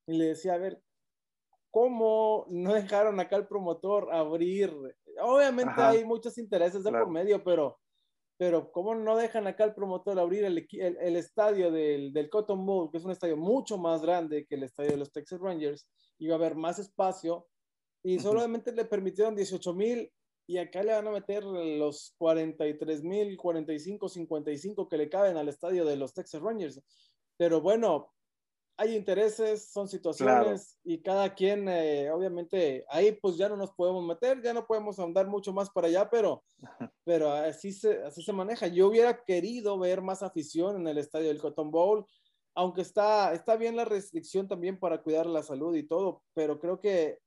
y 0.05 0.15
le 0.15 0.25
decía, 0.25 0.53
a 0.53 0.57
ver, 0.59 0.79
¿cómo 1.71 2.45
no 2.49 2.73
dejaron 2.73 3.19
acá 3.19 3.35
al 3.35 3.47
promotor 3.47 4.13
abrir? 4.13 4.71
Obviamente 5.21 5.81
hay 5.81 6.05
muchos 6.05 6.37
intereses 6.37 6.83
de 6.83 6.91
por 6.91 7.09
medio, 7.09 7.43
pero, 7.43 7.79
pero 8.37 8.71
¿cómo 8.71 8.93
no 8.93 9.17
dejan 9.17 9.47
acá 9.47 9.63
al 9.63 9.73
promotor 9.73 10.19
abrir 10.19 10.45
el, 10.45 10.67
el, 10.71 11.15
estadio 11.15 11.71
del, 11.71 12.13
del, 12.13 12.29
Cotton 12.29 12.63
Bowl, 12.63 12.91
que 12.91 12.97
es 12.97 13.05
un 13.05 13.11
estadio 13.11 13.37
mucho 13.37 13.79
más 13.79 14.03
grande 14.03 14.45
que 14.45 14.55
el 14.55 14.63
estadio 14.63 14.91
de 14.91 14.97
los 14.97 15.11
Texas 15.11 15.39
Rangers? 15.39 15.87
Iba 16.19 16.35
a 16.35 16.37
haber 16.37 16.55
más 16.55 16.77
espacio 16.77 17.47
y 18.07 18.19
solamente 18.19 18.71
le 18.71 18.85
permitieron 18.85 19.35
18 19.35 19.73
mil 19.73 20.09
y 20.47 20.59
acá 20.59 20.81
le 20.81 20.93
van 20.93 21.07
a 21.07 21.11
meter 21.11 21.43
los 21.43 22.13
43 22.17 23.03
mil, 23.03 23.35
45, 23.35 24.07
55 24.07 24.87
que 24.87 24.97
le 24.97 25.09
caben 25.09 25.35
al 25.35 25.49
estadio 25.49 25.83
de 25.83 25.97
los 25.97 26.13
Texas 26.13 26.41
Rangers. 26.41 26.81
Pero 27.35 27.59
bueno, 27.59 28.13
hay 28.77 28.95
intereses, 28.95 29.69
son 29.73 29.89
situaciones 29.89 30.79
y 30.85 31.01
cada 31.01 31.35
quien, 31.35 31.67
eh, 31.67 32.09
obviamente, 32.09 32.85
ahí 32.87 33.11
pues 33.11 33.35
ya 33.35 33.49
no 33.49 33.57
nos 33.57 33.73
podemos 33.73 34.05
meter, 34.05 34.41
ya 34.41 34.53
no 34.53 34.65
podemos 34.65 34.97
andar 34.99 35.27
mucho 35.27 35.51
más 35.51 35.69
para 35.69 35.87
allá, 35.87 36.09
pero, 36.09 36.45
pero 37.03 37.29
así, 37.29 37.73
se, 37.73 38.03
así 38.03 38.23
se 38.23 38.31
maneja. 38.31 38.67
Yo 38.67 38.87
hubiera 38.87 39.21
querido 39.25 39.77
ver 39.77 40.01
más 40.01 40.23
afición 40.23 40.77
en 40.77 40.87
el 40.87 40.97
estadio 40.97 41.27
del 41.27 41.41
Cotton 41.41 41.71
Bowl, 41.71 42.05
aunque 42.55 42.83
está, 42.83 43.33
está 43.33 43.57
bien 43.57 43.75
la 43.75 43.83
restricción 43.83 44.47
también 44.47 44.79
para 44.79 45.01
cuidar 45.03 45.25
la 45.25 45.43
salud 45.43 45.75
y 45.75 45.83
todo, 45.83 46.23
pero 46.33 46.57
creo 46.57 46.79
que 46.79 47.19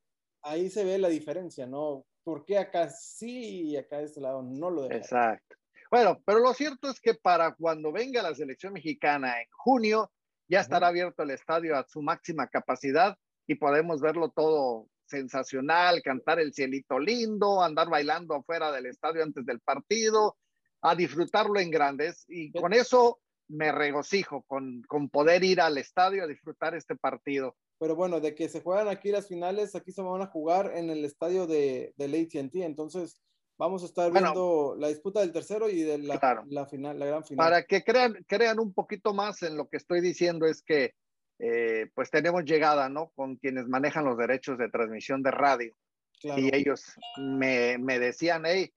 ahí 0.43 0.71
se 0.71 0.85
ve 0.85 0.99
la 0.99 1.09
diferencia, 1.09 1.67
¿no? 1.67 2.05
¿Por 2.23 2.45
qué 2.45 2.59
acá 2.59 2.89
sí 2.91 3.71
y 3.71 3.77
acá 3.77 3.99
de 3.99 4.05
este 4.05 4.21
lado 4.21 4.43
no 4.43 4.71
lo 4.71 4.83
dejan? 4.83 4.99
Exacto. 4.99 5.57
Bueno, 5.91 6.23
pero 6.25 6.39
lo 6.39 6.55
cierto 6.55 6.89
es 6.89 7.01
que 7.01 7.15
para 7.15 7.55
cuando 7.55 7.91
venga 7.91 8.23
la 8.23 8.35
selección 8.35 8.73
mexicana 8.73 9.41
en 9.41 9.49
junio, 9.51 10.13
ya 10.49 10.61
estará 10.61 10.89
abierto 10.89 11.23
el 11.23 11.31
estadio 11.31 11.77
a 11.77 11.87
su 11.87 12.03
máxima 12.03 12.49
capacidad 12.49 13.17
y 13.47 13.57
podemos 13.57 14.01
verlo 14.01 14.31
todo 14.31 14.89
sensacional, 15.07 16.03
cantar 16.03 16.39
el 16.39 16.55
cielito 16.55 16.99
lindo, 16.99 17.63
andar 17.63 17.89
bailando 17.89 18.35
afuera 18.35 18.71
del 18.71 18.87
estadio 18.87 19.25
antes 19.25 19.45
del 19.45 19.61
partido, 19.61 20.37
a 20.83 20.95
disfrutarlo 20.95 21.59
en 21.59 21.71
grandes. 21.71 22.25
Y 22.29 22.53
con 22.53 22.73
eso 22.73 23.21
me 23.49 23.73
regocijo, 23.73 24.43
con, 24.43 24.83
con 24.83 25.09
poder 25.09 25.43
ir 25.43 25.61
al 25.61 25.79
estadio 25.79 26.23
a 26.23 26.29
disfrutar 26.29 26.77
este 26.77 26.95
partido 26.95 27.57
pero 27.81 27.97
bueno, 27.97 28.21
de 28.21 28.35
que 28.35 28.51
se 28.51 28.61
juegan 28.61 28.89
aquí 28.89 29.11
las 29.11 29.27
finales, 29.27 29.75
aquí 29.75 29.91
se 29.91 30.03
van 30.03 30.21
a 30.21 30.27
jugar 30.27 30.73
en 30.77 30.91
el 30.91 31.03
estadio 31.03 31.47
de, 31.47 31.95
del 31.97 32.15
ATT, 32.15 32.57
entonces 32.57 33.23
vamos 33.57 33.83
a 33.83 33.87
estar 33.87 34.13
viendo 34.13 34.77
la 34.79 34.89
disputa 34.89 35.21
del 35.21 35.33
tercero 35.33 35.71
y 35.71 35.81
de 35.81 35.97
la, 35.97 36.45
la, 36.47 36.67
final, 36.67 36.99
la 36.99 37.07
gran 37.07 37.25
final. 37.25 37.43
Para 37.43 37.65
que 37.65 37.83
crean, 37.83 38.23
crean 38.29 38.61
un 38.61 38.75
poquito 38.75 39.15
más 39.15 39.43
en 39.43 39.57
lo 39.57 39.67
que 39.67 39.79
estoy 39.79 40.03
diciendo 40.03 40.45
es 40.45 40.63
que 40.63 40.93
eh, 41.39 41.89
pues 41.95 42.11
tenemos 42.11 42.45
llegada, 42.45 42.91
¿no? 42.91 43.13
Con 43.15 43.37
quienes 43.37 43.67
manejan 43.67 44.05
los 44.05 44.19
derechos 44.19 44.59
de 44.59 44.69
transmisión 44.69 45.23
de 45.23 45.31
radio. 45.31 45.75
Y 46.23 46.55
ellos 46.55 46.85
me, 47.17 47.79
me, 47.79 47.99
decían, 47.99 48.43
hey, 48.45 48.71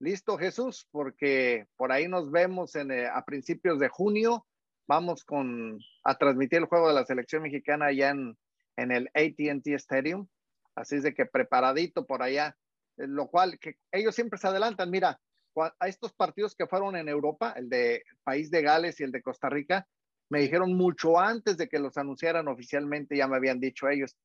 listo 0.00 0.36
Jesús, 0.36 0.88
porque 0.90 1.68
por 1.76 1.92
ahí 1.92 2.08
nos 2.08 2.32
vemos 2.32 2.74
en, 2.74 2.90
eh, 2.90 3.06
a 3.06 3.24
principios 3.24 3.78
de 3.78 3.88
junio, 3.88 4.48
vamos 4.88 5.24
con, 5.24 5.78
a 6.02 6.18
transmitir 6.18 6.58
el 6.58 6.64
juego 6.64 6.88
de 6.88 6.94
la 6.94 7.04
selección 7.04 7.44
mexicana 7.44 7.86
allá 7.86 8.10
en, 8.10 8.36
en 8.78 8.92
el 8.92 9.10
ATT 9.14 9.66
Stadium. 9.74 10.28
Así 10.74 10.96
es 10.96 11.02
de 11.02 11.12
que 11.12 11.26
preparadito 11.26 12.06
por 12.06 12.22
allá, 12.22 12.56
eh, 12.96 13.06
lo 13.06 13.28
cual 13.28 13.58
que 13.58 13.76
ellos 13.92 14.14
siempre 14.14 14.38
se 14.38 14.46
adelantan. 14.46 14.90
Mira, 14.90 15.20
a 15.80 15.88
estos 15.88 16.12
partidos 16.12 16.54
que 16.54 16.68
fueron 16.68 16.94
en 16.96 17.08
Europa, 17.08 17.52
el 17.56 17.68
de 17.68 18.04
País 18.22 18.50
de 18.50 18.62
Gales 18.62 19.00
y 19.00 19.04
el 19.04 19.10
de 19.10 19.22
Costa 19.22 19.48
Rica, 19.48 19.86
me 20.30 20.40
dijeron 20.40 20.76
mucho 20.76 21.18
antes 21.18 21.56
de 21.56 21.68
que 21.68 21.80
los 21.80 21.96
anunciaran 21.96 22.46
oficialmente, 22.46 23.16
ya 23.16 23.26
me 23.26 23.36
habían 23.36 23.58
dicho 23.58 23.88
ellos, 23.88 24.16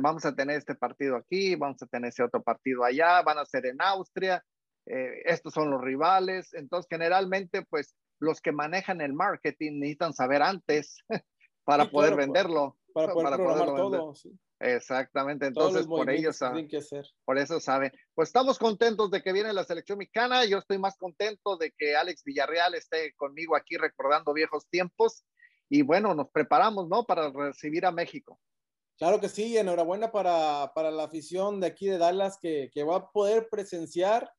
vamos 0.00 0.24
a 0.24 0.34
tener 0.34 0.56
este 0.56 0.74
partido 0.74 1.16
aquí, 1.16 1.54
vamos 1.54 1.82
a 1.82 1.86
tener 1.86 2.08
ese 2.08 2.22
otro 2.22 2.42
partido 2.42 2.84
allá, 2.84 3.22
van 3.22 3.38
a 3.38 3.44
ser 3.44 3.66
en 3.66 3.80
Austria, 3.80 4.42
eh, 4.86 5.22
estos 5.26 5.52
son 5.52 5.70
los 5.70 5.80
rivales. 5.80 6.54
Entonces, 6.54 6.88
generalmente, 6.90 7.62
pues 7.62 7.94
los 8.18 8.40
que 8.40 8.52
manejan 8.52 9.00
el 9.00 9.12
marketing 9.12 9.78
necesitan 9.78 10.14
saber 10.14 10.42
antes 10.42 10.96
para 11.64 11.90
poder 11.90 12.16
venderlo 12.16 12.76
para 12.92 13.12
poder 13.12 13.34
programar 13.36 13.66
todo. 13.74 14.14
Exactamente, 14.60 15.46
entonces 15.46 15.86
por 15.86 16.08
ellos 16.08 16.38
por 17.24 17.38
eso 17.38 17.58
saben. 17.58 17.90
Pues 18.14 18.28
estamos 18.28 18.58
contentos 18.58 19.10
de 19.10 19.20
que 19.20 19.32
viene 19.32 19.52
la 19.52 19.64
selección 19.64 19.98
mexicana. 19.98 20.44
Yo 20.44 20.58
estoy 20.58 20.78
más 20.78 20.96
contento 20.96 21.56
de 21.56 21.72
que 21.76 21.96
Alex 21.96 22.22
Villarreal 22.24 22.74
esté 22.74 23.12
conmigo 23.14 23.56
aquí 23.56 23.76
recordando 23.76 24.32
viejos 24.32 24.68
tiempos. 24.68 25.24
Y 25.68 25.82
bueno, 25.82 26.14
nos 26.14 26.30
preparamos, 26.30 26.88
¿no? 26.88 27.04
Para 27.04 27.30
recibir 27.30 27.86
a 27.86 27.90
México. 27.90 28.38
Claro 28.98 29.20
que 29.20 29.28
sí, 29.28 29.56
enhorabuena 29.56 30.12
para, 30.12 30.70
para 30.74 30.92
la 30.92 31.04
afición 31.04 31.60
de 31.60 31.66
aquí 31.66 31.86
de 31.86 31.98
Dallas 31.98 32.38
que, 32.40 32.70
que, 32.72 32.84
va 32.84 32.96
a 32.96 33.10
poder 33.10 33.48
presenciar 33.50 34.30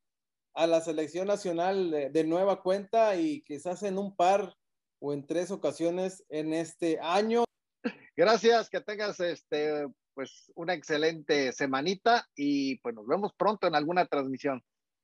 a 0.53 0.67
la 0.67 0.79
selección 0.79 1.27
nacional 1.27 1.91
de, 1.91 2.09
de 2.11 2.23
nueva 2.23 2.61
cuenta 2.61 3.15
y 3.17 3.41
quizás 3.41 3.83
en 3.83 3.97
un 3.97 4.15
par 4.15 4.55
o 5.01 5.11
en 5.11 5.27
tres 5.27 5.51
ocasiones 5.51 6.23
en 6.29 6.53
este 6.53 6.97
año. 7.01 7.43
Gracias, 8.15 8.69
que 8.69 8.81
tengas 8.81 9.19
este, 9.19 9.87
pues 10.13 10.51
una 10.55 10.73
excelente 10.73 11.51
semanita 11.51 12.27
y 12.35 12.77
pues 12.79 12.95
nos 12.95 13.07
vemos 13.07 13.33
pronto 13.33 13.67
en 13.67 13.75
alguna 13.75 14.05
transmisión. 14.05 14.63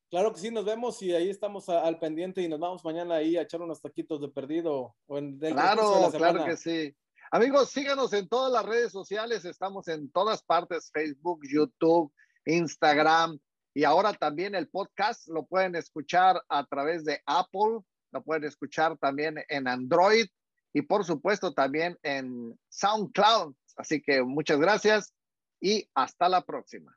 Claro 0.10 0.34
que 0.34 0.40
sí, 0.40 0.50
nos 0.50 0.66
vemos 0.66 1.02
y 1.04 1.14
ahí 1.14 1.30
estamos 1.30 1.70
al 1.70 2.00
pendiente 2.00 2.42
y 2.42 2.48
nos 2.48 2.60
vamos 2.60 2.84
mañana 2.84 3.16
ahí 3.16 3.38
a 3.38 3.44
echar 3.44 3.62
unos 3.62 3.82
taquitos 3.82 4.20
de 4.22 4.30
perdido. 4.30 4.96
O 5.06 5.18
en, 5.18 5.38
claro, 5.38 6.12
claro 6.12 6.46
que 6.46 6.58
sí. 6.58 6.96
Amigos, 7.32 7.70
síganos 7.70 8.12
en 8.14 8.28
todas 8.28 8.52
las 8.52 8.66
redes 8.66 8.92
sociales, 8.92 9.46
estamos 9.46 9.88
en 9.88 10.12
todas 10.12 10.42
partes, 10.42 10.90
Facebook, 10.92 11.42
YouTube, 11.48 12.12
Instagram 12.46 13.40
y 13.76 13.84
ahora 13.84 14.14
también 14.14 14.56
el 14.56 14.68
podcast 14.68 15.28
lo 15.28 15.46
pueden 15.46 15.76
escuchar 15.76 16.42
a 16.50 16.66
través 16.66 17.06
de 17.06 17.22
Apple, 17.28 17.82
lo 18.12 18.24
pueden 18.24 18.46
escuchar 18.46 18.98
también 18.98 19.36
en 19.48 19.68
Android 19.68 20.26
y 20.74 20.82
por 20.82 21.06
supuesto 21.06 21.54
también 21.54 21.98
en 22.04 22.58
SoundCloud. 22.70 23.54
Así 23.76 24.02
que 24.02 24.22
muchas 24.24 24.60
gracias 24.60 25.14
y 25.62 25.90
hasta 25.94 26.30
la 26.30 26.44
próxima. 26.44 26.96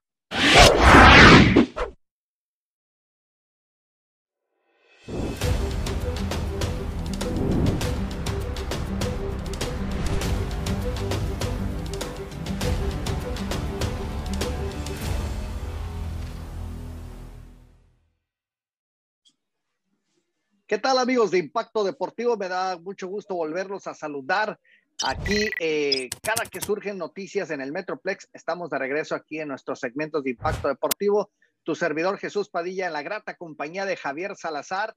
¿Qué 20.72 20.78
tal 20.78 20.96
amigos 20.96 21.30
de 21.30 21.36
Impacto 21.36 21.84
Deportivo? 21.84 22.38
Me 22.38 22.48
da 22.48 22.78
mucho 22.78 23.06
gusto 23.06 23.34
volverlos 23.34 23.86
a 23.86 23.92
saludar. 23.92 24.58
Aquí, 25.04 25.50
eh, 25.60 26.08
cada 26.22 26.46
que 26.46 26.62
surgen 26.62 26.96
noticias 26.96 27.50
en 27.50 27.60
el 27.60 27.72
Metroplex, 27.72 28.30
estamos 28.32 28.70
de 28.70 28.78
regreso 28.78 29.14
aquí 29.14 29.38
en 29.38 29.48
nuestros 29.48 29.80
segmentos 29.80 30.24
de 30.24 30.30
Impacto 30.30 30.68
Deportivo. 30.68 31.30
Tu 31.62 31.74
servidor 31.74 32.16
Jesús 32.16 32.48
Padilla 32.48 32.86
en 32.86 32.94
la 32.94 33.02
grata 33.02 33.36
compañía 33.36 33.84
de 33.84 33.98
Javier 33.98 34.34
Salazar. 34.34 34.96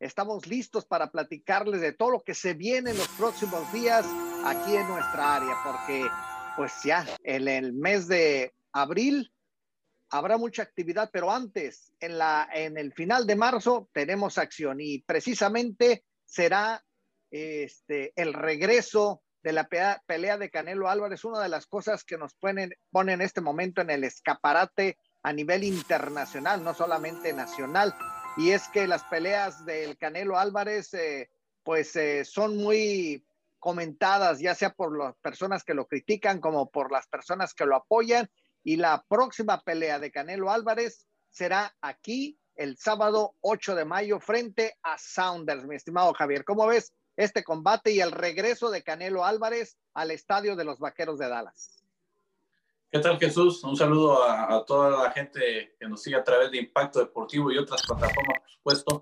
Estamos 0.00 0.48
listos 0.48 0.84
para 0.84 1.12
platicarles 1.12 1.80
de 1.80 1.92
todo 1.92 2.10
lo 2.10 2.20
que 2.24 2.34
se 2.34 2.54
viene 2.54 2.90
en 2.90 2.98
los 2.98 3.06
próximos 3.10 3.72
días 3.72 4.04
aquí 4.44 4.74
en 4.74 4.88
nuestra 4.88 5.36
área, 5.36 5.54
porque 5.64 6.08
pues 6.56 6.72
ya 6.82 7.06
en 7.22 7.46
el 7.46 7.72
mes 7.72 8.08
de 8.08 8.52
abril 8.72 9.30
habrá 10.10 10.38
mucha 10.38 10.62
actividad, 10.62 11.10
pero 11.12 11.30
antes, 11.30 11.92
en, 12.00 12.18
la, 12.18 12.48
en 12.52 12.78
el 12.78 12.92
final 12.92 13.26
de 13.26 13.36
marzo, 13.36 13.88
tenemos 13.92 14.38
acción 14.38 14.80
y 14.80 15.00
precisamente 15.02 16.04
será 16.24 16.84
este, 17.30 18.12
el 18.16 18.32
regreso 18.32 19.22
de 19.42 19.52
la 19.52 19.68
pelea 20.06 20.38
de 20.38 20.50
Canelo 20.50 20.88
Álvarez, 20.88 21.24
una 21.24 21.40
de 21.40 21.50
las 21.50 21.66
cosas 21.66 22.02
que 22.02 22.16
nos 22.16 22.34
ponen, 22.34 22.72
pone 22.90 23.12
en 23.12 23.20
este 23.20 23.42
momento 23.42 23.82
en 23.82 23.90
el 23.90 24.04
escaparate 24.04 24.96
a 25.22 25.32
nivel 25.32 25.64
internacional, 25.64 26.64
no 26.64 26.72
solamente 26.72 27.32
nacional. 27.32 27.94
Y 28.38 28.50
es 28.50 28.68
que 28.68 28.86
las 28.86 29.04
peleas 29.04 29.64
del 29.66 29.98
Canelo 29.98 30.38
Álvarez, 30.38 30.94
eh, 30.94 31.28
pues 31.62 31.94
eh, 31.96 32.24
son 32.24 32.56
muy 32.56 33.26
comentadas, 33.58 34.40
ya 34.40 34.54
sea 34.54 34.70
por 34.70 34.96
las 34.96 35.14
personas 35.16 35.64
que 35.64 35.74
lo 35.74 35.86
critican 35.86 36.40
como 36.40 36.70
por 36.70 36.90
las 36.90 37.06
personas 37.06 37.54
que 37.54 37.66
lo 37.66 37.76
apoyan 37.76 38.30
y 38.64 38.76
la 38.76 39.04
próxima 39.06 39.60
pelea 39.60 39.98
de 39.98 40.10
Canelo 40.10 40.50
Álvarez 40.50 41.06
será 41.28 41.76
aquí 41.82 42.38
el 42.56 42.76
sábado 42.78 43.34
8 43.42 43.74
de 43.74 43.84
mayo 43.84 44.18
frente 44.20 44.74
a 44.82 44.96
Sounders, 44.98 45.66
mi 45.66 45.76
estimado 45.76 46.12
Javier. 46.14 46.44
¿Cómo 46.44 46.66
ves 46.66 46.92
este 47.16 47.44
combate 47.44 47.92
y 47.92 48.00
el 48.00 48.10
regreso 48.10 48.70
de 48.70 48.82
Canelo 48.82 49.24
Álvarez 49.24 49.76
al 49.92 50.10
estadio 50.10 50.56
de 50.56 50.64
los 50.64 50.78
Vaqueros 50.78 51.18
de 51.18 51.28
Dallas? 51.28 51.82
¿Qué 52.90 53.00
tal 53.00 53.18
Jesús? 53.18 53.62
Un 53.64 53.76
saludo 53.76 54.22
a, 54.22 54.64
toda 54.64 55.04
la 55.04 55.10
gente 55.10 55.74
que 55.78 55.88
nos 55.88 56.00
sigue 56.00 56.16
a 56.16 56.24
través 56.24 56.52
de 56.52 56.58
Impacto 56.58 57.00
Deportivo 57.00 57.50
y 57.50 57.58
otras 57.58 57.82
plataformas, 57.82 58.38
por 58.38 58.50
supuesto. 58.50 59.00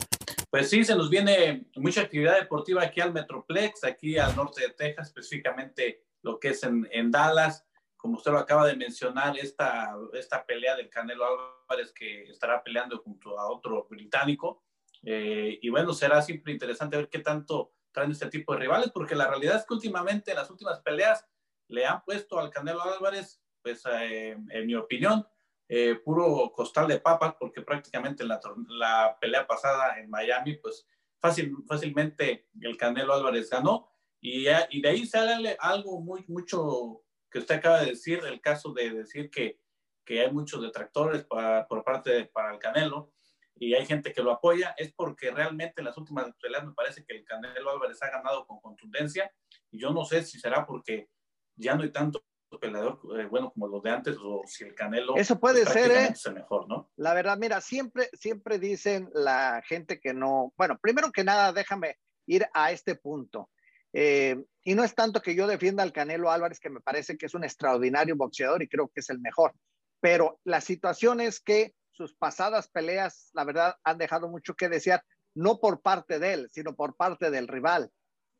Pues 0.51 0.70
sí, 0.70 0.83
se 0.83 0.96
nos 0.96 1.11
viene 1.11 1.66
mucha 1.77 2.01
actividad 2.01 2.40
deportiva 2.40 2.83
aquí 2.83 3.03
al 3.03 3.12
Metroplex, 3.12 3.85
aquí 3.85 4.16
al 4.16 4.35
norte 4.35 4.62
de 4.62 4.70
Texas, 4.70 5.09
específicamente 5.09 6.05
lo 6.22 6.40
que 6.40 6.48
es 6.48 6.62
en, 6.62 6.88
en 6.90 7.11
Dallas 7.11 7.66
como 8.02 8.16
usted 8.16 8.32
lo 8.32 8.38
acaba 8.38 8.66
de 8.66 8.74
mencionar, 8.74 9.38
esta, 9.38 9.94
esta 10.12 10.44
pelea 10.44 10.74
del 10.74 10.90
Canelo 10.90 11.24
Álvarez 11.24 11.92
que 11.92 12.24
estará 12.24 12.60
peleando 12.60 12.98
junto 12.98 13.38
a 13.38 13.48
otro 13.48 13.86
británico. 13.88 14.64
Eh, 15.04 15.60
y 15.62 15.68
bueno, 15.68 15.92
será 15.92 16.20
siempre 16.20 16.52
interesante 16.52 16.96
ver 16.96 17.08
qué 17.08 17.20
tanto 17.20 17.74
traen 17.92 18.10
este 18.10 18.26
tipo 18.28 18.54
de 18.54 18.58
rivales, 18.58 18.90
porque 18.90 19.14
la 19.14 19.28
realidad 19.28 19.54
es 19.54 19.64
que 19.64 19.74
últimamente 19.74 20.32
en 20.32 20.36
las 20.38 20.50
últimas 20.50 20.80
peleas 20.80 21.24
le 21.68 21.86
han 21.86 22.02
puesto 22.02 22.40
al 22.40 22.50
Canelo 22.50 22.82
Álvarez, 22.82 23.40
pues 23.62 23.84
eh, 23.86 24.36
en 24.50 24.66
mi 24.66 24.74
opinión, 24.74 25.24
eh, 25.68 25.94
puro 26.04 26.50
costal 26.52 26.88
de 26.88 26.98
papas, 26.98 27.36
porque 27.38 27.62
prácticamente 27.62 28.24
en 28.24 28.30
la, 28.30 28.40
la 28.66 29.16
pelea 29.20 29.46
pasada 29.46 30.00
en 30.00 30.10
Miami, 30.10 30.56
pues 30.56 30.88
fácil, 31.20 31.54
fácilmente 31.68 32.48
el 32.62 32.76
Canelo 32.76 33.14
Álvarez 33.14 33.48
ganó. 33.48 33.88
Y, 34.20 34.48
y 34.70 34.82
de 34.82 34.88
ahí 34.88 35.06
sale 35.06 35.56
algo 35.60 36.00
muy, 36.00 36.24
mucho 36.26 37.04
que 37.32 37.38
usted 37.38 37.56
acaba 37.56 37.80
de 37.80 37.86
decir, 37.86 38.20
el 38.24 38.40
caso 38.40 38.72
de 38.72 38.90
decir 38.90 39.30
que, 39.30 39.58
que 40.04 40.20
hay 40.20 40.30
muchos 40.30 40.60
detractores 40.60 41.24
para, 41.24 41.66
por 41.66 41.82
parte 41.82 42.10
de, 42.10 42.24
para 42.26 42.52
el 42.52 42.58
Canelo 42.58 43.12
y 43.56 43.74
hay 43.74 43.86
gente 43.86 44.12
que 44.12 44.22
lo 44.22 44.32
apoya, 44.32 44.74
es 44.76 44.92
porque 44.92 45.30
realmente 45.30 45.80
en 45.80 45.86
las 45.86 45.96
últimas 45.96 46.26
peleas 46.40 46.64
me 46.64 46.74
parece 46.74 47.04
que 47.04 47.16
el 47.16 47.24
Canelo 47.24 47.70
Álvarez 47.70 48.02
ha 48.02 48.10
ganado 48.10 48.46
con 48.46 48.60
contundencia 48.60 49.32
y 49.70 49.80
yo 49.80 49.92
no 49.92 50.04
sé 50.04 50.22
si 50.24 50.38
será 50.38 50.66
porque 50.66 51.08
ya 51.56 51.74
no 51.74 51.82
hay 51.82 51.90
tanto 51.90 52.22
peleador 52.60 53.00
eh, 53.18 53.24
bueno 53.24 53.50
como 53.50 53.66
los 53.66 53.82
de 53.82 53.90
antes 53.90 54.16
o 54.22 54.42
si 54.44 54.64
el 54.64 54.74
Canelo 54.74 55.16
eso 55.16 55.40
puede 55.40 55.64
ser 55.64 55.90
¿eh? 55.90 56.14
mejor 56.34 56.68
no 56.68 56.90
la 56.96 57.14
verdad 57.14 57.38
mira 57.38 57.62
siempre 57.62 58.10
siempre 58.12 58.58
dicen 58.58 59.08
la 59.14 59.62
gente 59.66 59.98
que 59.98 60.12
no 60.12 60.52
bueno 60.58 60.78
primero 60.78 61.10
que 61.12 61.24
nada 61.24 61.54
déjame 61.54 61.96
ir 62.26 62.46
a 62.52 62.70
este 62.70 62.94
punto 62.94 63.48
eh, 63.92 64.42
y 64.64 64.74
no 64.74 64.85
es 64.85 64.94
tanto 64.94 65.20
que 65.20 65.35
yo 65.35 65.46
defienda 65.46 65.83
al 65.83 65.92
Canelo 65.92 66.31
Álvarez, 66.31 66.61
que 66.61 66.70
me 66.70 66.81
parece 66.81 67.16
que 67.16 67.26
es 67.26 67.35
un 67.35 67.44
extraordinario 67.44 68.16
boxeador 68.16 68.62
y 68.62 68.68
creo 68.68 68.88
que 68.88 69.00
es 69.00 69.11
el 69.11 69.18
mejor, 69.18 69.55
pero 70.00 70.40
la 70.44 70.61
situación 70.61 71.20
es 71.20 71.40
que 71.40 71.74
sus 71.90 72.14
pasadas 72.14 72.68
peleas, 72.68 73.31
la 73.35 73.44
verdad, 73.44 73.76
han 73.85 73.98
dejado 73.98 74.28
mucho 74.28 74.55
que 74.55 74.68
desear, 74.68 75.05
no 75.35 75.61
por 75.61 75.83
parte 75.83 76.18
de 76.18 76.33
él, 76.33 76.48
sino 76.50 76.74
por 76.74 76.96
parte 76.96 77.31
del 77.31 77.48
rival. 77.48 77.90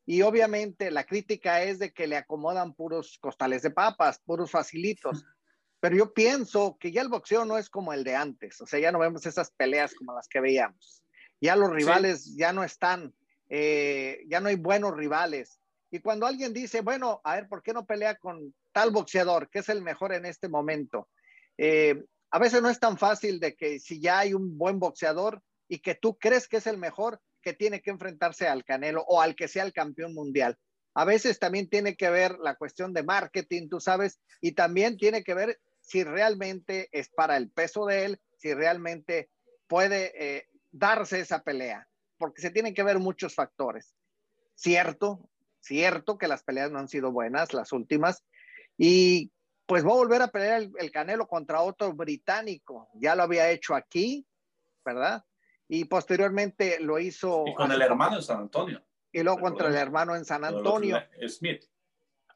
Y 0.05 0.23
obviamente 0.23 0.91
la 0.91 1.05
crítica 1.05 1.63
es 1.63 1.79
de 1.79 1.93
que 1.93 2.07
le 2.07 2.17
acomodan 2.17 2.75
puros 2.75 3.19
costales 3.21 3.63
de 3.63 3.71
papas, 3.71 4.21
puros 4.25 4.51
facilitos. 4.51 5.25
Pero 5.81 5.97
yo 5.97 6.13
pienso 6.13 6.77
que 6.79 6.93
ya 6.93 7.03
el 7.03 7.09
boxeo 7.09 7.45
no 7.45 7.59
es 7.59 7.69
como 7.69 7.93
el 7.93 8.05
de 8.05 8.15
antes, 8.15 8.61
o 8.61 8.67
sea, 8.67 8.79
ya 8.79 8.93
no 8.93 9.01
vemos 9.01 9.27
esas 9.27 9.51
peleas 9.51 9.95
como 9.95 10.15
las 10.15 10.29
que 10.29 10.41
veíamos. 10.41 11.05
Ya 11.41 11.57
los 11.57 11.71
rivales 11.71 12.37
ya 12.37 12.53
no 12.53 12.63
están 12.63 13.13
eh, 13.55 14.25
ya 14.29 14.41
no 14.41 14.49
hay 14.49 14.57
buenos 14.57 14.97
rivales. 14.97 15.61
Y 15.91 16.01
cuando 16.01 16.25
alguien 16.27 16.55
dice, 16.55 16.81
bueno, 16.81 17.21
a 17.23 17.35
ver, 17.35 17.49
¿por 17.49 17.63
qué 17.63 17.75
no 17.75 17.85
pelea 17.85 18.17
con 18.17 18.55
tal 18.73 18.91
boxeador, 18.91 19.51
que 19.51 19.59
es 19.59 19.69
el 19.69 19.83
mejor 19.83 20.15
en 20.15 20.25
este 20.25 20.49
momento? 20.49 21.11
Eh, 21.59 22.03
a 22.31 22.39
veces 22.39 22.63
no 22.63 22.71
es 22.71 22.81
tan 22.81 22.97
fácil 22.97 23.41
de 23.41 23.55
que 23.55 23.79
si 23.79 24.01
ya 24.01 24.21
hay 24.21 24.33
un 24.33 24.57
buen 24.57 24.79
boxeador 24.79 25.43
y 25.69 25.81
que 25.81 25.95
tú 25.95 26.17
crees 26.17 26.49
que 26.49 26.57
es 26.57 26.67
el 26.67 26.79
mejor, 26.79 27.21
que 27.43 27.53
tiene 27.53 27.83
que 27.83 27.91
enfrentarse 27.91 28.49
al 28.49 28.65
Canelo 28.65 29.05
o 29.07 29.21
al 29.21 29.37
que 29.37 29.49
sea 29.49 29.65
el 29.65 29.75
campeón 29.75 30.15
mundial. 30.15 30.57
A 30.95 31.05
veces 31.05 31.39
también 31.39 31.69
tiene 31.69 31.95
que 31.95 32.09
ver 32.09 32.39
la 32.39 32.55
cuestión 32.55 32.95
de 32.95 33.03
marketing, 33.03 33.69
tú 33.69 33.81
sabes, 33.81 34.19
y 34.41 34.53
también 34.53 34.97
tiene 34.97 35.23
que 35.23 35.35
ver 35.35 35.61
si 35.83 36.05
realmente 36.05 36.89
es 36.91 37.11
para 37.11 37.37
el 37.37 37.51
peso 37.51 37.85
de 37.85 38.07
él, 38.07 38.21
si 38.39 38.55
realmente 38.55 39.29
puede 39.67 40.13
eh, 40.17 40.47
darse 40.71 41.21
esa 41.21 41.43
pelea 41.43 41.87
porque 42.23 42.41
se 42.41 42.53
tienen 42.53 42.73
que 42.73 42.85
ver 42.85 43.01
muchos 43.01 43.35
factores. 43.35 43.97
Cierto, 44.55 45.29
cierto 45.59 46.19
que 46.19 46.29
las 46.29 46.45
peleas 46.45 46.71
no 46.71 46.79
han 46.79 46.87
sido 46.87 47.11
buenas, 47.11 47.53
las 47.53 47.73
últimas, 47.73 48.25
y 48.79 49.33
pues 49.67 49.85
va 49.85 49.91
a 49.91 49.95
volver 49.95 50.23
a 50.23 50.29
pelear 50.29 50.69
el, 50.79 50.93
Canelo 50.93 51.27
contra 51.27 51.63
otro 51.63 51.93
británico. 51.95 52.89
Ya 52.95 53.17
lo 53.17 53.25
había 53.25 53.51
hecho 53.51 53.75
aquí, 53.75 54.25
¿verdad? 54.85 55.25
Y 55.67 55.87
posteriormente 55.87 56.79
lo 56.79 57.01
hizo. 57.01 57.43
Y 57.45 57.57
con 57.57 57.73
el 57.73 57.83
hermano 57.83 58.15
en 58.15 58.23
San 58.23 58.39
Antonio. 58.39 58.81
Y 59.11 59.25
luego 59.25 59.41
contra 59.41 59.67
el 59.67 59.75
hermano 59.75 60.15
en 60.15 60.25
San 60.25 60.45
Antonio. 60.45 61.03
Smith. 61.27 61.65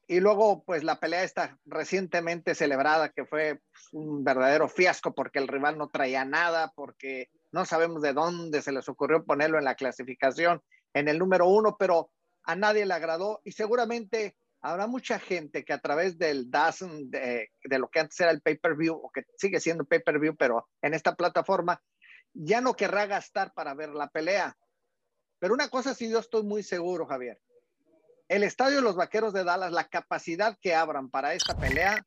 Y 0.08 0.18
luego, 0.18 0.64
pues 0.64 0.82
la 0.82 0.98
pelea 0.98 1.22
está 1.22 1.60
recientemente 1.64 2.56
celebrada, 2.56 3.10
que 3.10 3.24
fue 3.24 3.60
pues, 3.70 3.92
un 3.92 4.24
verdadero 4.24 4.68
fiasco 4.68 5.14
porque 5.14 5.38
el 5.38 5.46
rival 5.46 5.78
no 5.78 5.90
traía 5.90 6.24
nada, 6.24 6.72
porque 6.74 7.30
no 7.56 7.64
sabemos 7.64 8.02
de 8.02 8.12
dónde 8.12 8.60
se 8.60 8.70
les 8.70 8.86
ocurrió 8.86 9.24
ponerlo 9.24 9.56
en 9.56 9.64
la 9.64 9.76
clasificación 9.76 10.62
en 10.92 11.08
el 11.08 11.18
número 11.18 11.48
uno, 11.48 11.78
pero 11.78 12.10
a 12.44 12.54
nadie 12.54 12.84
le 12.84 12.92
agradó 12.92 13.40
y 13.44 13.52
seguramente 13.52 14.36
habrá 14.60 14.86
mucha 14.86 15.18
gente 15.18 15.64
que 15.64 15.72
a 15.72 15.80
través 15.80 16.18
del 16.18 16.50
DAZN, 16.50 17.10
de, 17.10 17.48
lo 17.78 17.88
que 17.88 18.00
antes 18.00 18.20
era 18.20 18.30
el 18.30 18.42
pay-per-view, 18.42 18.94
o 18.94 19.10
que 19.10 19.22
sigue 19.38 19.58
siendo 19.58 19.86
pay-per-view, 19.86 20.36
pero 20.36 20.68
en 20.82 20.92
esta 20.92 21.14
plataforma, 21.14 21.82
ya 22.34 22.60
no 22.60 22.74
querrá 22.74 23.06
gastar 23.06 23.54
para 23.54 23.72
ver 23.72 23.88
la 23.88 24.08
pelea. 24.08 24.54
Pero 25.38 25.54
una 25.54 25.70
cosa 25.70 25.94
sí 25.94 26.10
yo 26.10 26.18
estoy 26.18 26.42
muy 26.42 26.62
seguro, 26.62 27.06
Javier. 27.06 27.40
El 28.28 28.42
estadio 28.42 28.76
de 28.76 28.82
los 28.82 28.96
Vaqueros 28.96 29.32
de 29.32 29.44
Dallas, 29.44 29.72
la 29.72 29.88
capacidad 29.88 30.58
que 30.60 30.74
abran 30.74 31.08
para 31.08 31.32
esta 31.32 31.56
pelea, 31.56 32.06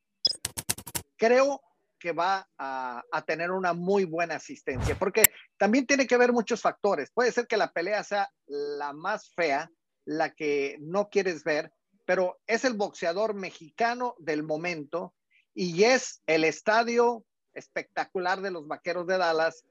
creo 1.18 1.60
que 2.00 2.14
va 2.14 2.48
a, 2.58 3.04
tener 3.28 3.52
una 3.52 3.74
muy 3.74 4.06
buena 4.06 4.36
asistencia, 4.36 4.98
porque 4.98 5.24
también 5.58 5.86
tiene 5.86 6.08
que 6.08 6.18
ver 6.18 6.32
muchos 6.32 6.62
factores. 6.62 7.12
Puede 7.12 7.32
ser 7.32 7.46
que 7.46 7.58
la 7.58 7.72
pelea 7.72 8.04
sea 8.04 8.32
la 8.48 8.94
más 8.94 9.32
fea, 9.36 9.70
la 10.06 10.34
que 10.34 10.78
no 10.80 11.10
quieres 11.10 11.44
ver, 11.44 11.72
pero 12.06 12.40
es 12.48 12.66
el 12.66 12.74
boxeador 12.74 13.36
mexicano 13.36 14.16
del 14.18 14.42
momento 14.44 15.14
y 15.54 15.84
es 15.84 16.24
el 16.26 16.44
estadio 16.46 17.26
espectacular 17.54 18.42
de 18.42 18.52
los 18.52 18.68
Vaqueros 18.68 19.06
de 19.06 19.18
Dallas 19.18 19.66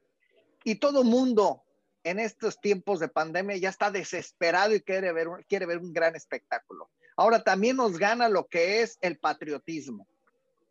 y 0.63 0.75
todo 0.75 1.03
mundo 1.03 1.63
en 2.03 2.19
estos 2.19 2.61
tiempos 2.61 2.99
de 2.99 3.09
pandemia 3.09 3.57
ya 3.57 3.69
está 3.69 3.91
desesperado 3.91 4.73
y 4.73 4.81
quiere 4.81 5.11
ver, 5.11 5.27
quiere 5.49 5.65
ver 5.65 5.79
un 5.79 5.91
gran 5.91 6.15
espectáculo. 6.15 6.89
Ahora 7.17 7.43
también 7.43 7.75
nos 7.75 7.97
gana 7.97 8.29
lo 8.29 8.47
que 8.47 8.81
es 8.81 8.97
el 9.01 9.19
patriotismo 9.19 10.07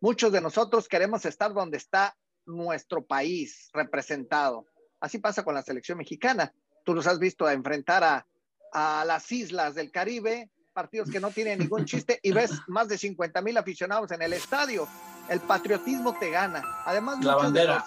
Muchos 0.01 0.31
de 0.31 0.41
nosotros 0.41 0.87
queremos 0.87 1.25
estar 1.25 1.53
donde 1.53 1.77
está 1.77 2.15
nuestro 2.45 3.05
país 3.05 3.69
representado. 3.73 4.65
Así 4.99 5.19
pasa 5.19 5.43
con 5.43 5.53
la 5.53 5.61
selección 5.61 5.97
mexicana. 5.97 6.53
Tú 6.85 6.93
los 6.93 7.05
has 7.07 7.19
visto 7.19 7.49
enfrentar 7.49 8.03
a, 8.03 8.25
a 8.71 9.03
las 9.05 9.31
islas 9.31 9.75
del 9.75 9.91
Caribe, 9.91 10.49
partidos 10.73 11.09
que 11.09 11.19
no 11.19 11.31
tienen 11.31 11.59
ningún 11.59 11.85
chiste, 11.85 12.19
y 12.23 12.31
ves 12.31 12.51
más 12.67 12.87
de 12.87 12.97
50 12.97 13.41
mil 13.41 13.57
aficionados 13.57 14.11
en 14.11 14.21
el 14.21 14.33
estadio. 14.33 14.87
El 15.29 15.41
patriotismo 15.41 16.17
te 16.17 16.31
gana. 16.31 16.63
Además, 16.85 17.23
la 17.23 17.35
bandera. 17.35 17.85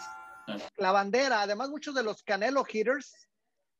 la 0.77 0.93
bandera. 0.93 1.43
Además, 1.43 1.71
muchos 1.71 1.95
de 1.95 2.03
los 2.03 2.23
Canelo 2.23 2.65
Hitters 2.71 3.29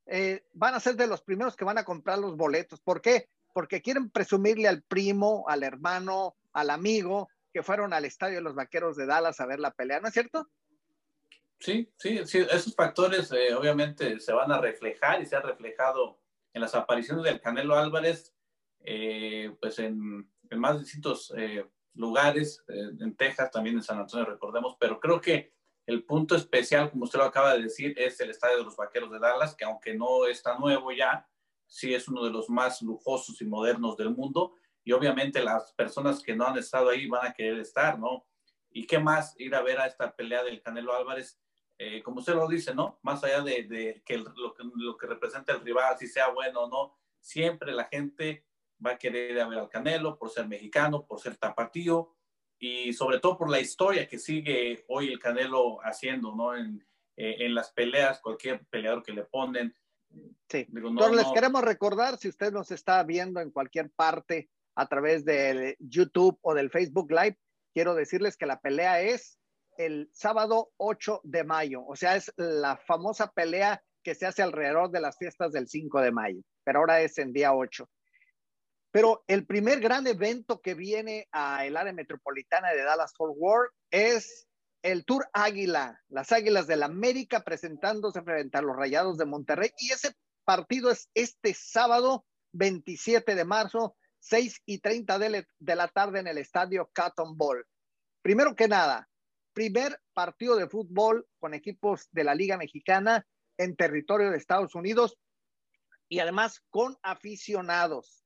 eh, 0.07 0.45
van 0.53 0.75
a 0.75 0.81
ser 0.81 0.97
de 0.97 1.07
los 1.07 1.23
primeros 1.23 1.55
que 1.55 1.65
van 1.65 1.79
a 1.79 1.85
comprar 1.85 2.19
los 2.19 2.37
boletos. 2.37 2.81
¿Por 2.81 3.01
qué? 3.01 3.29
Porque 3.53 3.83
quieren 3.83 4.11
presumirle 4.11 4.69
al 4.69 4.83
primo, 4.83 5.45
al 5.49 5.63
hermano, 5.63 6.35
al 6.53 6.71
amigo, 6.71 7.29
que 7.53 7.63
fueron 7.63 7.93
al 7.93 8.05
estadio 8.05 8.37
de 8.37 8.43
los 8.43 8.55
Vaqueros 8.55 8.97
de 8.97 9.07
Dallas 9.07 9.41
a 9.41 9.47
ver 9.47 9.61
la 9.61 9.73
pelea, 9.73 10.01
¿no 10.01 10.09
es 10.09 10.15
cierto? 10.15 10.49
Sí, 11.59 11.89
sí, 11.97 12.21
sí, 12.27 12.39
esos 12.39 12.75
factores 12.75 13.31
eh, 13.31 13.55
obviamente 13.55 14.19
se 14.19 14.33
van 14.33 14.51
a 14.51 14.61
reflejar 14.61 15.23
y 15.23 15.27
se 15.27 15.37
ha 15.37 15.41
reflejado 15.41 16.21
en 16.53 16.61
las 16.61 16.75
apariciones 16.75 17.25
del 17.25 17.41
Canelo 17.41 17.77
Álvarez, 17.77 18.35
eh, 18.81 19.55
pues 19.61 19.79
en, 19.79 20.29
más 20.57 20.81
distintos 20.81 21.33
eh, 21.37 21.65
lugares, 21.95 22.65
en 22.67 23.17
Texas, 23.17 23.51
también 23.51 23.77
en 23.77 23.83
San 23.83 23.99
Antonio, 23.99 24.27
recordemos, 24.27 24.77
pero 24.81 24.99
creo 24.99 25.21
que 25.21 25.53
el 25.87 26.05
punto 26.05 26.35
especial, 26.35 26.91
como 26.91 27.05
usted 27.05 27.19
lo 27.19 27.27
acaba 27.27 27.55
de 27.55 27.63
decir, 27.63 27.95
es 27.97 28.19
el 28.21 28.31
Estadio 28.31 28.59
de 28.59 28.65
los 28.65 28.77
Vaqueros 28.77 29.11
de 29.11 29.19
Dallas, 29.19 29.55
que 29.55 29.65
aunque 29.65 29.95
no 29.95 30.27
está 30.27 30.59
nuevo 30.59 30.91
ya, 30.93 31.29
sí 31.67 31.95
es 31.95 32.09
uno 32.09 32.25
de 32.25 32.31
los 32.31 32.51
más 32.51 32.83
lujosos 32.83 33.41
y 33.41 33.45
modernos 33.45 33.97
del 33.97 34.11
mundo, 34.11 34.55
y 34.85 34.93
obviamente 34.93 35.43
las 35.43 35.73
personas 35.73 36.23
que 36.23 36.35
no 36.35 36.47
han 36.47 36.59
estado 36.59 36.91
ahí 36.91 37.07
van 37.07 37.27
a 37.27 37.33
querer 37.33 37.59
estar, 37.59 37.99
¿no? 37.99 38.27
¿Y 38.71 38.87
qué 38.87 38.99
más 38.99 39.35
ir 39.39 39.55
a 39.55 39.63
ver 39.63 39.79
a 39.79 39.87
esta 39.87 40.15
pelea 40.15 40.43
del 40.43 40.61
Canelo 40.63 40.95
Álvarez? 40.95 41.39
Eh, 41.79 42.03
como 42.03 42.21
usted 42.21 42.35
lo 42.35 42.49
dice, 42.49 42.75
¿no? 42.75 42.99
Más 43.03 43.23
allá 43.25 43.43
de, 43.43 44.03
que, 44.05 44.19
lo 44.19 44.55
que, 44.55 44.63
lo 44.75 44.97
que 44.97 45.07
representa 45.07 45.53
el 45.53 45.61
rival, 45.61 45.97
si 45.99 46.07
sea 46.07 46.29
bueno 46.29 46.63
o 46.63 46.69
no, 46.69 46.99
siempre 47.21 47.73
la 47.73 47.85
gente 47.85 48.47
va 48.85 48.93
a 48.93 48.99
querer 48.99 49.33
ir 49.33 49.41
a 49.41 49.49
ver 49.49 49.59
al 49.59 49.69
Canelo 49.69 50.19
por 50.19 50.31
ser 50.31 50.49
mexicano, 50.49 51.07
por 51.07 51.21
ser 51.21 51.37
tapatío 51.37 52.17
y 52.59 52.93
sobre 52.93 53.19
todo 53.21 53.37
por 53.37 53.51
la 53.51 53.61
historia 53.61 54.09
que 54.09 54.19
sigue 54.19 54.85
hoy 54.89 55.13
el 55.13 55.19
Canelo 55.19 55.79
haciendo, 55.83 56.35
¿no? 56.35 56.57
En, 56.57 56.85
eh, 57.17 57.37
en 57.41 57.55
las 57.55 57.71
peleas, 57.73 58.21
cualquier 58.21 58.65
peleador 58.67 59.03
que 59.03 59.13
le 59.13 59.25
ponen. 59.25 59.75
Sí. 60.49 60.67
Entonces 60.75 61.17
les 61.17 61.33
queremos 61.33 61.63
recordar, 61.63 62.19
si 62.19 62.29
usted 62.29 62.53
nos 62.53 62.71
está 62.71 63.03
viendo 63.03 63.41
en 63.41 63.51
cualquier 63.51 63.91
parte 63.91 64.51
a 64.75 64.87
través 64.87 65.25
del 65.25 65.77
YouTube 65.79 66.39
o 66.43 66.55
del 66.55 66.71
Facebook 66.71 67.11
Live, 67.11 67.39
quiero 67.75 67.95
decirles 67.95 68.37
que 68.37 68.47
la 68.47 68.61
pelea 68.61 69.01
es 69.01 69.39
el 69.77 70.11
sábado 70.13 70.71
8 70.77 71.21
de 71.25 71.45
mayo, 71.45 71.85
o 71.87 71.97
sea, 71.97 72.17
es 72.17 72.33
la 72.37 72.77
famosa 72.77 73.33
pelea 73.33 73.83
que 74.03 74.15
se 74.15 74.27
hace 74.27 74.43
alrededor 74.43 74.91
de 74.91 75.01
las 75.01 75.17
fiestas 75.17 75.53
del 75.53 75.69
5 75.69 76.01
de 76.01 76.13
mayo, 76.13 76.41
pero 76.65 76.81
ahora 76.81 77.01
es 77.01 77.19
en 77.19 77.33
día 77.33 77.55
8. 77.55 77.89
Pero 78.91 79.25
el 79.27 79.47
primer 79.47 79.81
gran 79.81 80.07
evento 80.07 80.61
que 80.61 80.75
viene 80.75 81.27
a 81.33 81.65
el 81.65 81.77
área 81.77 81.95
metropolitana 81.95 82.73
de 82.73 82.83
Dallas 82.83 83.15
Fort 83.17 83.35
Worth 83.37 83.73
es 83.91 84.47
el 84.83 85.05
Tour 85.05 85.27
Águila, 85.33 86.01
las 86.09 86.33
Águilas 86.33 86.67
del 86.67 86.81
la 86.81 86.87
América 86.87 87.41
presentándose 87.41 88.23
frente 88.23 88.59
a 88.59 88.63
los 88.63 88.77
Rayados 88.77 89.17
de 89.17 89.25
Monterrey 89.25 89.71
y 89.79 89.93
ese 89.93 90.13
partido 90.45 90.91
es 90.91 91.09
este 91.15 91.55
sábado 91.55 92.27
27 92.53 93.35
de 93.35 93.45
marzo, 93.45 93.97
6 94.23 94.63
y 94.67 94.79
30 94.79 95.19
de, 95.19 95.47
la 95.75 95.89
tarde 95.89 96.21
en 96.21 96.29
el 96.29 96.39
estadio 96.39 96.91
Cotton 96.95 97.37
Bowl. 97.37 97.67
Primero 98.23 98.55
que 98.55 98.69
nada, 98.69 99.09
primer 99.53 100.01
partido 100.15 100.57
de 100.57 100.69
fútbol 100.69 101.27
con 101.41 101.55
equipos 101.55 102.09
de 102.13 102.25
la 102.25 102.35
Liga 102.35 102.57
Mexicana 102.57 103.27
en 103.59 103.77
territorio 103.77 104.31
de 104.31 104.37
Estados 104.37 104.75
Unidos 104.77 105.19
y 106.09 106.21
además 106.21 106.63
con 106.71 106.97
aficionados. 107.03 108.25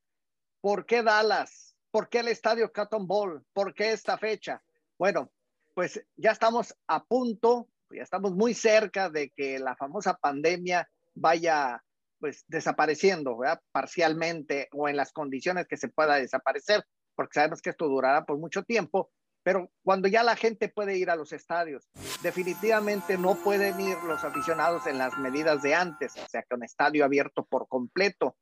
¿Por 0.60 0.84
qué 0.84 1.02
Dallas? 1.02 1.74
¿Por 1.90 2.10
qué 2.10 2.18
el 2.18 2.28
estadio 2.28 2.70
Cotton 2.72 3.06
Bowl? 3.06 3.44
¿Por 3.54 3.72
qué 3.72 3.92
esta 3.92 4.18
fecha? 4.18 4.62
Bueno, 4.98 5.32
pues 5.72 6.04
ya 6.14 6.32
estamos 6.32 6.76
a 6.86 7.04
punto, 7.04 7.70
ya 7.90 8.02
estamos 8.02 8.34
muy 8.34 8.52
cerca 8.52 9.08
de 9.08 9.30
que 9.30 9.58
la 9.58 9.76
famosa 9.76 10.14
pandemia 10.14 10.90
vaya 11.14 11.82
pues 12.26 12.44
desapareciendo, 12.48 13.38
parcialmente 13.70 14.68
o 14.72 14.88
en 14.88 14.96
las 14.96 15.12
condiciones 15.12 15.68
que 15.68 15.76
se 15.76 15.86
pueda 15.86 16.16
desaparecer, 16.16 16.84
porque 17.14 17.34
sabemos 17.34 17.62
que 17.62 17.70
esto 17.70 17.86
durará 17.86 18.24
por 18.24 18.36
mucho 18.36 18.64
tiempo, 18.64 19.12
pero 19.44 19.70
cuando 19.84 20.08
ya 20.08 20.24
la 20.24 20.34
gente 20.34 20.68
puede 20.68 20.98
ir 20.98 21.08
a 21.08 21.14
los 21.14 21.32
estadios, 21.32 21.88
definitivamente 22.24 23.16
no 23.16 23.36
pueden 23.36 23.78
ir 23.78 23.96
los 23.98 24.24
aficionados 24.24 24.88
en 24.88 24.98
las 24.98 25.16
medidas 25.18 25.62
de 25.62 25.76
antes, 25.76 26.16
o 26.16 26.26
sea, 26.28 26.42
con 26.50 26.64
estadio 26.64 27.04
abierto 27.04 27.46
por 27.46 27.68
completo. 27.68 28.36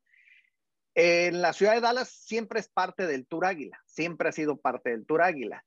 En 0.94 1.42
la 1.42 1.52
ciudad 1.52 1.74
de 1.74 1.82
Dallas 1.82 2.08
siempre 2.08 2.60
es 2.60 2.70
parte 2.70 3.06
del 3.06 3.26
Tour 3.26 3.44
Águila, 3.44 3.78
siempre 3.84 4.30
ha 4.30 4.32
sido 4.32 4.56
parte 4.56 4.92
del 4.92 5.04
Tour 5.04 5.20
Águila. 5.20 5.62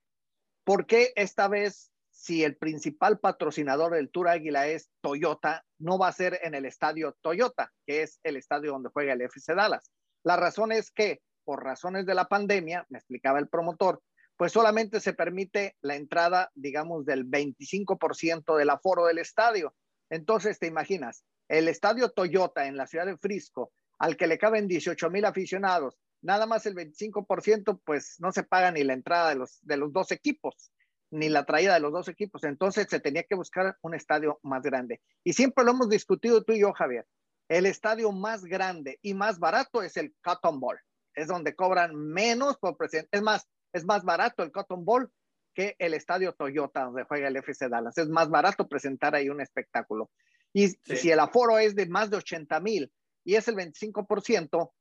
¿Por 0.63 0.87
qué 0.87 1.13
esta 1.15 1.47
vez, 1.47 1.91
si 2.17 2.43
el 2.43 2.57
principal 2.57 3.19
patrocinador 3.19 3.93
del 3.93 4.09
Tour 4.09 4.29
Águila 4.29 4.67
es 4.67 4.89
Toyota, 5.01 5.63
no 5.77 5.99
va 5.99 6.07
a 6.07 6.11
ser 6.11 6.39
en 6.41 6.55
el 6.55 6.65
estadio 6.65 7.15
Toyota, 7.21 7.71
que 7.85 8.01
es 8.01 8.19
el 8.23 8.37
estadio 8.37 8.71
donde 8.71 8.89
juega 8.89 9.13
el 9.13 9.21
FC 9.21 9.53
Dallas? 9.53 9.91
La 10.23 10.35
razón 10.35 10.71
es 10.71 10.89
que, 10.89 11.21
por 11.45 11.63
razones 11.63 12.07
de 12.07 12.15
la 12.15 12.27
pandemia, 12.27 12.87
me 12.89 12.97
explicaba 12.97 13.37
el 13.37 13.49
promotor, 13.49 14.01
pues 14.35 14.51
solamente 14.51 14.99
se 14.99 15.13
permite 15.13 15.75
la 15.81 15.95
entrada, 15.95 16.49
digamos, 16.55 17.05
del 17.05 17.23
25% 17.23 18.57
del 18.57 18.71
aforo 18.71 19.05
del 19.05 19.19
estadio. 19.19 19.75
Entonces, 20.09 20.57
te 20.57 20.65
imaginas, 20.65 21.23
el 21.47 21.67
estadio 21.67 22.09
Toyota 22.09 22.65
en 22.65 22.77
la 22.77 22.87
ciudad 22.87 23.05
de 23.05 23.17
Frisco, 23.17 23.71
al 23.99 24.17
que 24.17 24.25
le 24.25 24.39
caben 24.39 24.67
18 24.67 25.11
mil 25.11 25.23
aficionados, 25.23 25.99
nada 26.23 26.47
más 26.47 26.65
el 26.65 26.73
25%, 26.73 27.79
pues 27.85 28.15
no 28.17 28.31
se 28.31 28.41
paga 28.41 28.71
ni 28.71 28.83
la 28.83 28.93
entrada 28.93 29.29
de 29.29 29.35
los, 29.35 29.59
de 29.61 29.77
los 29.77 29.93
dos 29.93 30.11
equipos, 30.11 30.71
ni 31.11 31.29
la 31.29 31.45
traída 31.45 31.73
de 31.73 31.79
los 31.79 31.91
dos 31.91 32.07
equipos. 32.07 32.43
Entonces, 32.43 32.87
se 32.89 32.99
tenía 32.99 33.23
que 33.23 33.35
buscar 33.35 33.77
un 33.81 33.93
estadio 33.93 34.39
más 34.43 34.63
grande. 34.63 35.01
Y 35.23 35.33
siempre 35.33 35.63
lo 35.63 35.71
hemos 35.71 35.89
discutido 35.89 36.43
tú 36.43 36.53
y 36.53 36.59
yo, 36.59 36.73
Javier. 36.73 37.05
El 37.49 37.65
estadio 37.65 38.11
más 38.11 38.43
grande 38.43 38.99
y 39.01 39.13
más 39.13 39.39
barato 39.39 39.81
es 39.81 39.95
el 39.97 40.13
Cotton 40.21 40.59
Bowl. 40.59 40.79
Es 41.13 41.27
donde 41.27 41.55
cobran 41.55 41.95
menos 41.95 42.57
por 42.57 42.77
presidente. 42.77 43.09
Es 43.11 43.21
más, 43.21 43.47
es 43.73 43.85
más 43.85 44.03
barato 44.03 44.43
el 44.43 44.51
Cotton 44.51 44.83
Bowl 44.83 45.11
que 45.53 45.75
el 45.79 45.93
estadio 45.93 46.33
Toyota 46.33 46.83
donde 46.83 47.05
juega 47.05 47.29
el 47.29 47.37
FC 47.37 47.69
Dallas. 47.69 47.97
Es 47.97 48.09
más 48.09 48.29
barato 48.29 48.67
presentar 48.67 49.15
ahí 49.15 49.29
un 49.29 49.41
espectáculo. 49.41 50.11
Y 50.53 50.67
si 50.67 51.09
el 51.09 51.19
aforo 51.19 51.57
es 51.57 51.75
de 51.75 51.87
más 51.87 52.09
de 52.09 52.17
80 52.17 52.59
mil 52.59 52.91
y 53.23 53.35
es 53.35 53.47
el 53.47 53.55
25%, 53.55 54.71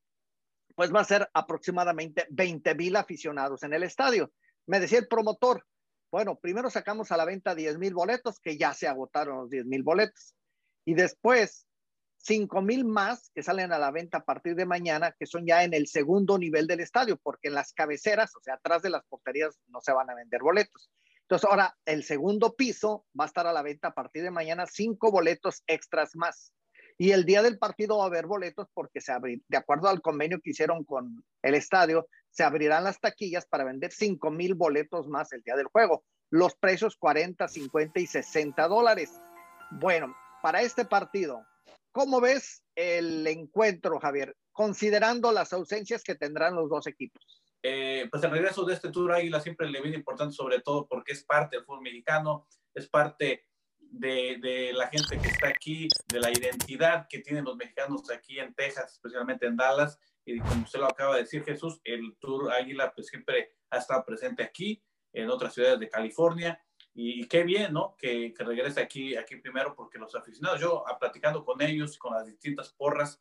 pues 0.74 0.94
va 0.94 1.00
a 1.00 1.04
ser 1.04 1.28
aproximadamente 1.32 2.26
20 2.30 2.74
mil 2.74 2.96
aficionados 2.96 3.62
en 3.62 3.72
el 3.72 3.82
estadio. 3.82 4.30
Me 4.66 4.78
decía 4.78 4.98
el 4.98 5.08
promotor, 5.08 5.64
bueno, 6.10 6.38
primero 6.38 6.70
sacamos 6.70 7.12
a 7.12 7.16
la 7.16 7.24
venta 7.24 7.54
10 7.54 7.78
mil 7.78 7.94
boletos, 7.94 8.40
que 8.40 8.56
ya 8.56 8.74
se 8.74 8.88
agotaron 8.88 9.38
los 9.38 9.50
10 9.50 9.66
mil 9.66 9.82
boletos. 9.82 10.34
Y 10.84 10.94
después 10.94 11.66
5 12.18 12.62
mil 12.62 12.84
más 12.84 13.30
que 13.34 13.42
salen 13.42 13.72
a 13.72 13.78
la 13.78 13.90
venta 13.90 14.18
a 14.18 14.24
partir 14.24 14.54
de 14.56 14.66
mañana, 14.66 15.14
que 15.18 15.26
son 15.26 15.46
ya 15.46 15.64
en 15.64 15.74
el 15.74 15.86
segundo 15.86 16.38
nivel 16.38 16.66
del 16.66 16.80
estadio, 16.80 17.16
porque 17.22 17.48
en 17.48 17.54
las 17.54 17.72
cabeceras, 17.72 18.34
o 18.36 18.40
sea, 18.40 18.54
atrás 18.54 18.82
de 18.82 18.90
las 18.90 19.04
porterías, 19.04 19.58
no 19.68 19.80
se 19.80 19.92
van 19.92 20.10
a 20.10 20.14
vender 20.14 20.40
boletos. 20.42 20.90
Entonces, 21.22 21.48
ahora 21.48 21.76
el 21.84 22.04
segundo 22.04 22.54
piso 22.54 23.04
va 23.18 23.24
a 23.24 23.26
estar 23.26 23.46
a 23.46 23.52
la 23.52 23.62
venta 23.62 23.88
a 23.88 23.94
partir 23.94 24.22
de 24.22 24.30
mañana, 24.30 24.66
cinco 24.66 25.10
boletos 25.10 25.62
extras 25.66 26.14
más. 26.14 26.52
Y 26.98 27.10
el 27.10 27.24
día 27.24 27.42
del 27.42 27.58
partido 27.58 27.98
va 27.98 28.04
a 28.04 28.06
haber 28.06 28.26
boletos 28.26 28.68
porque 28.72 29.00
se 29.00 29.12
abrir, 29.12 29.42
de 29.48 29.56
acuerdo 29.56 29.88
al 29.88 30.00
convenio 30.00 30.40
que 30.40 30.50
hicieron 30.50 30.84
con 30.84 31.24
el 31.42 31.54
estadio, 31.54 32.08
se 32.36 32.44
abrirán 32.44 32.84
las 32.84 33.00
taquillas 33.00 33.46
para 33.46 33.64
vender 33.64 33.92
5 33.92 34.30
mil 34.30 34.54
boletos 34.54 35.08
más 35.08 35.32
el 35.32 35.42
día 35.42 35.56
del 35.56 35.66
juego. 35.66 36.04
Los 36.30 36.54
precios 36.56 36.96
40, 36.96 37.48
50 37.48 38.00
y 38.00 38.06
60 38.06 38.68
dólares. 38.68 39.10
Bueno, 39.70 40.14
para 40.42 40.62
este 40.62 40.84
partido, 40.84 41.44
¿Cómo 41.96 42.20
ves 42.20 42.62
el 42.74 43.26
encuentro, 43.26 43.98
Javier, 43.98 44.36
considerando 44.52 45.32
las 45.32 45.54
ausencias 45.54 46.04
que 46.04 46.14
tendrán 46.14 46.54
los 46.54 46.68
dos 46.68 46.86
equipos? 46.86 47.42
Eh, 47.62 48.06
pues 48.10 48.22
el 48.22 48.32
regreso 48.32 48.66
de 48.66 48.74
este 48.74 48.90
Tour 48.90 49.12
Águila 49.12 49.40
siempre 49.40 49.70
le 49.70 49.80
viene 49.80 49.96
importante, 49.96 50.34
sobre 50.34 50.60
todo 50.60 50.86
porque 50.86 51.14
es 51.14 51.24
parte 51.24 51.56
del 51.56 51.64
fútbol 51.64 51.80
mexicano, 51.80 52.46
es 52.74 52.86
parte 52.86 53.46
de, 53.78 54.36
de, 54.42 54.74
la 54.74 54.88
gente 54.88 55.18
que 55.18 55.28
está 55.28 55.48
aquí, 55.48 55.88
de 56.08 56.20
la 56.20 56.30
identidad 56.30 57.06
que 57.08 57.20
tienen 57.20 57.46
los 57.46 57.56
mexicanos 57.56 58.10
aquí 58.10 58.40
en 58.40 58.52
Texas, 58.52 58.92
especialmente 58.92 59.46
en 59.46 59.56
Dallas. 59.56 59.98
Y 60.26 60.40
como 60.40 60.64
usted 60.64 60.80
lo 60.80 60.86
acaba 60.86 61.14
de 61.14 61.22
decir, 61.22 61.44
Jesús, 61.44 61.80
el 61.84 62.16
Tour 62.18 62.52
Águila 62.52 62.92
pues 62.92 63.06
siempre 63.06 63.54
ha 63.70 63.78
estado 63.78 64.04
presente 64.04 64.42
aquí, 64.42 64.82
en 65.12 65.30
otras 65.30 65.54
ciudades 65.54 65.80
de 65.80 65.88
California. 65.88 66.60
Y, 66.92 67.26
qué 67.28 67.44
bien, 67.44 67.72
¿no? 67.72 67.94
Que, 67.96 68.34
que, 68.34 68.44
regrese 68.44 68.80
aquí, 68.80 69.16
aquí 69.16 69.36
primero, 69.36 69.74
porque 69.74 69.98
los 69.98 70.14
aficionados, 70.14 70.60
yo 70.60 70.84
platicando 70.98 71.44
con 71.44 71.60
ellos, 71.62 71.96
con 71.96 72.14
las 72.14 72.26
distintas 72.26 72.72
porras, 72.72 73.20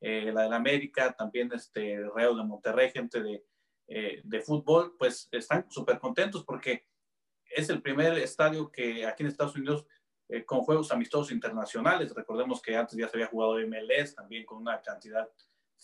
eh, 0.00 0.30
la 0.32 0.48
de 0.48 0.54
América, 0.54 1.12
también 1.12 1.50
este 1.52 1.98
Real 2.14 2.36
de 2.36 2.44
Monterrey, 2.44 2.90
gente 2.90 3.22
de, 3.22 3.44
eh, 3.88 4.20
de 4.22 4.40
fútbol, 4.40 4.94
pues 4.98 5.28
están 5.32 5.70
súper 5.70 5.98
contentos 5.98 6.44
porque 6.44 6.86
es 7.50 7.68
el 7.70 7.80
primer 7.80 8.18
estadio 8.18 8.70
que 8.70 9.06
aquí 9.06 9.22
en 9.22 9.30
Estados 9.30 9.56
Unidos 9.56 9.86
eh, 10.28 10.44
con 10.44 10.60
juegos 10.60 10.92
amistosos 10.92 11.32
internacionales. 11.32 12.14
Recordemos 12.14 12.60
que 12.60 12.76
antes 12.76 12.98
ya 12.98 13.08
se 13.08 13.16
había 13.16 13.28
jugado 13.28 13.58
MLS 13.66 14.14
también 14.14 14.44
con 14.44 14.58
una 14.58 14.80
cantidad 14.82 15.28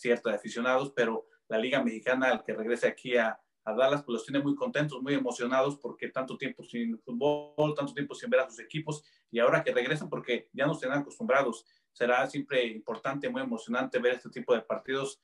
cierta 0.01 0.31
de 0.31 0.35
aficionados, 0.37 0.91
pero 0.95 1.27
la 1.47 1.57
Liga 1.57 1.83
Mexicana, 1.83 2.29
al 2.29 2.43
que 2.43 2.53
regrese 2.53 2.87
aquí 2.87 3.15
a, 3.15 3.39
a 3.63 3.73
Dallas, 3.73 4.03
pues 4.03 4.13
los 4.15 4.25
tiene 4.25 4.43
muy 4.43 4.55
contentos, 4.55 5.01
muy 5.01 5.13
emocionados 5.13 5.77
porque 5.77 6.09
tanto 6.09 6.37
tiempo 6.37 6.63
sin 6.63 6.99
fútbol, 6.99 7.75
tanto 7.75 7.93
tiempo 7.93 8.15
sin 8.15 8.29
ver 8.29 8.41
a 8.41 8.49
sus 8.49 8.59
equipos 8.59 9.03
y 9.29 9.39
ahora 9.39 9.63
que 9.63 9.71
regresan 9.71 10.09
porque 10.09 10.49
ya 10.53 10.65
nos 10.65 10.79
tienen 10.79 10.99
acostumbrados, 10.99 11.65
será 11.91 12.27
siempre 12.27 12.65
importante, 12.65 13.29
muy 13.29 13.41
emocionante 13.41 13.99
ver 13.99 14.15
este 14.15 14.29
tipo 14.29 14.53
de 14.53 14.61
partidos. 14.61 15.21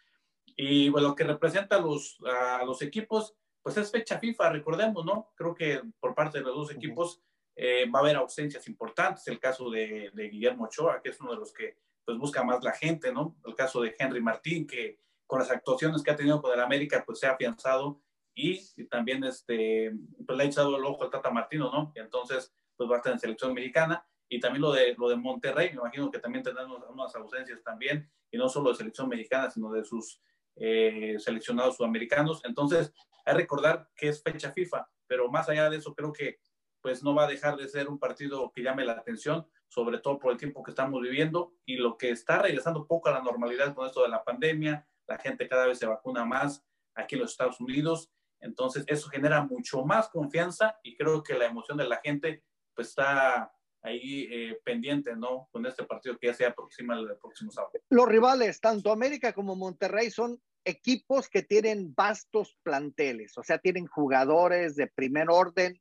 Y 0.55 0.89
bueno, 0.89 1.09
lo 1.09 1.15
que 1.15 1.23
representa 1.23 1.77
a 1.77 1.81
los, 1.81 2.17
a 2.25 2.63
los 2.63 2.81
equipos, 2.81 3.35
pues 3.61 3.77
es 3.77 3.91
fecha 3.91 4.19
FIFA, 4.19 4.51
recordemos, 4.51 5.05
¿no? 5.05 5.31
Creo 5.35 5.53
que 5.53 5.81
por 5.99 6.15
parte 6.15 6.37
de 6.37 6.45
los 6.45 6.55
dos 6.55 6.71
equipos 6.71 7.21
eh, 7.55 7.89
va 7.89 7.99
a 7.99 8.01
haber 8.03 8.15
ausencias 8.15 8.67
importantes, 8.67 9.27
el 9.27 9.39
caso 9.39 9.69
de, 9.69 10.11
Guillermo 10.13 10.65
Ochoa, 10.65 11.01
que 11.01 11.09
es 11.09 11.19
uno 11.19 11.31
de 11.31 11.39
los 11.39 11.51
que 11.51 11.75
pues 12.07 12.17
busca 12.17 12.41
más 12.41 12.63
la 12.63 12.71
gente, 12.71 13.11
¿no? 13.11 13.35
El 13.45 13.53
caso 13.53 13.81
de 13.81 13.93
Henry 13.99 14.21
Martín, 14.21 14.65
que 14.65 14.97
con 15.25 15.39
las 15.39 15.51
actuaciones 15.51 16.01
que 16.01 16.09
ha 16.09 16.15
tenido 16.15 16.41
con 16.41 16.53
el 16.53 16.61
América, 16.61 17.03
pues 17.05 17.19
se 17.19 17.27
ha 17.27 17.31
afianzado 17.31 18.01
y, 18.33 18.61
también 18.85 19.25
este, 19.25 19.91
pues 20.25 20.37
le 20.37 20.45
ha 20.45 20.47
echado 20.47 20.77
el 20.77 20.85
ojo 20.85 21.03
al 21.03 21.09
Tata 21.09 21.29
Martino, 21.31 21.69
¿no? 21.69 21.91
Y 21.93 21.99
entonces, 21.99 22.55
pues 22.77 22.89
va 22.89 22.95
a 22.95 22.97
estar 22.99 23.11
en 23.11 23.19
selección 23.19 23.53
mexicana. 23.53 24.07
Y 24.29 24.39
también 24.39 24.61
lo 24.61 24.71
de, 24.71 24.95
lo 24.97 25.09
de 25.09 25.17
Monterrey, 25.17 25.71
me 25.71 25.81
imagino 25.81 26.09
que 26.09 26.19
también 26.19 26.45
tendrán 26.45 26.71
unas 26.71 27.13
ausencias 27.13 27.61
también, 27.61 28.09
y 28.31 28.37
no 28.37 28.47
solo 28.47 28.69
de 28.69 28.77
selección 28.77 29.09
mexicana, 29.09 29.51
sino 29.51 29.69
de 29.73 29.83
sus 29.83 30.21
eh, 30.55 31.17
seleccionados 31.19 31.75
sudamericanos. 31.75 32.39
Entonces, 32.45 32.93
hay 33.25 33.33
que 33.33 33.39
recordar 33.39 33.89
que 33.93 34.07
es 34.07 34.23
fecha 34.23 34.53
FIFA, 34.53 34.87
pero 35.07 35.29
más 35.29 35.49
allá 35.49 35.69
de 35.69 35.75
eso, 35.75 35.93
creo 35.93 36.13
que 36.13 36.39
pues 36.79 37.03
no 37.03 37.13
va 37.13 37.25
a 37.25 37.27
dejar 37.27 37.57
de 37.57 37.67
ser 37.67 37.89
un 37.89 37.99
partido 37.99 38.49
que 38.55 38.63
llame 38.63 38.85
la 38.85 38.93
atención, 38.93 39.45
sobre 39.67 39.99
todo 39.99 40.19
por 40.19 40.31
el 40.31 40.37
tiempo 40.37 40.63
que 40.63 40.71
estamos 40.71 41.01
viviendo 41.01 41.53
y 41.65 41.77
lo 41.77 41.97
que 41.97 42.09
está 42.09 42.41
regresando 42.41 42.87
poco 42.87 43.09
a 43.09 43.13
la 43.13 43.21
normalidad 43.21 43.73
con 43.73 43.85
esto 43.85 44.03
de 44.03 44.09
la 44.09 44.23
pandemia, 44.23 44.87
la 45.07 45.17
gente 45.17 45.47
cada 45.47 45.67
vez 45.67 45.79
se 45.79 45.85
vacuna 45.85 46.25
más 46.25 46.65
aquí 46.95 47.15
en 47.15 47.21
los 47.21 47.31
Estados 47.31 47.59
Unidos, 47.59 48.11
entonces 48.39 48.83
eso 48.87 49.09
genera 49.09 49.43
mucho 49.43 49.83
más 49.85 50.09
confianza 50.09 50.77
y 50.83 50.95
creo 50.95 51.23
que 51.23 51.37
la 51.37 51.45
emoción 51.45 51.77
de 51.77 51.87
la 51.87 51.97
gente 51.97 52.43
pues 52.73 52.89
está 52.89 53.51
ahí 53.81 54.27
eh, 54.31 54.59
pendiente, 54.63 55.15
¿no? 55.15 55.47
Con 55.51 55.65
este 55.65 55.83
partido 55.83 56.17
que 56.17 56.27
ya 56.27 56.33
se 56.33 56.45
aproxima 56.45 56.95
el 56.95 57.17
próximo 57.17 57.51
sábado. 57.51 57.73
Los 57.89 58.07
rivales, 58.07 58.59
tanto 58.59 58.91
América 58.91 59.33
como 59.33 59.55
Monterrey, 59.55 60.11
son 60.11 60.41
equipos 60.65 61.29
que 61.29 61.43
tienen 61.43 61.93
vastos 61.95 62.57
planteles, 62.61 63.37
o 63.37 63.43
sea, 63.43 63.57
tienen 63.57 63.87
jugadores 63.87 64.75
de 64.75 64.87
primer 64.87 65.27
orden, 65.29 65.79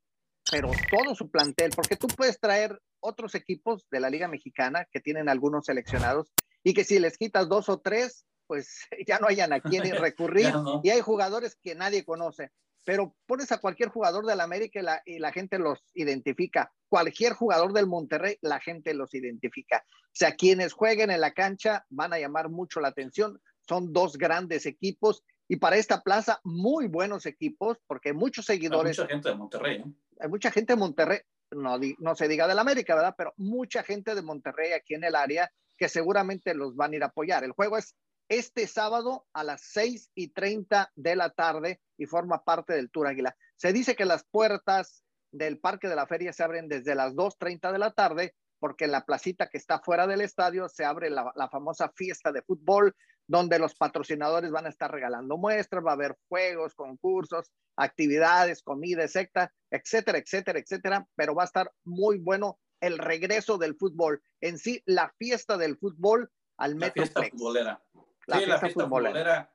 pero 0.51 0.71
todo 0.89 1.15
su 1.15 1.29
plantel, 1.29 1.71
porque 1.75 1.95
tú 1.95 2.07
puedes 2.07 2.39
traer 2.39 2.79
otros 2.99 3.35
equipos 3.35 3.85
de 3.91 3.99
la 3.99 4.09
Liga 4.09 4.27
Mexicana 4.27 4.87
que 4.91 4.99
tienen 4.99 5.29
algunos 5.29 5.65
seleccionados 5.65 6.31
y 6.63 6.73
que 6.73 6.83
si 6.83 6.99
les 6.99 7.17
quitas 7.17 7.47
dos 7.47 7.69
o 7.69 7.79
tres, 7.79 8.25
pues 8.47 8.79
ya 9.07 9.19
no 9.19 9.27
hayan 9.27 9.53
a 9.53 9.61
quién 9.61 9.83
recurrir 10.01 10.53
y 10.83 10.89
hay 10.89 11.01
jugadores 11.01 11.57
que 11.61 11.75
nadie 11.75 12.03
conoce. 12.03 12.51
Pero 12.85 13.15
pones 13.25 13.51
a 13.51 13.57
cualquier 13.57 13.89
jugador 13.89 14.25
del 14.25 14.39
América 14.39 14.79
y 14.79 14.83
la, 14.83 15.01
y 15.05 15.19
la 15.19 15.33
gente 15.33 15.59
los 15.59 15.83
identifica. 15.93 16.71
Cualquier 16.87 17.33
jugador 17.33 17.73
del 17.73 17.85
Monterrey, 17.85 18.37
la 18.39 18.61
gente 18.61 18.93
los 18.93 19.13
identifica. 19.13 19.83
O 19.89 20.13
sea, 20.13 20.35
quienes 20.35 20.71
jueguen 20.71 21.11
en 21.11 21.19
la 21.19 21.33
cancha 21.33 21.85
van 21.89 22.13
a 22.13 22.19
llamar 22.19 22.47
mucho 22.47 22.79
la 22.79 22.87
atención. 22.87 23.41
Son 23.67 23.91
dos 23.91 24.17
grandes 24.17 24.65
equipos 24.65 25.21
y 25.47 25.57
para 25.57 25.77
esta 25.77 26.01
plaza 26.01 26.39
muy 26.43 26.87
buenos 26.87 27.25
equipos 27.25 27.77
porque 27.87 28.13
muchos 28.13 28.45
seguidores. 28.45 28.97
Hay 28.99 29.03
mucha 29.03 29.13
gente 29.13 29.29
de 29.29 29.35
Monterrey. 29.35 29.83
Hay 30.19 30.29
mucha 30.29 30.51
gente 30.51 30.73
de 30.73 30.79
Monterrey, 30.79 31.19
no, 31.51 31.79
no 31.99 32.15
se 32.15 32.27
diga 32.27 32.47
del 32.47 32.59
América, 32.59 32.95
¿verdad? 32.95 33.15
Pero 33.17 33.33
mucha 33.37 33.83
gente 33.83 34.15
de 34.15 34.21
Monterrey 34.21 34.73
aquí 34.73 34.95
en 34.95 35.03
el 35.03 35.15
área 35.15 35.51
que 35.77 35.89
seguramente 35.89 36.53
los 36.53 36.75
van 36.75 36.93
a 36.93 36.95
ir 36.95 37.03
a 37.03 37.07
apoyar. 37.07 37.43
El 37.43 37.51
juego 37.51 37.77
es 37.77 37.95
este 38.29 38.67
sábado 38.67 39.25
a 39.33 39.43
las 39.43 39.61
6 39.61 40.11
y 40.15 40.29
30 40.29 40.91
de 40.95 41.15
la 41.15 41.29
tarde 41.29 41.79
y 41.97 42.05
forma 42.05 42.43
parte 42.43 42.73
del 42.73 42.89
Tour 42.89 43.07
Águila. 43.07 43.35
Se 43.55 43.71
dice 43.71 43.95
que 43.95 44.05
las 44.05 44.25
puertas 44.25 45.03
del 45.31 45.59
Parque 45.59 45.87
de 45.87 45.95
la 45.95 46.07
Feria 46.07 46.33
se 46.33 46.43
abren 46.43 46.67
desde 46.67 46.95
las 46.95 47.13
2.30 47.13 47.71
de 47.71 47.79
la 47.79 47.91
tarde 47.91 48.35
porque 48.59 48.85
en 48.85 48.91
la 48.91 49.05
placita 49.05 49.49
que 49.49 49.57
está 49.57 49.79
fuera 49.79 50.07
del 50.07 50.21
estadio 50.21 50.67
se 50.67 50.83
abre 50.83 51.09
la, 51.09 51.49
famosa 51.51 51.89
fiesta 51.89 52.31
de 52.31 52.41
fútbol 52.41 52.95
donde 53.27 53.59
los 53.59 53.75
patrocinadores 53.75 54.51
van 54.51 54.65
a 54.65 54.69
estar 54.69 54.91
regalando 54.91 55.37
muestras, 55.37 55.85
va 55.85 55.91
a 55.91 55.95
haber 55.95 56.17
juegos, 56.29 56.73
concursos, 56.73 57.51
actividades, 57.75 58.63
comida, 58.63 59.03
etcétera, 59.03 59.53
etcétera, 59.69 60.17
etcétera, 60.17 60.59
etcétera, 60.59 61.07
pero 61.15 61.35
va 61.35 61.43
a 61.43 61.45
estar 61.45 61.71
muy 61.83 62.17
bueno 62.17 62.59
el 62.81 62.97
regreso 62.97 63.57
del 63.57 63.75
fútbol. 63.75 64.21
En 64.41 64.57
sí, 64.57 64.81
la 64.85 65.13
fiesta 65.17 65.57
del 65.57 65.77
fútbol 65.77 66.31
al 66.57 66.79
la 66.79 66.91
Fiesta 66.91 67.23
futbolera. 67.23 67.83
sí, 67.93 68.45
la 68.45 68.59
fiesta 68.59 68.69
futbolera, 68.87 69.53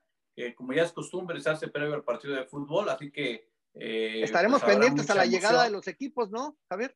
como 0.55 0.73
ya 0.73 0.83
es 0.83 0.91
costumbre, 0.91 1.39
se 1.41 1.49
hace 1.49 1.67
previo 1.67 1.95
al 1.95 2.03
partido 2.03 2.35
de 2.35 2.45
fútbol, 2.45 2.89
así 2.89 3.11
que... 3.11 3.51
Eh, 3.75 4.21
Estaremos 4.23 4.61
pues, 4.61 4.71
pendientes 4.71 5.09
a 5.09 5.15
la 5.15 5.25
llegada 5.25 5.63
de 5.63 5.71
los 5.71 5.87
equipos, 5.87 6.29
¿no, 6.29 6.57
Javier? 6.69 6.95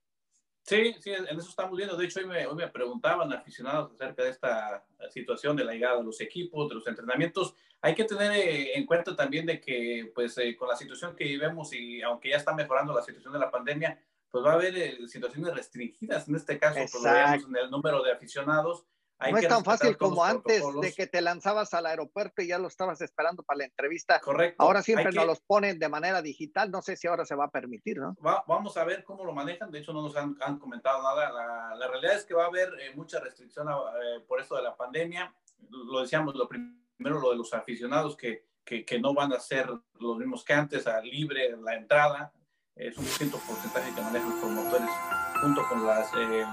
Sí, 0.67 0.93
sí, 0.99 1.11
en 1.11 1.25
eso 1.39 1.49
estamos 1.49 1.77
viendo. 1.77 1.95
De 1.95 2.03
hecho, 2.03 2.19
hoy 2.19 2.25
me, 2.25 2.45
hoy 2.45 2.55
me 2.55 2.67
preguntaban 2.67 3.31
aficionados 3.31 3.93
acerca 3.93 4.23
de 4.23 4.31
esta 4.31 4.85
situación 5.09 5.55
de 5.55 5.63
la 5.63 5.71
llegada 5.71 5.97
de 5.99 6.03
los 6.03 6.19
equipos, 6.19 6.67
de 6.67 6.75
los 6.75 6.85
entrenamientos. 6.87 7.53
Hay 7.81 7.95
que 7.95 8.03
tener 8.03 8.33
eh, 8.33 8.77
en 8.77 8.85
cuenta 8.85 9.15
también 9.15 9.45
de 9.45 9.61
que, 9.61 10.11
pues, 10.13 10.37
eh, 10.39 10.57
con 10.57 10.67
la 10.67 10.75
situación 10.75 11.15
que 11.15 11.23
vivimos 11.23 11.71
y 11.71 12.01
aunque 12.01 12.31
ya 12.31 12.35
está 12.35 12.53
mejorando 12.53 12.93
la 12.93 13.01
situación 13.01 13.31
de 13.31 13.39
la 13.39 13.49
pandemia, 13.49 13.97
pues 14.29 14.43
va 14.43 14.51
a 14.51 14.55
haber 14.55 14.77
eh, 14.77 15.07
situaciones 15.07 15.55
restringidas. 15.55 16.27
En 16.27 16.35
este 16.35 16.59
caso, 16.59 16.79
pues, 16.79 17.05
en 17.05 17.55
el 17.55 17.71
número 17.71 18.03
de 18.03 18.11
aficionados 18.11 18.83
no 19.19 19.37
es 19.37 19.47
tan 19.47 19.63
fácil 19.63 19.97
como 19.97 20.23
antes 20.23 20.63
de 20.81 20.93
que 20.93 21.07
te 21.07 21.21
lanzabas 21.21 21.73
al 21.73 21.87
aeropuerto 21.87 22.41
y 22.41 22.47
ya 22.47 22.59
lo 22.59 22.67
estabas 22.67 23.01
esperando 23.01 23.43
para 23.43 23.59
la 23.59 23.65
entrevista. 23.65 24.19
Correcto. 24.19 24.63
Ahora 24.63 24.81
siempre 24.81 25.11
nos 25.11 25.25
los 25.25 25.39
ponen 25.39 25.79
de 25.79 25.89
manera 25.89 26.21
digital. 26.21 26.69
No 26.69 26.81
sé 26.81 26.95
si 26.95 27.07
ahora 27.07 27.25
se 27.25 27.35
va 27.35 27.45
a 27.45 27.49
permitir, 27.49 27.97
¿no? 27.97 28.15
vamos 28.21 28.77
a 28.77 28.83
ver 28.83 29.03
cómo 29.03 29.25
lo 29.25 29.33
manejan. 29.33 29.71
De 29.71 29.79
hecho, 29.79 29.93
no 29.93 30.01
nos 30.01 30.15
han, 30.15 30.35
comentado 30.59 31.01
nada. 31.01 31.31
La, 31.75 31.87
realidad 31.87 32.15
es 32.15 32.25
que 32.25 32.33
va 32.33 32.43
a 32.43 32.47
haber 32.47 32.69
eh, 32.79 32.93
mucha 32.95 33.19
restricción 33.19 33.67
eh, 33.69 34.23
por 34.27 34.39
esto 34.39 34.55
de 34.55 34.63
la 34.63 34.75
pandemia. 34.75 35.33
Lo 35.69 36.01
decíamos, 36.01 36.35
lo 36.35 36.47
primero, 36.47 37.19
lo 37.19 37.31
de 37.31 37.37
los 37.37 37.53
aficionados 37.53 38.15
que, 38.15 38.45
que, 38.63 38.85
que 38.85 38.99
no 38.99 39.13
van 39.13 39.33
a 39.33 39.39
ser 39.39 39.67
los 39.99 40.17
mismos 40.17 40.43
que 40.43 40.53
antes, 40.53 40.85
a 40.85 41.01
libre 41.01 41.55
la 41.57 41.75
entrada. 41.75 42.31
Es 42.75 42.95
un 42.95 43.05
distinto 43.05 43.39
porcentaje 43.39 43.93
que 43.95 44.01
manejan 44.01 44.29
los 44.29 44.39
promotores 44.39 44.89
junto 45.41 45.67
con 45.67 45.87
las 45.87 46.13
eh, 46.13 46.45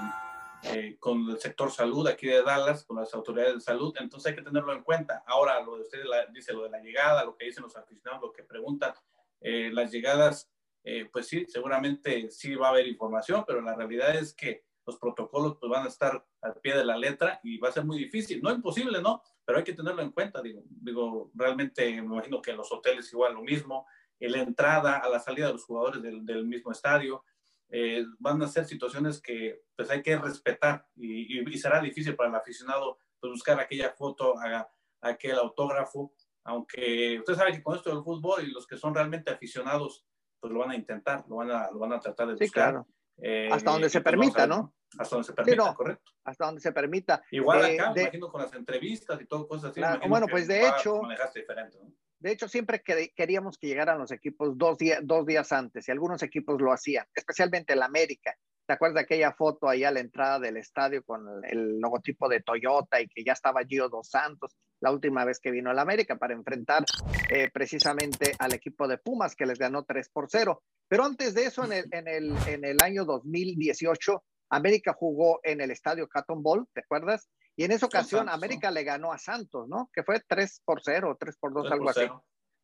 eh, 0.73 0.97
con 0.99 1.29
el 1.29 1.39
sector 1.39 1.71
salud 1.71 2.07
aquí 2.07 2.27
de 2.27 2.43
Dallas, 2.43 2.85
con 2.85 2.97
las 2.97 3.13
autoridades 3.13 3.55
de 3.55 3.61
salud, 3.61 3.95
entonces 3.99 4.31
hay 4.31 4.37
que 4.37 4.43
tenerlo 4.43 4.73
en 4.73 4.83
cuenta. 4.83 5.23
Ahora, 5.27 5.61
lo 5.61 5.77
de 5.77 5.83
ustedes 5.83 6.07
dice 6.33 6.53
lo 6.53 6.63
de 6.63 6.71
la 6.71 6.81
llegada, 6.81 7.25
lo 7.25 7.37
que 7.37 7.47
dicen 7.47 7.63
los 7.63 7.77
aficionados, 7.77 8.23
lo 8.23 8.33
que 8.33 8.45
preguntan, 8.45 8.95
eh, 9.41 9.71
las 9.73 9.91
llegadas, 9.91 10.51
eh, 10.83 11.09
pues 11.13 11.29
sí, 11.29 11.45
seguramente 11.47 12.31
sí 12.31 12.55
va 12.55 12.69
a 12.69 12.71
haber 12.71 12.87
información, 12.87 13.45
pero 13.47 13.61
la 13.61 13.75
realidad 13.75 14.17
es 14.17 14.35
que 14.35 14.65
los 14.87 14.99
protocolos 14.99 15.59
pues, 15.59 15.71
van 15.71 15.85
a 15.85 15.89
estar 15.89 16.25
al 16.41 16.55
pie 16.61 16.77
de 16.77 16.85
la 16.85 16.97
letra 16.97 17.41
y 17.43 17.59
va 17.59 17.69
a 17.69 17.73
ser 17.73 17.85
muy 17.85 17.99
difícil. 17.99 18.41
No 18.43 18.51
imposible, 18.51 19.03
¿no? 19.03 19.23
Pero 19.45 19.59
hay 19.59 19.65
que 19.65 19.75
tenerlo 19.75 20.03
en 20.03 20.13
cuenta, 20.13 20.41
digo, 20.41 20.63
digo 20.67 21.31
realmente 21.35 21.91
me 21.91 22.15
imagino 22.15 22.41
que 22.41 22.53
en 22.53 22.57
los 22.57 22.73
hoteles 22.73 23.13
igual 23.13 23.35
lo 23.35 23.43
mismo, 23.43 23.87
en 24.19 24.33
la 24.33 24.39
entrada, 24.39 24.99
a 24.99 25.09
la 25.09 25.19
salida 25.19 25.49
de 25.49 25.53
los 25.53 25.65
jugadores 25.65 26.03
del, 26.03 26.25
del 26.25 26.47
mismo 26.47 26.73
estadio, 26.73 27.23
eh, 27.71 28.05
van 28.19 28.43
a 28.43 28.49
ser 28.49 28.65
situaciones 28.65 29.21
que 29.21 29.63
pues 29.77 29.91
hay 29.91 30.03
que 30.03 30.17
respetar 30.17 30.87
y, 30.97 31.43
será 31.59 31.81
difícil 31.81 32.15
para 32.15 32.31
el 32.31 32.37
aficionado 32.37 32.99
pues, 33.21 33.33
buscar 33.33 33.59
aquella 33.59 33.91
foto, 33.91 34.35
a, 34.39 34.69
aquel 35.01 35.37
autógrafo, 35.37 36.15
aunque 36.45 37.19
usted 37.19 37.35
sabe 37.35 37.53
que 37.53 37.63
con 37.63 37.77
esto 37.77 37.91
del 37.91 38.03
fútbol 38.03 38.43
y 38.43 38.53
los 38.53 38.67
que 38.67 38.77
son 38.77 38.95
realmente 38.95 39.31
aficionados 39.31 40.07
pues 40.41 40.53
lo 40.53 40.61
van 40.61 40.73
a 40.73 40.77
intentar, 40.77 41.25
lo 41.29 41.37
van 41.37 41.51
a, 41.51 41.71
lo 41.71 41.79
van 41.79 41.93
a 41.95 42.01
tratar 42.01 42.27
de 42.29 42.33
buscar. 42.35 42.49
Sí, 42.49 42.53
claro. 42.53 42.87
Eh, 43.19 43.49
hasta 43.51 43.71
donde 43.71 43.89
se 43.89 44.01
permita, 44.01 44.47
¿no? 44.47 44.75
Hasta 44.99 45.17
donde 45.17 45.27
se 45.27 45.33
permita, 45.33 45.75
correcto. 45.75 46.13
Hasta 46.25 46.47
donde 46.47 46.61
se 46.61 46.73
permita. 46.73 47.23
Igual 47.31 47.65
acá, 47.65 47.93
me 47.93 48.03
imagino 48.03 48.29
con 48.29 48.43
las 48.43 48.53
entrevistas 48.55 49.21
y 49.21 49.27
todo, 49.27 49.47
cosas 49.47 49.71
así. 49.71 50.09
bueno, 50.09 50.27
pues 50.29 50.49
de 50.49 50.69
hecho, 50.69 51.01
diferente, 51.35 51.79
¿no? 51.83 51.93
De 52.19 52.33
hecho, 52.33 52.49
siempre 52.49 52.83
queríamos 52.83 53.59
que 53.59 53.67
llegaran 53.67 53.99
los 53.99 54.11
equipos 54.11 54.57
dos, 54.57 54.79
dos 55.03 55.27
días 55.27 55.53
antes 55.53 55.87
y 55.87 55.91
algunos 55.91 56.23
equipos 56.23 56.59
lo 56.59 56.73
hacían, 56.73 57.07
especialmente 57.15 57.75
el 57.75 57.83
América. 57.83 58.35
¿Te 58.67 58.73
acuerdas 58.73 58.95
de 58.95 59.01
aquella 59.03 59.33
foto 59.33 59.69
ahí 59.69 59.85
a 59.85 59.91
la 59.91 60.01
entrada 60.01 60.39
del 60.39 60.57
estadio 60.57 61.05
con 61.05 61.45
el 61.45 61.79
logotipo 61.81 62.29
de 62.29 62.41
Toyota 62.41 62.99
y 63.01 63.09
que 63.09 63.23
ya 63.23 63.33
estaba 63.33 63.65
Gio 63.65 63.91
Dos 63.91 64.09
Santos 64.09 64.57
la 64.81 64.91
última 64.91 65.25
vez 65.27 65.39
que 65.39 65.51
vino 65.51 65.71
al 65.71 65.79
América 65.79 66.17
para 66.17 66.33
enfrentar 66.33 66.85
eh, 67.29 67.51
precisamente 67.53 68.35
al 68.39 68.55
equipo 68.55 68.89
de 68.89 68.97
Pumas 68.97 69.35
que 69.35 69.45
les 69.45 69.59
ganó 69.59 69.85
3 69.85 70.09
por 70.09 70.31
0? 70.31 70.63
Pero 70.89 71.05
antes 71.05 71.35
de 71.35 71.45
eso, 71.45 71.65
en 71.65 71.73
el, 71.73 71.85
en 71.91 72.09
el, 72.09 72.35
en 72.47 72.65
el 72.65 72.81
año 72.81 73.05
2018, 73.05 74.25
América 74.51 74.95
jugó 74.95 75.41
en 75.43 75.61
el 75.61 75.71
estadio 75.71 76.09
Cotton 76.09 76.43
Bowl, 76.43 76.67
¿te 76.73 76.81
acuerdas? 76.81 77.29
Y 77.57 77.65
en 77.65 77.73
esa 77.73 77.87
ocasión 77.87 78.29
América 78.29 78.71
le 78.71 78.83
ganó 78.83 79.13
a 79.13 79.19
Santos, 79.19 79.69
¿no? 79.69 79.91
Que 79.93 80.03
fue 80.03 80.21
3 80.27 80.63
por 80.65 80.81
0, 80.83 81.17
3 81.21 81.37
por 81.37 81.53
2, 81.53 81.71
algo 81.71 81.91
así. 81.91 82.09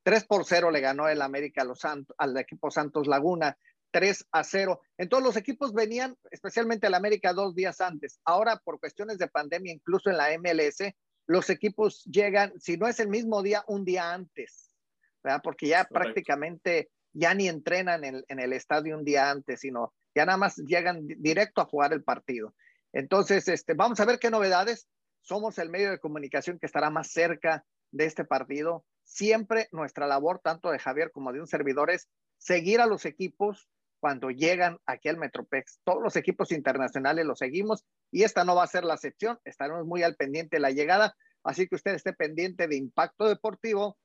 3 0.03 0.25
por 0.25 0.45
0 0.45 0.71
le 0.71 0.81
ganó 0.81 1.09
el 1.09 1.21
América 1.23 1.63
a 1.63 1.65
los 1.67 1.81
Santos, 1.81 2.17
al 2.19 2.37
equipo 2.39 2.71
Santos 2.71 3.07
Laguna, 3.07 3.57
3 3.91 4.27
a 4.33 4.45
0. 4.45 4.81
Entonces 4.99 5.27
los 5.27 5.37
equipos 5.37 5.73
venían, 5.73 6.17
especialmente 6.31 6.87
el 6.87 6.95
América, 6.95 7.33
dos 7.33 7.55
días 7.55 7.81
antes. 7.81 8.21
Ahora, 8.25 8.57
por 8.65 8.81
cuestiones 8.81 9.19
de 9.19 9.29
pandemia, 9.29 9.73
incluso 9.73 10.11
en 10.11 10.17
la 10.17 10.29
MLS, 10.39 10.95
los 11.27 11.51
equipos 11.51 12.05
llegan, 12.05 12.53
si 12.61 12.77
no 12.77 12.89
es 12.89 13.01
el 13.01 13.09
mismo 13.09 13.43
día, 13.43 13.65
un 13.69 13.85
día 13.85 14.13
antes, 14.13 14.75
¿verdad? 15.23 15.41
Porque 15.43 15.69
ya 15.69 15.85
prácticamente 15.85 16.91
ya 17.13 17.35
ni 17.35 17.49
entrenan 17.49 18.05
en, 18.05 18.25
en, 18.29 18.39
el 18.41 18.53
estadio 18.53 18.97
un 18.97 19.05
día 19.05 19.31
antes, 19.31 19.61
sino 19.61 19.93
ya 20.15 20.25
nada 20.27 20.39
más 20.39 20.57
llegan 20.57 21.07
directo 21.07 21.61
a 21.61 21.67
jugar 21.67 21.93
el 21.93 22.03
partido. 22.03 22.55
Entonces, 22.93 23.47
este, 23.49 23.75
vamos 23.75 24.01
a 24.01 24.05
ver 24.05 24.19
qué 24.19 24.31
novedades. 24.31 24.89
Somos 25.21 25.59
el 25.59 25.71
medio 25.71 25.91
de 25.91 26.01
comunicación 26.01 26.59
que 26.59 26.67
estará 26.67 26.91
más 26.91 27.11
cerca 27.11 27.65
de 27.93 28.07
este 28.07 28.25
partido. 28.25 28.85
Siempre 29.05 29.69
nuestra 29.73 30.07
labor, 30.07 30.41
tanto 30.43 30.71
de 30.71 30.79
Javier 30.79 31.11
como 31.13 31.33
de 31.33 31.41
un 31.41 31.47
servidor, 31.47 31.91
es 31.91 32.09
seguir 32.39 32.81
a 32.81 32.87
los 32.87 33.05
equipos, 33.05 33.69
cuando 34.01 34.31
llegan 34.31 34.79
aquí 34.87 35.09
al 35.09 35.19
Metroplex. 35.19 35.81
Todos 35.85 36.03
los 36.03 36.17
equipos 36.17 36.51
internacionales 36.51 37.27
los 37.27 37.39
seguimos 37.39 37.85
y 38.11 38.25
esta 38.25 38.45
no 38.45 38.55
va 38.57 38.65
a 38.65 38.69
ser 38.69 38.85
la 38.85 38.95
excepción. 38.95 39.39
Estaremos 39.45 39.87
muy 39.87 40.03
al 40.03 40.17
pendiente 40.17 40.57
de 40.57 40.61
la 40.61 40.71
llegada, 40.71 41.15
así 41.45 41.69
que 41.69 41.77
usted 41.77 41.95
esté 41.95 42.13
pendiente 42.13 42.67
de 42.67 42.77
Impacto 42.77 43.29
Deportivo 43.29 43.99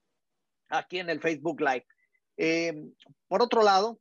aquí 0.69 0.99
en 0.99 1.09
el 1.09 1.21
Facebook 1.21 1.61
Live. 1.61 1.85
Eh, 2.37 2.73
por 3.27 3.41
otro 3.41 3.63
lado, 3.63 3.99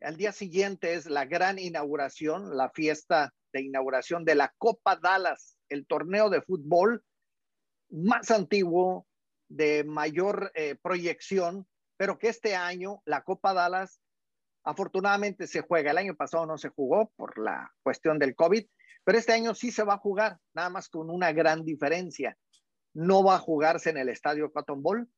al 0.00 0.16
día 0.16 0.32
siguiente 0.32 0.94
es 0.94 1.06
la 1.06 1.24
gran 1.24 1.58
inauguración, 1.58 2.56
la 2.56 2.70
fiesta 2.70 3.32
de 3.52 3.62
inauguración 3.62 4.24
de 4.24 4.34
la 4.34 4.52
Copa 4.58 4.96
Dallas, 4.96 5.56
el 5.68 5.86
torneo 5.86 6.28
de 6.28 6.42
fútbol 6.42 7.04
más 7.88 8.30
antiguo, 8.30 9.06
de 9.48 9.84
mayor 9.84 10.50
eh, 10.54 10.74
proyección, 10.82 11.66
pero 11.96 12.18
que 12.18 12.28
este 12.28 12.56
año 12.56 13.00
la 13.04 13.22
Copa 13.22 13.54
Dallas 13.54 14.00
afortunadamente 14.66 15.46
se 15.46 15.62
juega. 15.62 15.92
El 15.92 15.98
año 15.98 16.16
pasado 16.16 16.44
no 16.44 16.58
se 16.58 16.68
jugó 16.68 17.10
por 17.16 17.38
la 17.38 17.72
cuestión 17.82 18.18
del 18.18 18.34
COVID, 18.34 18.66
pero 19.04 19.16
este 19.16 19.32
año 19.32 19.54
sí 19.54 19.70
se 19.70 19.84
va 19.84 19.94
a 19.94 19.98
jugar, 19.98 20.38
nada 20.54 20.68
más 20.68 20.88
con 20.88 21.08
una 21.08 21.32
gran 21.32 21.64
diferencia. 21.64 22.36
No 22.92 23.22
va 23.24 23.36
a 23.36 23.40
jugarse 23.40 23.90
en 23.90 23.98
el 23.98 24.08
estadio 24.08 24.52
Cotton 24.52 24.82
Bowl 24.82 25.08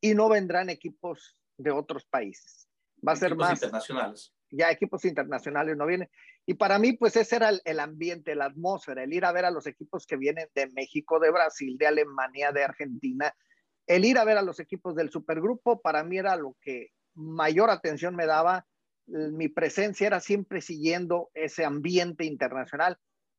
y 0.00 0.14
no 0.14 0.28
vendrán 0.28 0.68
equipos 0.68 1.38
de 1.56 1.70
otros 1.70 2.04
países. 2.04 2.68
Va 3.06 3.12
a 3.12 3.16
ser 3.16 3.34
más 3.34 3.54
internacionales. 3.54 4.34
Ya 4.50 4.70
equipos 4.70 5.04
internacionales 5.04 5.76
no 5.76 5.86
vienen. 5.86 6.10
Y 6.44 6.54
para 6.54 6.78
mí, 6.78 6.92
pues 6.92 7.16
ese 7.16 7.36
era 7.36 7.48
el, 7.48 7.62
el, 7.64 7.80
ambiente, 7.80 8.34
la 8.34 8.46
atmósfera, 8.46 9.04
el 9.04 9.14
ir 9.14 9.24
a 9.24 9.32
ver 9.32 9.44
a 9.44 9.50
los 9.50 9.66
equipos 9.66 10.06
que 10.06 10.16
vienen 10.16 10.48
de 10.54 10.68
México, 10.70 11.18
de 11.20 11.30
Brasil, 11.30 11.78
de 11.78 11.86
Alemania, 11.86 12.52
de 12.52 12.64
Argentina, 12.64 13.32
el 13.86 14.04
ir 14.04 14.18
a 14.18 14.24
ver 14.24 14.36
a 14.36 14.42
los 14.42 14.60
equipos 14.60 14.94
del 14.94 15.10
supergrupo, 15.10 15.80
para 15.80 16.04
mí 16.04 16.18
era 16.18 16.36
lo 16.36 16.56
que 16.60 16.88
mayor 17.14 17.70
atención 17.70 18.14
me 18.16 18.26
daba. 18.26 18.66
Mi 19.10 19.48
presencia 19.48 20.06
era 20.06 20.20
siempre 20.20 20.60
siguiendo 20.60 21.30
ese 21.34 21.64
ambiente 21.64 22.24
internacional. 22.24 22.96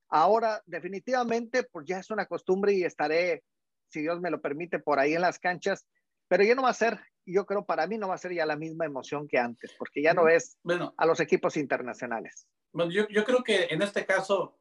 Ahora, 0.09 0.61
definitivamente, 0.65 1.63
pues 1.63 1.85
ya 1.87 1.99
es 1.99 2.11
una 2.11 2.25
costumbre 2.25 2.73
y 2.73 2.83
estaré, 2.83 3.43
si 3.89 4.01
Dios 4.01 4.19
me 4.19 4.29
lo 4.31 4.41
permite, 4.41 4.79
por 4.79 4.99
ahí 4.99 5.13
en 5.13 5.21
las 5.21 5.39
canchas, 5.39 5.87
pero 6.27 6.43
ya 6.43 6.55
no 6.55 6.63
va 6.63 6.69
a 6.69 6.73
ser 6.73 6.99
yo 7.25 7.45
creo 7.45 7.65
para 7.65 7.87
mí 7.87 7.97
no 7.97 8.07
va 8.07 8.15
a 8.15 8.19
ser 8.19 8.33
ya 8.33 8.45
la 8.45 8.55
misma 8.55 8.85
emoción 8.85 9.27
que 9.27 9.37
antes, 9.37 9.73
porque 9.77 10.01
ya 10.01 10.13
no 10.13 10.27
es 10.27 10.57
bueno, 10.63 10.93
a 10.97 11.05
los 11.05 11.19
equipos 11.19 11.57
internacionales. 11.57 12.47
Bueno, 12.71 12.91
yo, 12.91 13.07
yo 13.09 13.23
creo 13.23 13.43
que 13.43 13.65
en 13.65 13.81
este 13.81 14.05
caso, 14.05 14.59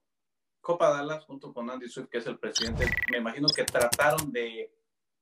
Copa 0.61 0.91
Dallas, 0.91 1.25
junto 1.25 1.53
con 1.53 1.71
Andy 1.71 1.89
Swift, 1.89 2.09
que 2.09 2.19
es 2.19 2.27
el 2.27 2.39
presidente, 2.39 2.87
me 3.11 3.19
imagino 3.19 3.49
que 3.55 3.65
trataron 3.65 4.33
de, 4.33 4.73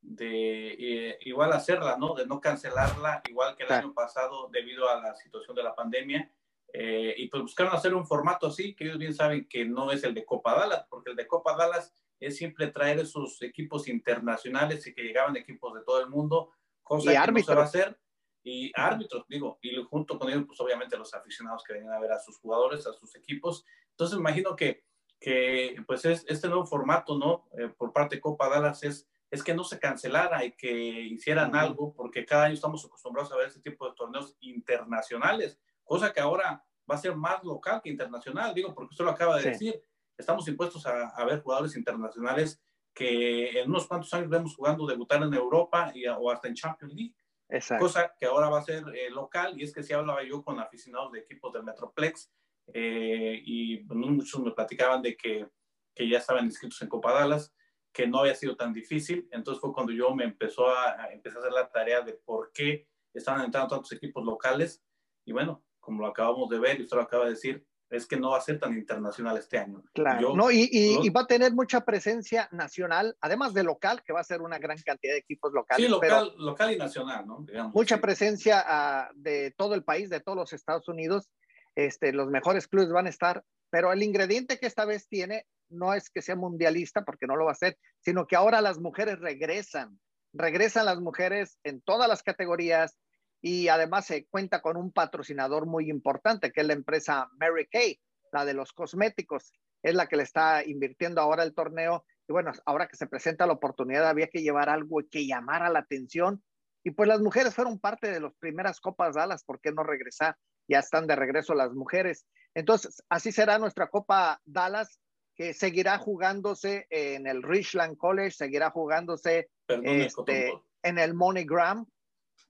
de 0.08 0.68
eh, 0.78 1.18
igual 1.22 1.52
hacerla, 1.52 1.96
¿no? 1.98 2.14
De 2.14 2.26
no 2.26 2.40
cancelarla, 2.40 3.22
igual 3.28 3.54
que 3.56 3.64
el 3.64 3.68
claro. 3.68 3.86
año 3.86 3.94
pasado 3.94 4.48
debido 4.50 4.88
a 4.88 5.00
la 5.00 5.14
situación 5.14 5.54
de 5.54 5.62
la 5.62 5.74
pandemia. 5.74 6.32
Eh, 6.72 7.14
y 7.16 7.28
pues 7.28 7.42
buscaron 7.42 7.74
hacer 7.74 7.94
un 7.94 8.06
formato 8.06 8.46
así, 8.46 8.74
que 8.74 8.84
ellos 8.84 8.98
bien 8.98 9.14
saben 9.14 9.46
que 9.48 9.64
no 9.64 9.90
es 9.90 10.04
el 10.04 10.14
de 10.14 10.24
Copa 10.24 10.54
Dallas, 10.54 10.86
porque 10.88 11.10
el 11.10 11.16
de 11.16 11.26
Copa 11.26 11.56
Dallas 11.56 11.94
es 12.20 12.36
siempre 12.36 12.68
traer 12.68 12.98
esos 13.00 13.40
equipos 13.42 13.86
internacionales 13.88 14.86
y 14.86 14.94
que 14.94 15.02
llegaban 15.02 15.36
equipos 15.36 15.74
de 15.74 15.82
todo 15.82 16.00
el 16.00 16.08
mundo 16.08 16.52
cosa 16.82 17.10
y 17.10 17.12
que 17.12 17.18
árbitros. 17.18 17.48
no 17.48 17.52
se 17.52 17.56
va 17.56 17.62
a 17.62 17.66
hacer. 17.66 18.00
Y 18.42 18.72
árbitros, 18.74 19.26
digo, 19.28 19.58
y 19.60 19.76
junto 19.84 20.18
con 20.18 20.30
ellos, 20.30 20.44
pues 20.46 20.58
obviamente 20.60 20.96
los 20.96 21.12
aficionados 21.12 21.62
que 21.64 21.74
venían 21.74 21.92
a 21.92 22.00
ver 22.00 22.12
a 22.12 22.18
sus 22.18 22.38
jugadores, 22.38 22.86
a 22.86 22.94
sus 22.94 23.14
equipos. 23.14 23.66
Entonces, 23.90 24.18
imagino 24.18 24.56
que, 24.56 24.84
que 25.20 25.76
pues 25.86 26.06
es, 26.06 26.24
este 26.28 26.48
nuevo 26.48 26.64
formato, 26.64 27.18
¿no? 27.18 27.46
Eh, 27.58 27.68
por 27.68 27.92
parte 27.92 28.16
de 28.16 28.22
Copa 28.22 28.48
Dallas 28.48 28.82
es, 28.84 29.06
es 29.30 29.42
que 29.42 29.54
no 29.54 29.64
se 29.64 29.78
cancelara 29.78 30.44
y 30.44 30.52
que 30.52 30.72
hicieran 30.72 31.50
uh 31.50 31.54
-huh. 31.54 31.60
algo, 31.60 31.94
porque 31.94 32.24
cada 32.24 32.44
año 32.44 32.54
estamos 32.54 32.84
acostumbrados 32.84 33.32
a 33.32 33.36
ver 33.36 33.48
este 33.48 33.60
tipo 33.60 33.88
de 33.88 33.94
torneos 33.94 34.36
internacionales, 34.40 35.58
cosa 35.84 36.12
que 36.12 36.20
ahora 36.20 36.64
va 36.90 36.94
a 36.94 36.98
ser 36.98 37.14
más 37.14 37.44
local 37.44 37.80
que 37.82 37.90
internacional, 37.90 38.54
digo, 38.54 38.74
porque 38.74 38.92
usted 38.92 39.04
lo 39.04 39.10
acaba 39.10 39.36
de 39.36 39.42
sí. 39.42 39.48
decir, 39.50 39.82
estamos 40.16 40.48
impuestos 40.48 40.86
a, 40.86 41.08
a 41.08 41.24
ver 41.24 41.42
jugadores 41.42 41.76
internacionales 41.76 42.60
que 42.98 43.60
en 43.60 43.70
unos 43.70 43.86
cuantos 43.86 44.12
años 44.12 44.28
vemos 44.28 44.56
jugando, 44.56 44.84
debutar 44.84 45.22
en 45.22 45.32
Europa 45.32 45.92
y, 45.94 46.04
o 46.06 46.30
hasta 46.32 46.48
en 46.48 46.54
Champions 46.54 46.94
League. 46.94 47.14
Exacto. 47.48 47.84
Cosa 47.84 48.12
que 48.18 48.26
ahora 48.26 48.48
va 48.48 48.58
a 48.58 48.64
ser 48.64 48.84
eh, 48.92 49.08
local 49.08 49.54
y 49.56 49.62
es 49.62 49.72
que 49.72 49.84
si 49.84 49.92
hablaba 49.92 50.22
yo 50.24 50.42
con 50.42 50.58
aficionados 50.58 51.12
de 51.12 51.20
equipos 51.20 51.52
del 51.52 51.62
Metroplex 51.62 52.30
eh, 52.74 53.40
y 53.44 53.84
bueno, 53.84 54.08
muchos 54.08 54.40
me 54.42 54.50
platicaban 54.50 55.00
de 55.00 55.16
que, 55.16 55.48
que, 55.94 56.08
ya 56.08 56.18
estaban 56.18 56.44
inscritos 56.44 56.82
en 56.82 56.88
Copa 56.88 57.12
Dallas, 57.12 57.54
que 57.92 58.06
no 58.06 58.20
había 58.20 58.34
sido 58.34 58.56
tan 58.56 58.72
difícil. 58.72 59.28
Entonces 59.32 59.60
fue 59.60 59.72
cuando 59.72 59.92
yo 59.92 60.14
me 60.14 60.24
empezó 60.24 60.68
a, 60.68 61.02
a 61.02 61.12
empecé 61.12 61.36
a 61.36 61.40
hacer 61.40 61.52
la 61.52 61.70
tarea 61.70 62.02
de 62.02 62.14
por 62.14 62.52
qué 62.52 62.88
estaban 63.12 63.44
entrando 63.44 63.68
tantos 63.68 63.92
equipos 63.92 64.24
locales 64.24 64.82
y 65.24 65.32
bueno, 65.32 65.64
como 65.80 66.02
lo 66.02 66.08
acabamos 66.08 66.48
de 66.48 66.58
ver 66.58 66.78
y 66.78 66.82
usted 66.84 66.96
lo 66.96 67.02
acaba 67.02 67.24
de 67.24 67.30
decir, 67.30 67.66
es 67.90 68.06
que 68.06 68.18
no 68.18 68.30
va 68.30 68.38
a 68.38 68.42
ser 68.42 68.58
tan 68.58 68.74
internacional 68.74 69.36
este 69.38 69.58
año. 69.58 69.82
Claro, 69.94 70.20
Yo, 70.20 70.36
no, 70.36 70.50
y, 70.50 70.68
y, 70.70 70.98
y, 71.02 71.08
va 71.10 71.22
a 71.22 71.26
tener 71.26 71.52
mucha 71.54 71.84
presencia 71.84 72.48
nacional, 72.52 73.16
además 73.20 73.54
de 73.54 73.62
local, 73.62 74.02
que 74.04 74.12
va 74.12 74.20
a 74.20 74.24
ser 74.24 74.42
una 74.42 74.58
gran 74.58 74.76
cantidad 74.78 75.14
de 75.14 75.20
equipos 75.20 75.52
locales. 75.52 75.86
Sí, 75.86 75.90
local, 75.90 76.32
local 76.36 76.72
y 76.72 76.76
nacional, 76.76 77.26
¿no? 77.26 77.44
Digamos, 77.46 77.74
mucha 77.74 77.96
sí. 77.96 78.02
presencia 78.02 78.64
uh, 78.68 79.12
de 79.14 79.54
todo 79.56 79.74
el 79.74 79.84
país, 79.84 80.10
de 80.10 80.20
todos 80.20 80.36
los 80.36 80.52
Estados 80.52 80.88
Unidos. 80.88 81.30
Este, 81.74 82.12
los 82.12 82.28
mejores 82.28 82.68
clubes 82.68 82.90
van 82.90 83.06
a 83.06 83.10
estar, 83.10 83.44
pero 83.70 83.92
el 83.92 84.02
ingrediente 84.02 84.58
que 84.58 84.66
esta 84.66 84.84
vez 84.84 85.08
tiene 85.08 85.46
no 85.70 85.94
es 85.94 86.10
que 86.10 86.22
sea 86.22 86.36
mundialista, 86.36 87.04
porque 87.04 87.26
no 87.26 87.36
lo 87.36 87.46
va 87.46 87.52
a 87.52 87.56
ser, 87.56 87.78
sino 88.00 88.26
que 88.26 88.36
ahora 88.36 88.60
las 88.60 88.78
mujeres 88.78 89.18
regresan. 89.18 89.98
Regresan 90.32 90.86
las 90.86 91.00
mujeres 91.00 91.58
en 91.64 91.80
todas 91.80 92.08
las 92.08 92.22
categorías, 92.22 92.98
y 93.40 93.68
además 93.68 94.06
se 94.06 94.26
cuenta 94.26 94.60
con 94.60 94.76
un 94.76 94.92
patrocinador 94.92 95.66
muy 95.66 95.90
importante, 95.90 96.50
que 96.50 96.60
es 96.60 96.66
la 96.66 96.72
empresa 96.72 97.28
Mary 97.38 97.68
Kay, 97.70 98.00
la 98.32 98.44
de 98.44 98.54
los 98.54 98.72
cosméticos, 98.72 99.52
es 99.82 99.94
la 99.94 100.06
que 100.06 100.16
le 100.16 100.24
está 100.24 100.64
invirtiendo 100.64 101.20
ahora 101.20 101.44
el 101.44 101.54
torneo. 101.54 102.04
Y 102.26 102.32
bueno, 102.32 102.52
ahora 102.66 102.88
que 102.88 102.96
se 102.96 103.06
presenta 103.06 103.46
la 103.46 103.52
oportunidad, 103.52 104.08
había 104.08 104.28
que 104.28 104.42
llevar 104.42 104.68
algo 104.68 105.00
que 105.10 105.26
llamara 105.26 105.70
la 105.70 105.78
atención. 105.80 106.42
Y 106.84 106.90
pues 106.90 107.08
las 107.08 107.20
mujeres 107.20 107.54
fueron 107.54 107.78
parte 107.78 108.10
de 108.10 108.20
las 108.20 108.34
primeras 108.38 108.80
Copas 108.80 109.14
Dallas, 109.14 109.44
¿por 109.44 109.60
qué 109.60 109.72
no 109.72 109.82
regresar? 109.82 110.36
Ya 110.68 110.80
están 110.80 111.06
de 111.06 111.16
regreso 111.16 111.54
las 111.54 111.72
mujeres. 111.72 112.26
Entonces, 112.54 113.02
así 113.08 113.30
será 113.30 113.58
nuestra 113.58 113.88
Copa 113.88 114.40
Dallas, 114.44 115.00
que 115.38 115.54
seguirá 115.54 115.98
jugándose 115.98 116.88
en 116.90 117.28
el 117.28 117.44
Richland 117.44 117.96
College, 117.96 118.32
seguirá 118.32 118.70
jugándose 118.70 119.48
Perdón, 119.66 119.86
este, 119.86 120.52
en 120.82 120.98
el 120.98 121.14
MoneyGram, 121.14 121.86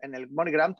en 0.01 0.14
el 0.14 0.30
MoneyGram. 0.30 0.74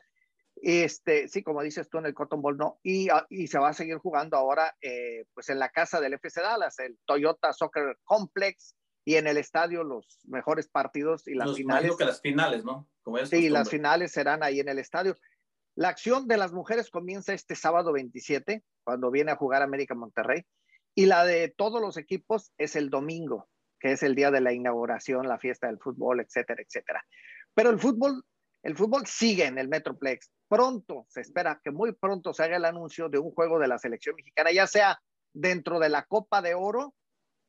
Este, 0.55 1.27
sí, 1.27 1.43
como 1.43 1.61
dices 1.61 1.87
tú, 1.87 1.99
en 1.99 2.07
el 2.07 2.15
Cotton 2.15 2.41
Bowl 2.41 2.57
no. 2.57 2.79
Y, 2.81 3.09
y 3.29 3.45
se 3.47 3.59
va 3.59 3.69
a 3.69 3.73
seguir 3.73 3.99
jugando 3.99 4.37
ahora, 4.37 4.75
eh, 4.81 5.25
pues 5.35 5.49
en 5.49 5.59
la 5.59 5.69
casa 5.69 6.01
del 6.01 6.13
FC 6.13 6.41
Dallas, 6.41 6.79
el 6.79 6.97
Toyota 7.05 7.53
Soccer 7.53 7.99
Complex, 8.03 8.75
y 9.05 9.15
en 9.15 9.27
el 9.27 9.37
estadio 9.37 9.83
los 9.83 10.19
mejores 10.25 10.67
partidos 10.67 11.27
y 11.27 11.35
las 11.35 11.55
finales. 11.55 11.95
que 11.95 12.05
las 12.05 12.21
finales, 12.21 12.65
¿no? 12.65 12.89
Como 13.03 13.17
sí, 13.17 13.21
costumbre. 13.21 13.49
las 13.51 13.69
finales 13.69 14.11
serán 14.11 14.41
ahí 14.41 14.59
en 14.59 14.67
el 14.67 14.79
estadio. 14.79 15.15
La 15.75 15.89
acción 15.89 16.27
de 16.27 16.37
las 16.37 16.53
mujeres 16.53 16.89
comienza 16.89 17.33
este 17.33 17.55
sábado 17.55 17.93
27, 17.93 18.63
cuando 18.83 19.11
viene 19.11 19.31
a 19.31 19.35
jugar 19.35 19.61
América 19.61 19.93
Monterrey, 19.93 20.43
y 20.95 21.05
la 21.05 21.25
de 21.25 21.49
todos 21.49 21.81
los 21.81 21.97
equipos 21.97 22.51
es 22.57 22.75
el 22.75 22.89
domingo, 22.89 23.49
que 23.79 23.93
es 23.93 24.03
el 24.03 24.15
día 24.15 24.31
de 24.31 24.41
la 24.41 24.53
inauguración, 24.53 25.27
la 25.27 25.39
fiesta 25.39 25.67
del 25.67 25.79
fútbol, 25.79 26.19
etcétera, 26.19 26.61
etcétera. 26.61 27.05
Pero 27.53 27.69
el 27.69 27.79
fútbol 27.79 28.23
el 28.63 28.75
fútbol 28.75 29.05
sigue 29.07 29.45
en 29.45 29.57
el 29.57 29.69
Metroplex. 29.69 30.31
Pronto, 30.47 31.05
se 31.09 31.21
espera 31.21 31.61
que 31.63 31.71
muy 31.71 31.93
pronto 31.93 32.33
se 32.33 32.43
haga 32.43 32.57
el 32.57 32.65
anuncio 32.65 33.07
de 33.07 33.17
un 33.17 33.31
juego 33.31 33.59
de 33.59 33.67
la 33.67 33.77
selección 33.77 34.15
mexicana, 34.15 34.51
ya 34.51 34.67
sea 34.67 34.99
dentro 35.33 35.79
de 35.79 35.89
la 35.89 36.03
Copa 36.03 36.41
de 36.41 36.55
Oro 36.55 36.93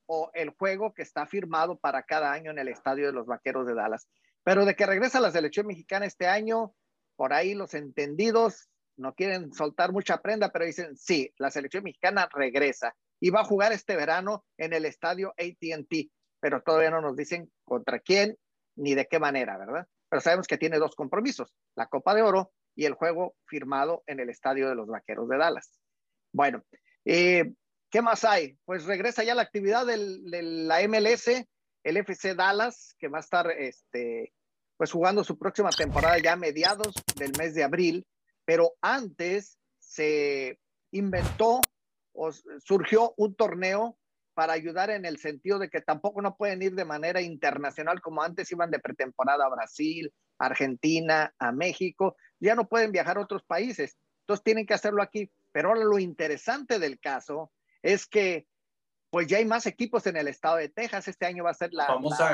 o 0.07 0.31
el 0.35 0.51
juego 0.51 0.93
que 0.93 1.03
está 1.03 1.27
firmado 1.27 1.79
para 1.79 2.03
cada 2.03 2.33
año 2.33 2.51
en 2.51 2.59
el 2.59 2.69
Estadio 2.69 3.07
de 3.07 3.13
los 3.13 3.27
Vaqueros 3.27 3.67
de 3.67 3.75
Dallas. 3.75 4.09
Pero 4.45 4.65
de 4.65 4.77
que 4.77 4.87
regresa 4.87 5.21
la 5.21 5.31
selección 5.31 5.67
mexicana 5.67 6.07
este 6.07 6.27
año, 6.27 6.75
por 7.17 7.33
ahí 7.33 7.55
los 7.55 7.75
entendidos 7.75 8.69
no 8.97 9.15
quieren 9.15 9.53
soltar 9.53 9.93
mucha 9.93 10.21
prenda, 10.21 10.51
pero 10.51 10.65
dicen, 10.65 10.97
sí, 10.97 11.33
la 11.39 11.51
selección 11.51 11.85
mexicana 11.85 12.29
regresa 12.33 12.95
y 13.21 13.31
va 13.31 13.41
a 13.41 13.45
jugar 13.45 13.73
este 13.73 13.97
verano 13.97 14.45
en 14.57 14.73
el 14.73 14.85
Estadio 14.85 15.35
ATT, 15.39 16.11
pero 16.41 16.63
todavía 16.63 16.91
no 16.91 17.01
nos 17.01 17.17
dicen 17.17 17.51
contra 17.65 18.01
quién 18.01 18.37
ni 18.77 18.95
de 18.95 19.07
qué 19.07 19.19
manera, 19.19 19.59
¿verdad? 19.59 19.87
pero 20.11 20.21
sabemos 20.21 20.47
que 20.47 20.59
tiene 20.59 20.79
dos 20.79 20.95
compromisos, 20.95 21.55
la 21.77 21.87
Copa 21.87 22.15
de 22.15 22.23
Oro 22.23 22.53
y 22.75 22.85
el 22.85 22.95
juego 22.95 23.37
firmado 23.47 24.03
en 24.07 24.19
el 24.19 24.29
Estadio 24.29 24.69
de 24.69 24.75
los 24.75 24.89
Vaqueros 24.89 25.29
de 25.29 25.39
Dallas. 25.39 25.81
Bueno, 26.33 26.65
eh, 27.05 27.53
¿qué 27.91 28.03
más 28.03 28.25
hay? 28.25 28.59
Pues 28.65 28.85
regresa 28.85 29.23
ya 29.23 29.37
la 29.37 29.43
actividad 29.43 29.87
de 29.87 29.97
la 30.43 30.87
MLS, 30.89 31.29
el 31.85 31.97
FC 31.97 32.35
Dallas, 32.35 32.97
que 32.99 33.09
va 33.09 33.19
a 33.19 33.23
estar 33.23 33.51
este, 33.53 34.35
pues 34.77 34.91
jugando 34.91 35.23
su 35.23 35.39
próxima 35.39 35.71
temporada 35.71 36.19
ya 36.19 36.33
a 36.33 36.37
mediados 36.37 36.93
del 37.15 37.33
mes 37.39 37.55
de 37.55 37.63
abril, 37.63 38.05
pero 38.45 38.73
antes 38.81 39.59
se 39.79 40.59
inventó 40.91 41.61
o 42.13 42.31
surgió 42.65 43.15
un 43.17 43.35
torneo 43.35 43.97
para 44.35 44.53
ayudar 44.53 44.91
en 44.91 45.05
el 45.05 45.19
sentido 45.19 45.59
de 45.59 45.69
que 45.69 45.81
tampoco 45.81 46.23
no 46.23 46.37
pueden 46.37 46.63
ir 46.63 46.75
de 46.75 46.85
manera 46.85 47.21
internacional 47.21 48.01
como 48.01 48.23
antes 48.23 48.51
iban 48.53 48.71
de 48.71 48.79
pretemporada 48.79 49.45
a 49.45 49.51
Brasil, 49.51 50.13
Argentina, 50.39 51.35
a 51.39 51.53
México, 51.53 52.17
ya 52.39 52.55
no 52.55 52.69
pueden 52.69 52.93
viajar 52.93 53.19
a 53.19 53.23
otros 53.23 53.43
países, 53.45 53.97
entonces 54.23 54.45
tienen 54.45 54.67
que 54.67 54.75
hacerlo 54.75 55.03
aquí. 55.03 55.31
Pero 55.53 55.69
ahora 55.69 55.85
lo 55.85 55.99
interesante 55.99 56.79
del 56.79 56.99
caso 57.01 57.53
es 57.83 58.07
que 58.07 58.47
pues 59.11 59.27
ya 59.27 59.39
hay 59.39 59.45
más 59.45 59.67
equipos 59.67 60.07
en 60.07 60.17
el 60.17 60.29
estado 60.29 60.57
de 60.57 60.69
Texas. 60.69 61.09
Este 61.09 61.27
año 61.27 61.45
va 61.45 61.51
a 61.51 61.55
ser 61.55 61.71
la, 61.73 61.89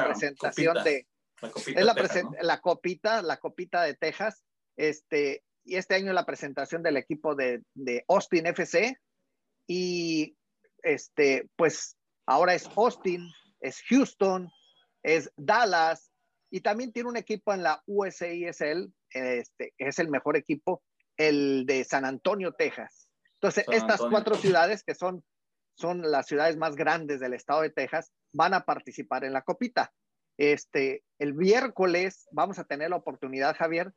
presentación 0.05 0.85
de... 0.85 1.07
La 1.41 1.49
es 1.49 1.85
la, 1.85 1.95
la, 2.43 2.61
copita, 2.61 3.23
la 3.23 3.39
copita 3.39 3.83
de 3.83 3.95
Texas. 3.95 4.45
Este, 4.77 5.43
y 5.65 5.77
este 5.77 5.95
año 5.95 6.13
la 6.13 6.27
presentación 6.27 6.83
del 6.83 6.99
equipo 6.99 7.35
de, 7.35 7.63
de 7.75 8.05
Austin 8.09 8.47
FC. 8.47 8.99
Y 9.67 10.37
este, 10.83 11.49
pues 11.57 11.97
ahora 12.27 12.55
es 12.55 12.69
Austin, 12.77 13.31
es 13.61 13.83
Houston, 13.89 14.51
es 15.03 15.31
Dallas, 15.37 16.13
y 16.51 16.61
también 16.61 16.93
tiene 16.93 17.09
un 17.09 17.17
equipo 17.17 17.53
en 17.53 17.63
la 17.63 17.83
USISL, 17.87 18.93
este, 19.11 19.75
es 19.79 19.99
el 19.99 20.09
mejor 20.09 20.37
equipo, 20.37 20.83
el 21.17 21.65
de 21.67 21.85
San 21.85 22.05
Antonio, 22.05 22.53
Texas. 22.53 23.09
Entonces, 23.35 23.67
estas 23.71 24.01
cuatro 24.01 24.37
ciudades 24.37 24.83
que 24.83 24.95
son, 24.95 25.25
son 25.75 26.11
las 26.11 26.27
ciudades 26.27 26.57
más 26.57 26.77
grandes 26.77 27.21
del 27.21 27.35
estado 27.35 27.63
de 27.63 27.71
Texas, 27.71 28.13
van 28.33 28.55
a 28.55 28.65
participar 28.65 29.25
en 29.25 29.33
la 29.33 29.43
copita. 29.43 29.93
Este, 30.39 31.03
el 31.19 31.35
miércoles 31.35 32.27
vamos 32.31 32.59
a 32.59 32.65
tener 32.65 32.91
la 32.91 32.97
oportunidad, 32.97 33.57
Javier, 33.57 33.93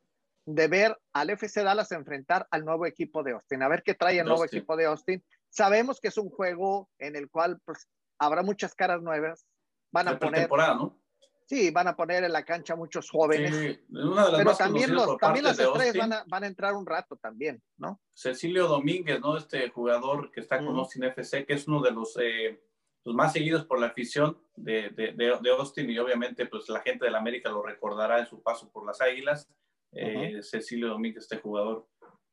de 0.45 0.67
ver 0.67 0.97
al 1.13 1.29
FC 1.29 1.63
Dallas 1.63 1.91
enfrentar 1.91 2.47
al 2.49 2.65
nuevo 2.65 2.85
equipo 2.85 3.23
de 3.23 3.33
Austin, 3.33 3.61
a 3.61 3.67
ver 3.67 3.83
qué 3.83 3.93
trae 3.93 4.19
el 4.19 4.25
nuevo 4.25 4.45
equipo 4.45 4.75
de 4.75 4.85
Austin. 4.85 5.23
Sabemos 5.49 5.99
que 5.99 6.09
es 6.09 6.17
un 6.17 6.29
juego 6.29 6.89
en 6.99 7.15
el 7.15 7.29
cual 7.29 7.59
pues, 7.65 7.87
habrá 8.19 8.43
muchas 8.43 8.75
caras 8.75 9.01
nuevas. 9.01 9.45
Van 9.91 10.07
a 10.07 10.19
poner. 10.19 10.49
¿no? 10.49 10.99
Sí, 11.49 11.71
van 11.71 11.87
a 11.87 11.95
poner 11.95 12.23
en 12.23 12.31
la 12.31 12.45
cancha 12.45 12.75
muchos 12.75 13.09
jóvenes. 13.09 13.55
Sí, 13.55 13.67
de 13.67 13.79
pero 14.37 14.55
también, 14.55 14.93
los, 14.93 15.17
también 15.17 15.45
las 15.45 15.57
estrellas 15.57 15.97
van 15.97 16.13
a, 16.13 16.23
van 16.27 16.43
a, 16.43 16.47
entrar 16.47 16.75
un 16.75 16.85
rato 16.85 17.15
también, 17.15 17.59
¿no? 17.77 17.99
Cecilio 18.13 18.67
Domínguez, 18.67 19.19
¿no? 19.19 19.35
Este 19.35 19.67
jugador 19.69 20.29
que 20.31 20.41
está 20.41 20.63
con 20.63 20.77
Austin 20.77 21.05
FC, 21.05 21.47
que 21.47 21.53
es 21.53 21.67
uno 21.67 21.81
de 21.81 21.89
los, 21.89 22.15
eh, 22.21 22.61
los 23.03 23.15
más 23.15 23.33
seguidos 23.33 23.65
por 23.65 23.79
la 23.79 23.87
afición 23.87 24.39
de, 24.55 24.89
de, 24.91 25.13
de, 25.13 25.49
Austin 25.49 25.89
y 25.89 25.97
obviamente 25.97 26.45
pues 26.45 26.69
la 26.69 26.81
gente 26.81 27.05
de 27.05 27.11
la 27.11 27.17
América 27.17 27.49
lo 27.49 27.63
recordará 27.63 28.19
en 28.19 28.27
su 28.27 28.43
paso 28.43 28.71
por 28.71 28.85
las 28.85 29.01
Águilas. 29.01 29.49
Eh, 29.91 30.43
Cecilio 30.43 30.89
Domínguez, 30.89 31.23
este 31.23 31.37
jugador, 31.37 31.87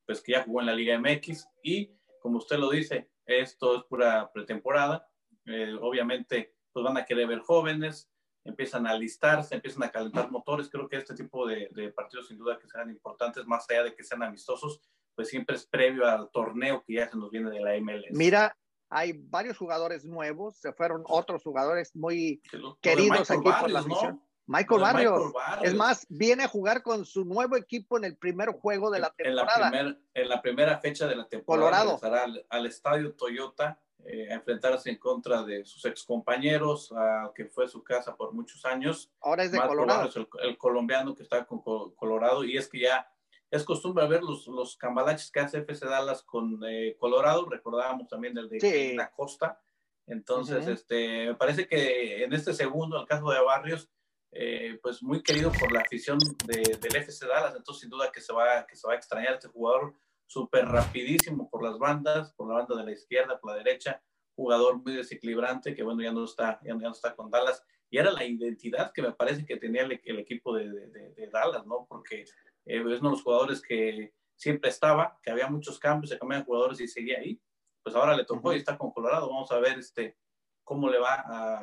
pues 0.04 0.20
que 0.20 0.32
ya 0.32 0.44
jugó 0.44 0.60
en 0.60 0.66
la 0.66 0.74
Liga 0.74 0.98
MX 0.98 1.48
y 1.62 1.90
como 2.26 2.38
usted 2.38 2.58
lo 2.58 2.70
dice, 2.70 3.08
esto 3.24 3.76
es 3.76 3.84
pura 3.84 4.32
pretemporada. 4.32 5.08
Eh, 5.44 5.76
obviamente 5.80 6.56
pues 6.72 6.82
van 6.82 6.96
a 6.96 7.04
querer 7.04 7.28
ver 7.28 7.38
jóvenes, 7.38 8.10
empiezan 8.42 8.84
a 8.84 8.90
alistarse, 8.90 9.54
empiezan 9.54 9.84
a 9.84 9.92
calentar 9.92 10.28
motores. 10.28 10.68
Creo 10.68 10.88
que 10.88 10.96
este 10.96 11.14
tipo 11.14 11.46
de, 11.46 11.92
partidos 11.94 12.26
sin 12.26 12.36
duda 12.36 12.58
que 12.58 12.66
serán 12.66 12.90
importantes, 12.90 13.46
más 13.46 13.64
allá 13.70 13.84
de 13.84 13.94
que 13.94 14.02
sean 14.02 14.24
amistosos, 14.24 14.80
pues 15.14 15.28
siempre 15.28 15.54
es 15.54 15.66
previo 15.68 16.04
al 16.04 16.28
torneo 16.32 16.82
que 16.84 16.94
ya 16.94 17.08
se 17.08 17.16
nos 17.16 17.30
viene 17.30 17.48
de 17.48 17.60
la 17.60 17.80
MLS. 17.80 18.10
Mira, 18.10 18.58
hay 18.90 19.12
varios 19.12 19.56
jugadores 19.56 20.04
nuevos, 20.04 20.56
se 20.56 20.72
fueron 20.72 21.04
otros 21.06 21.44
jugadores 21.44 21.94
muy 21.94 22.42
queridos 22.80 23.30
aquí 23.30 23.48
por 23.60 23.70
la 23.70 23.78
afición. 23.78 24.20
Michael 24.46 24.80
Barrios. 24.80 25.32
Es 25.62 25.74
más, 25.74 26.06
viene 26.08 26.44
a 26.44 26.48
jugar 26.48 26.82
con 26.82 27.04
su 27.04 27.24
nuevo 27.24 27.56
equipo 27.56 27.96
en 27.98 28.04
el 28.04 28.16
primer 28.16 28.50
juego 28.50 28.90
de 28.90 29.00
la 29.00 29.10
temporada. 29.10 29.72
En 30.14 30.28
la, 30.28 30.40
primera 30.40 30.78
fecha 30.78 31.06
de 31.06 31.16
la 31.16 31.26
temporada. 31.28 31.84
Colorado. 31.84 32.22
Al, 32.24 32.46
al 32.48 32.66
estadio 32.66 33.14
Toyota 33.14 33.78
eh, 34.08 34.30
a 34.30 34.34
enfrentarse 34.34 34.88
en 34.88 34.98
contra 34.98 35.42
de 35.42 35.64
sus 35.64 35.84
excompañeros, 35.84 36.92
a, 36.92 37.32
que 37.34 37.46
fue 37.46 37.66
su 37.66 37.82
casa 37.82 38.14
por 38.14 38.32
muchos 38.32 38.64
años. 38.64 39.10
Ahora 39.20 39.42
es 39.42 39.50
de 39.50 39.60
Colorado. 39.60 40.08
el, 40.42 40.56
colombiano 40.58 41.12
que 41.14 41.24
está 41.24 41.44
con 41.44 41.60
Colorado, 41.60 42.44
y 42.44 42.56
es 42.56 42.68
que 42.68 42.80
ya 42.80 43.10
es 43.50 43.64
costumbre 43.64 44.06
ver 44.06 44.22
los, 44.22 44.46
los 44.46 44.76
cambalaches 44.76 45.30
que 45.32 45.40
hace 45.40 45.58
FC 45.58 45.86
Dallas 45.86 46.22
con 46.22 46.60
eh, 46.68 46.96
Colorado, 47.00 47.48
recordábamos 47.48 48.08
también 48.08 48.34
del 48.34 48.48
de 48.48 48.94
la 48.96 49.10
Costa. 49.10 49.60
Entonces, 50.06 50.68
este, 50.68 51.26
me 51.26 51.34
parece 51.34 51.66
que 51.66 52.22
en 52.22 52.32
este 52.32 52.54
segundo, 52.54 53.00
el 53.00 53.08
caso 53.08 53.28
de 53.30 53.42
Barrios, 53.42 53.90
eh, 54.38 54.78
pues 54.82 55.02
muy 55.02 55.22
querido 55.22 55.50
por 55.50 55.72
la 55.72 55.80
afición 55.80 56.18
de, 56.44 56.78
del 56.78 56.96
FC 56.96 57.26
Dallas, 57.26 57.54
entonces 57.56 57.80
sin 57.80 57.90
duda 57.90 58.12
que 58.12 58.20
se 58.20 58.34
va, 58.34 58.66
que 58.66 58.76
se 58.76 58.86
va 58.86 58.92
a 58.92 58.96
extrañar 58.96 59.34
este 59.34 59.48
jugador 59.48 59.94
súper 60.26 60.66
rapidísimo 60.66 61.48
por 61.48 61.62
las 61.62 61.78
bandas, 61.78 62.34
por 62.34 62.48
la 62.48 62.56
banda 62.56 62.76
de 62.76 62.84
la 62.84 62.92
izquierda, 62.92 63.40
por 63.40 63.52
la 63.52 63.56
derecha, 63.56 64.02
jugador 64.34 64.82
muy 64.82 64.94
desequilibrante 64.94 65.74
que 65.74 65.82
bueno, 65.82 66.02
ya 66.02 66.12
no 66.12 66.24
está, 66.24 66.60
ya 66.62 66.74
no 66.74 66.92
está 66.92 67.16
con 67.16 67.30
Dallas. 67.30 67.64
Y 67.88 67.96
era 67.96 68.10
la 68.10 68.24
identidad 68.24 68.92
que 68.92 69.00
me 69.00 69.12
parece 69.12 69.46
que 69.46 69.56
tenía 69.56 69.82
el, 69.82 69.92
equipo 69.92 70.54
de, 70.54 70.68
de, 70.68 71.30
Dallas, 71.32 71.64
¿no? 71.64 71.86
Porque 71.88 72.22
eh, 72.22 72.26
es 72.66 73.00
uno 73.00 73.10
de 73.10 73.16
los 73.16 73.22
jugadores 73.22 73.62
que 73.62 74.12
siempre 74.34 74.68
estaba, 74.68 75.18
que 75.22 75.30
había 75.30 75.48
muchos 75.48 75.78
cambios, 75.78 76.10
se 76.10 76.18
cambiaban 76.18 76.44
jugadores 76.44 76.80
y 76.80 76.88
seguía 76.88 77.20
ahí. 77.20 77.40
Pues 77.82 77.96
ahora 77.96 78.16
le 78.16 78.24
tocó 78.24 78.52
y 78.52 78.56
está 78.56 78.76
con 78.76 78.90
Colorado. 78.90 79.30
Vamos 79.30 79.50
a 79.52 79.60
ver 79.60 79.78
este, 79.78 80.18
cómo 80.64 80.90
le 80.90 80.98
va 80.98 81.14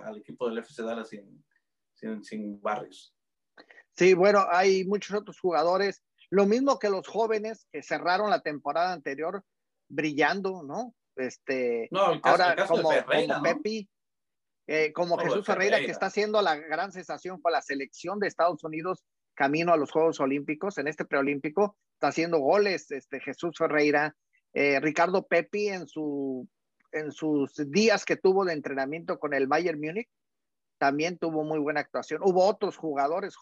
al 0.03 0.17
equipo 0.17 0.49
del 0.49 0.57
FC 0.57 0.81
Dallas 0.81 1.09
sin, 1.09 1.43
sin, 2.03 2.23
sin 2.23 2.61
Barrios. 2.61 3.15
Sí, 3.95 4.13
bueno, 4.13 4.45
hay 4.49 4.85
muchos 4.85 5.15
otros 5.15 5.39
jugadores 5.39 6.03
lo 6.33 6.47
mismo 6.47 6.79
que 6.79 6.89
los 6.89 7.07
jóvenes 7.07 7.67
que 7.71 7.83
cerraron 7.83 8.31
la 8.31 8.41
temporada 8.41 8.91
anterior 8.91 9.43
brillando, 9.87 10.63
¿no? 10.63 10.95
Este, 11.15 11.87
ahora 12.23 12.65
como, 12.65 12.89
Pepi, 13.43 13.87
eh, 14.65 14.91
como 14.93 15.15
Jesús 15.19 15.45
Ferreira, 15.45 15.79
que 15.79 15.91
está 15.91 16.07
haciendo 16.07 16.41
la 16.41 16.55
gran 16.55 16.91
sensación 16.91 17.39
con 17.39 17.51
la 17.51 17.61
selección 17.61 18.17
de 18.17 18.27
Estados 18.27 18.63
Unidos 18.63 19.03
camino 19.35 19.73
a 19.73 19.77
los 19.77 19.91
Juegos 19.91 20.19
Olímpicos, 20.19 20.79
en 20.79 20.87
este 20.87 21.05
preolímpico, 21.05 21.77
está 21.93 22.07
haciendo 22.07 22.39
goles, 22.39 22.89
este, 22.89 23.19
Jesús 23.19 23.55
Ferreira, 23.55 24.15
eh, 24.53 24.79
Ricardo 24.79 25.27
Pepi 25.27 25.67
en, 25.67 25.85
su, 25.85 26.47
en 26.91 27.11
sus 27.11 27.53
días 27.69 28.05
que 28.05 28.15
tuvo 28.15 28.43
de 28.43 28.53
entrenamiento 28.53 29.19
con 29.19 29.35
el 29.35 29.45
Bayern 29.45 29.79
Múnich, 29.79 30.09
también 30.83 31.17
tuvo 31.17 31.45
muy 31.45 31.59
buena 31.59 31.79
actuación. 31.79 32.19
Hubo 32.25 32.45
otros 32.45 32.75
jugadores 32.75 33.37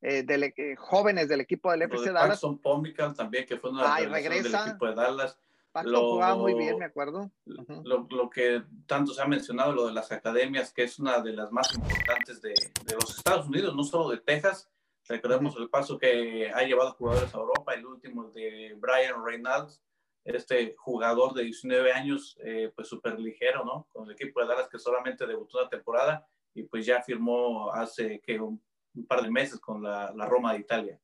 eh, 0.00 0.22
de, 0.22 0.54
eh, 0.56 0.76
jóvenes 0.76 1.28
del 1.28 1.40
equipo 1.40 1.72
del 1.72 1.82
FC 1.82 2.12
Dallas. 2.12 2.28
Paxton 2.28 2.58
Pomical 2.58 3.12
también, 3.14 3.44
que 3.46 3.56
fue 3.56 3.70
una 3.70 3.96
de 3.96 4.06
del 4.06 4.46
equipo 4.46 4.86
de 4.86 4.94
Dallas. 4.94 5.36
lo, 5.82 6.12
jugaba 6.12 6.36
muy 6.36 6.54
bien, 6.54 6.78
me 6.78 6.84
acuerdo. 6.84 7.32
lo, 7.46 8.06
lo, 8.08 8.30
que 8.30 8.62
tanto 8.86 9.12
se 9.12 9.20
ha 9.20 9.26
mencionado, 9.26 9.72
lo 9.72 9.88
de 9.88 9.92
las 9.92 10.12
academias, 10.12 10.72
que 10.72 10.84
es 10.84 11.00
una 11.00 11.18
de 11.18 11.32
las 11.32 11.50
más 11.50 11.74
importantes 11.74 12.40
de, 12.40 12.50
de 12.50 12.94
los 12.94 13.18
Estados 13.18 13.48
Unidos, 13.48 13.74
no 13.74 13.82
solo 13.82 14.10
de 14.10 14.18
Texas. 14.18 14.70
Recordemos 15.08 15.56
el 15.56 15.68
paso 15.68 15.98
que 15.98 16.52
ha 16.54 16.62
llevado 16.62 16.92
jugadores 16.92 17.34
a 17.34 17.38
Europa, 17.38 17.74
el 17.74 17.86
último 17.86 18.30
de 18.30 18.76
Brian 18.78 19.24
Reynolds, 19.24 19.82
este 20.22 20.76
jugador 20.78 21.34
de 21.34 21.42
19 21.42 21.92
años, 21.92 22.38
eh, 22.44 22.70
pues 22.72 22.86
súper 22.86 23.18
ligero, 23.18 23.64
¿no? 23.64 23.88
Con 23.92 24.06
el 24.06 24.12
equipo 24.12 24.40
de 24.40 24.46
Dallas 24.46 24.68
que 24.68 24.78
solamente 24.78 25.26
debutó 25.26 25.58
una 25.58 25.68
temporada 25.68 26.24
y 26.54 26.62
pues 26.62 26.86
ya 26.86 27.02
firmó 27.02 27.72
hace 27.72 28.20
que 28.20 28.40
un 28.40 28.62
un 28.94 29.06
par 29.06 29.22
de 29.22 29.30
meses 29.30 29.60
con 29.60 29.82
la, 29.82 30.12
la 30.14 30.26
Roma 30.26 30.52
de 30.52 30.60
Italia. 30.60 31.00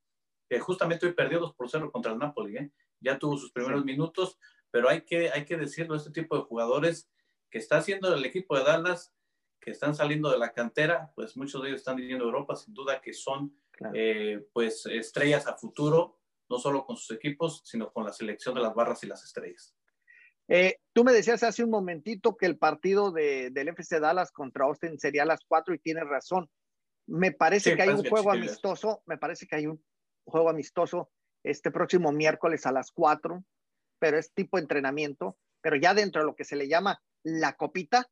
que 0.48 0.59
justamente 0.59 1.07
hoy 1.07 1.12
perdió 1.12 1.38
2 1.38 1.55
por 1.55 1.70
0 1.70 1.92
contra 1.92 2.12
el 2.12 2.18
Napoli. 2.18 2.57
¿eh? 2.57 2.72
Ya 3.01 3.18
tuvo 3.18 3.36
sus 3.36 3.53
primeros 3.53 3.84
minutos, 3.84 4.36
pero 4.70 4.88
hay 4.88 5.03
que, 5.03 5.30
hay 5.30 5.44
que 5.44 5.57
decirlo, 5.57 5.94
este 5.94 6.11
tipo 6.11 6.36
de 6.36 6.42
jugadores 6.42 7.09
que 7.51 7.59
está 7.59 7.78
haciendo 7.78 8.12
el 8.12 8.24
equipo 8.24 8.57
de 8.57 8.64
Dallas, 8.64 9.12
que 9.61 9.70
están 9.70 9.94
saliendo 9.94 10.30
de 10.30 10.38
la 10.38 10.53
cantera, 10.53 11.12
pues 11.14 11.36
muchos 11.36 11.62
de 11.62 11.68
ellos 11.68 11.80
están 11.80 11.96
viviendo 11.96 12.24
Europa, 12.24 12.57
sin 12.57 12.74
duda 12.74 13.01
que 13.01 13.12
son 13.12 13.55
eh, 13.94 14.44
pues 14.53 14.86
estrellas 14.86 15.46
a 15.46 15.57
futuro, 15.57 16.18
no 16.48 16.59
solo 16.59 16.84
con 16.84 16.96
sus 16.96 17.16
equipos, 17.16 17.62
sino 17.64 17.92
con 17.92 18.05
la 18.05 18.12
selección 18.12 18.55
de 18.55 18.62
las 18.62 18.74
barras 18.74 19.05
y 19.05 19.07
las 19.07 19.22
estrellas. 19.22 19.74
Eh, 20.53 20.78
tú 20.92 21.05
me 21.05 21.12
decías 21.12 21.44
hace 21.44 21.62
un 21.62 21.70
momentito 21.70 22.36
que 22.36 22.46
el 22.46 22.59
partido 22.59 23.12
de, 23.12 23.51
del 23.51 23.68
FC 23.68 24.01
Dallas 24.01 24.32
contra 24.32 24.64
Austin 24.64 24.98
sería 24.98 25.22
a 25.22 25.26
las 25.26 25.44
4 25.46 25.74
y 25.74 25.78
tienes 25.78 26.09
razón. 26.09 26.51
Me 27.07 27.30
parece 27.30 27.76
que 27.76 27.82
hay 27.82 27.90
un 27.90 28.05
juego 28.05 28.32
amistoso, 28.32 29.01
me 29.07 29.16
parece 29.16 29.46
que 29.46 29.55
hay 29.55 29.68
un 29.68 29.80
juego 30.24 30.51
amistoso 30.51 31.09
este 31.44 31.70
próximo 31.70 32.11
miércoles 32.11 32.66
a 32.66 32.72
las 32.72 32.90
4, 32.90 33.44
pero 34.01 34.18
es 34.18 34.34
tipo 34.34 34.59
entrenamiento, 34.59 35.38
pero 35.61 35.76
ya 35.76 35.94
dentro 35.94 36.22
de 36.22 36.26
lo 36.26 36.34
que 36.34 36.44
se 36.44 36.57
le 36.57 36.66
llama 36.66 37.01
la 37.22 37.53
copita, 37.53 38.11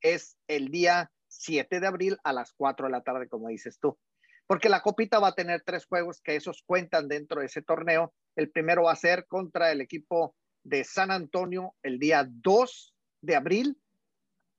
es 0.00 0.38
el 0.48 0.70
día 0.70 1.12
7 1.28 1.80
de 1.80 1.86
abril 1.86 2.18
a 2.24 2.32
las 2.32 2.54
4 2.54 2.86
de 2.86 2.92
la 2.92 3.02
tarde, 3.02 3.28
como 3.28 3.48
dices 3.48 3.78
tú. 3.78 3.98
Porque 4.46 4.70
la 4.70 4.80
copita 4.80 5.18
va 5.18 5.28
a 5.28 5.34
tener 5.34 5.62
tres 5.62 5.84
juegos 5.84 6.22
que 6.22 6.34
esos 6.34 6.62
cuentan 6.62 7.08
dentro 7.08 7.40
de 7.40 7.46
ese 7.46 7.60
torneo. 7.60 8.14
El 8.36 8.50
primero 8.50 8.84
va 8.84 8.92
a 8.92 8.96
ser 8.96 9.26
contra 9.26 9.70
el 9.70 9.82
equipo 9.82 10.34
de 10.64 10.84
San 10.84 11.10
Antonio 11.10 11.74
el 11.82 11.98
día 11.98 12.26
2 12.28 12.94
de 13.22 13.36
abril 13.36 13.76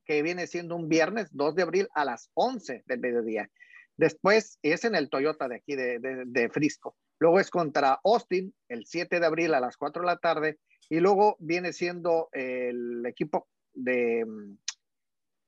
que 0.05 0.21
viene 0.21 0.47
siendo 0.47 0.75
un 0.75 0.89
viernes 0.89 1.29
2 1.31 1.55
de 1.55 1.61
abril 1.63 1.87
a 1.95 2.05
las 2.05 2.29
11 2.33 2.83
del 2.85 2.99
mediodía. 2.99 3.49
Después 3.95 4.59
es 4.61 4.83
en 4.83 4.95
el 4.95 5.09
Toyota 5.09 5.47
de 5.47 5.55
aquí 5.55 5.75
de, 5.75 5.99
de, 5.99 6.49
Frisco. 6.49 6.97
Luego 7.19 7.39
es 7.39 7.49
contra 7.49 7.99
Austin 8.03 8.53
el 8.67 8.85
7 8.85 9.19
de 9.19 9.25
abril 9.25 9.53
a 9.53 9.59
las 9.59 9.77
4 9.77 10.01
de 10.01 10.05
la 10.05 10.17
tarde. 10.17 10.59
Y 10.89 10.99
luego 10.99 11.37
viene 11.39 11.71
siendo 11.71 12.29
el 12.33 13.05
equipo 13.05 13.47
de, 13.73 14.25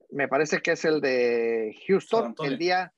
me 0.09 0.27
parece 0.27 0.61
que 0.61 0.71
es 0.71 0.85
el 0.85 1.01
de 1.01 1.75
Houston, 1.87 2.35
el 2.43 2.57
día... 2.57 2.93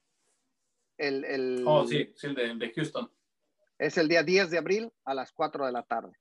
El, 0.97 1.25
el, 1.25 1.63
oh, 1.65 1.85
sí, 1.85 2.11
sí, 2.15 2.27
el 2.27 2.35
de, 2.35 2.55
de 2.55 2.73
Houston. 2.73 3.11
Es 3.77 3.97
el 3.97 4.07
día 4.07 4.23
10 4.23 4.49
de 4.49 4.57
abril 4.57 4.91
a 5.05 5.13
las 5.13 5.31
4 5.31 5.67
de 5.67 5.71
la 5.71 5.83
tarde. 5.83 6.11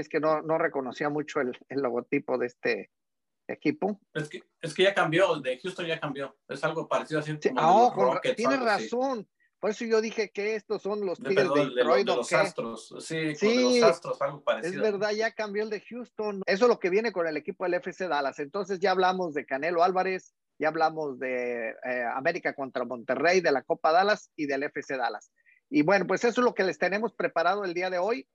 Es 0.00 0.08
que 0.08 0.20
no, 0.20 0.42
no 0.42 0.58
reconocía 0.58 1.08
mucho 1.08 1.40
el, 1.40 1.58
el 1.68 1.80
logotipo 1.80 2.38
de 2.38 2.46
este 2.46 2.90
equipo. 3.48 4.00
Es 4.14 4.28
que, 4.28 4.42
es 4.60 4.74
que 4.74 4.84
ya 4.84 4.94
cambió, 4.94 5.40
de 5.40 5.58
Houston 5.58 5.86
ya 5.86 5.98
cambió. 5.98 6.36
Es 6.48 6.62
algo 6.64 6.86
parecido 6.86 7.20
así 7.20 7.36
sí, 7.40 7.48
como 7.48 7.86
oh, 7.86 8.20
Tienes 8.36 8.60
razón. 8.60 9.28
Por 9.58 9.70
eso 9.70 9.84
yo 9.84 10.00
dije 10.00 10.30
que 10.30 10.54
estos 10.54 10.82
son 10.82 11.04
los 11.04 11.18
Tigres 11.18 11.48
de, 11.52 11.70
Detroit. 11.74 12.06
De, 12.06 12.14
los 12.14 12.32
Astros. 12.32 12.94
Sí, 13.00 13.34
sí 13.34 13.56
de 13.56 13.80
los 13.80 13.90
Astros, 13.90 14.22
algo 14.22 14.42
parecido. 14.42 14.84
Es 14.84 14.92
verdad, 14.92 15.10
ya 15.10 15.32
cambió 15.32 15.64
el 15.64 15.70
de 15.70 15.80
Houston. 15.80 16.42
Eso 16.46 16.64
es 16.66 16.68
lo 16.68 16.78
que 16.78 16.90
viene 16.90 17.10
con 17.10 17.26
el 17.26 17.36
equipo 17.36 17.64
del 17.64 17.74
FC 17.74 18.06
Dallas. 18.06 18.38
Entonces 18.38 18.78
ya 18.78 18.92
hablamos 18.92 19.34
de 19.34 19.46
Canelo 19.46 19.82
Álvarez, 19.82 20.32
ya 20.60 20.68
hablamos 20.68 21.18
de 21.18 21.70
eh, 21.70 22.04
América 22.14 22.54
contra 22.54 22.84
Monterrey, 22.84 23.40
de 23.40 23.50
la 23.50 23.62
Copa 23.62 23.90
Dallas 23.90 24.30
y 24.36 24.46
del 24.46 24.62
FC 24.62 24.96
Dallas. 24.96 25.32
Y 25.70 25.82
bueno, 25.82 26.06
pues 26.06 26.22
eso 26.22 26.40
es 26.40 26.44
lo 26.44 26.54
que 26.54 26.64
les 26.64 26.78
tenemos 26.78 27.12
preparado 27.12 27.64
el 27.64 27.74
día 27.74 27.90
de 27.90 27.98
hoy 27.98 28.28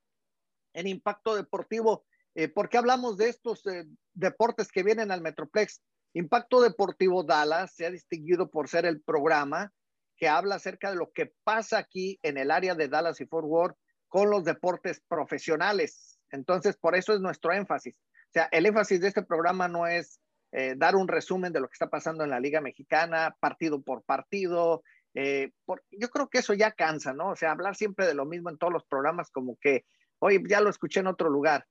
en 0.73 0.87
Impacto 0.87 1.35
Deportivo. 1.35 2.05
Eh, 2.35 2.47
¿Por 2.47 2.69
qué 2.69 2.77
hablamos 2.77 3.17
de 3.17 3.29
estos 3.29 3.65
eh, 3.67 3.85
deportes 4.13 4.71
que 4.71 4.83
vienen 4.83 5.11
al 5.11 5.21
Metroplex? 5.21 5.81
Impacto 6.13 6.61
Deportivo 6.61 7.23
Dallas 7.23 7.73
se 7.75 7.85
ha 7.85 7.91
distinguido 7.91 8.49
por 8.49 8.69
ser 8.69 8.85
el 8.85 9.01
programa 9.01 9.71
que 10.15 10.27
habla 10.27 10.55
acerca 10.55 10.91
de 10.91 10.97
lo 10.97 11.11
que 11.11 11.33
pasa 11.43 11.77
aquí 11.77 12.19
en 12.21 12.37
el 12.37 12.51
área 12.51 12.75
de 12.75 12.87
Dallas 12.87 13.19
y 13.19 13.25
Fort 13.25 13.47
Worth 13.47 13.77
con 14.07 14.29
los 14.29 14.43
deportes 14.43 15.01
profesionales. 15.07 16.19
Entonces, 16.31 16.77
por 16.77 16.95
eso 16.95 17.13
es 17.13 17.19
nuestro 17.19 17.51
énfasis. 17.51 17.95
O 17.95 18.31
sea, 18.33 18.47
el 18.51 18.65
énfasis 18.65 19.01
de 19.01 19.07
este 19.07 19.23
programa 19.23 19.67
no 19.67 19.87
es 19.87 20.19
eh, 20.51 20.75
dar 20.77 20.95
un 20.95 21.07
resumen 21.07 21.51
de 21.51 21.59
lo 21.59 21.67
que 21.67 21.73
está 21.73 21.89
pasando 21.89 22.23
en 22.23 22.29
la 22.29 22.39
Liga 22.39 22.61
Mexicana, 22.61 23.35
partido 23.39 23.81
por 23.81 24.03
partido. 24.03 24.83
Eh, 25.15 25.51
yo 25.91 26.09
creo 26.09 26.29
que 26.29 26.39
eso 26.39 26.53
ya 26.53 26.71
cansa, 26.71 27.13
¿no? 27.13 27.29
O 27.29 27.35
sea, 27.35 27.51
hablar 27.51 27.75
siempre 27.75 28.05
de 28.05 28.13
lo 28.13 28.25
mismo 28.25 28.49
en 28.49 28.57
todos 28.57 28.71
los 28.71 28.85
programas, 28.85 29.31
como 29.31 29.57
que, 29.59 29.85
oye, 30.23 30.41
ya 30.47 30.61
lo 30.61 30.69
escuché 30.69 31.01
en 31.01 31.07
otro 31.07 31.29
lugar. 31.29 31.67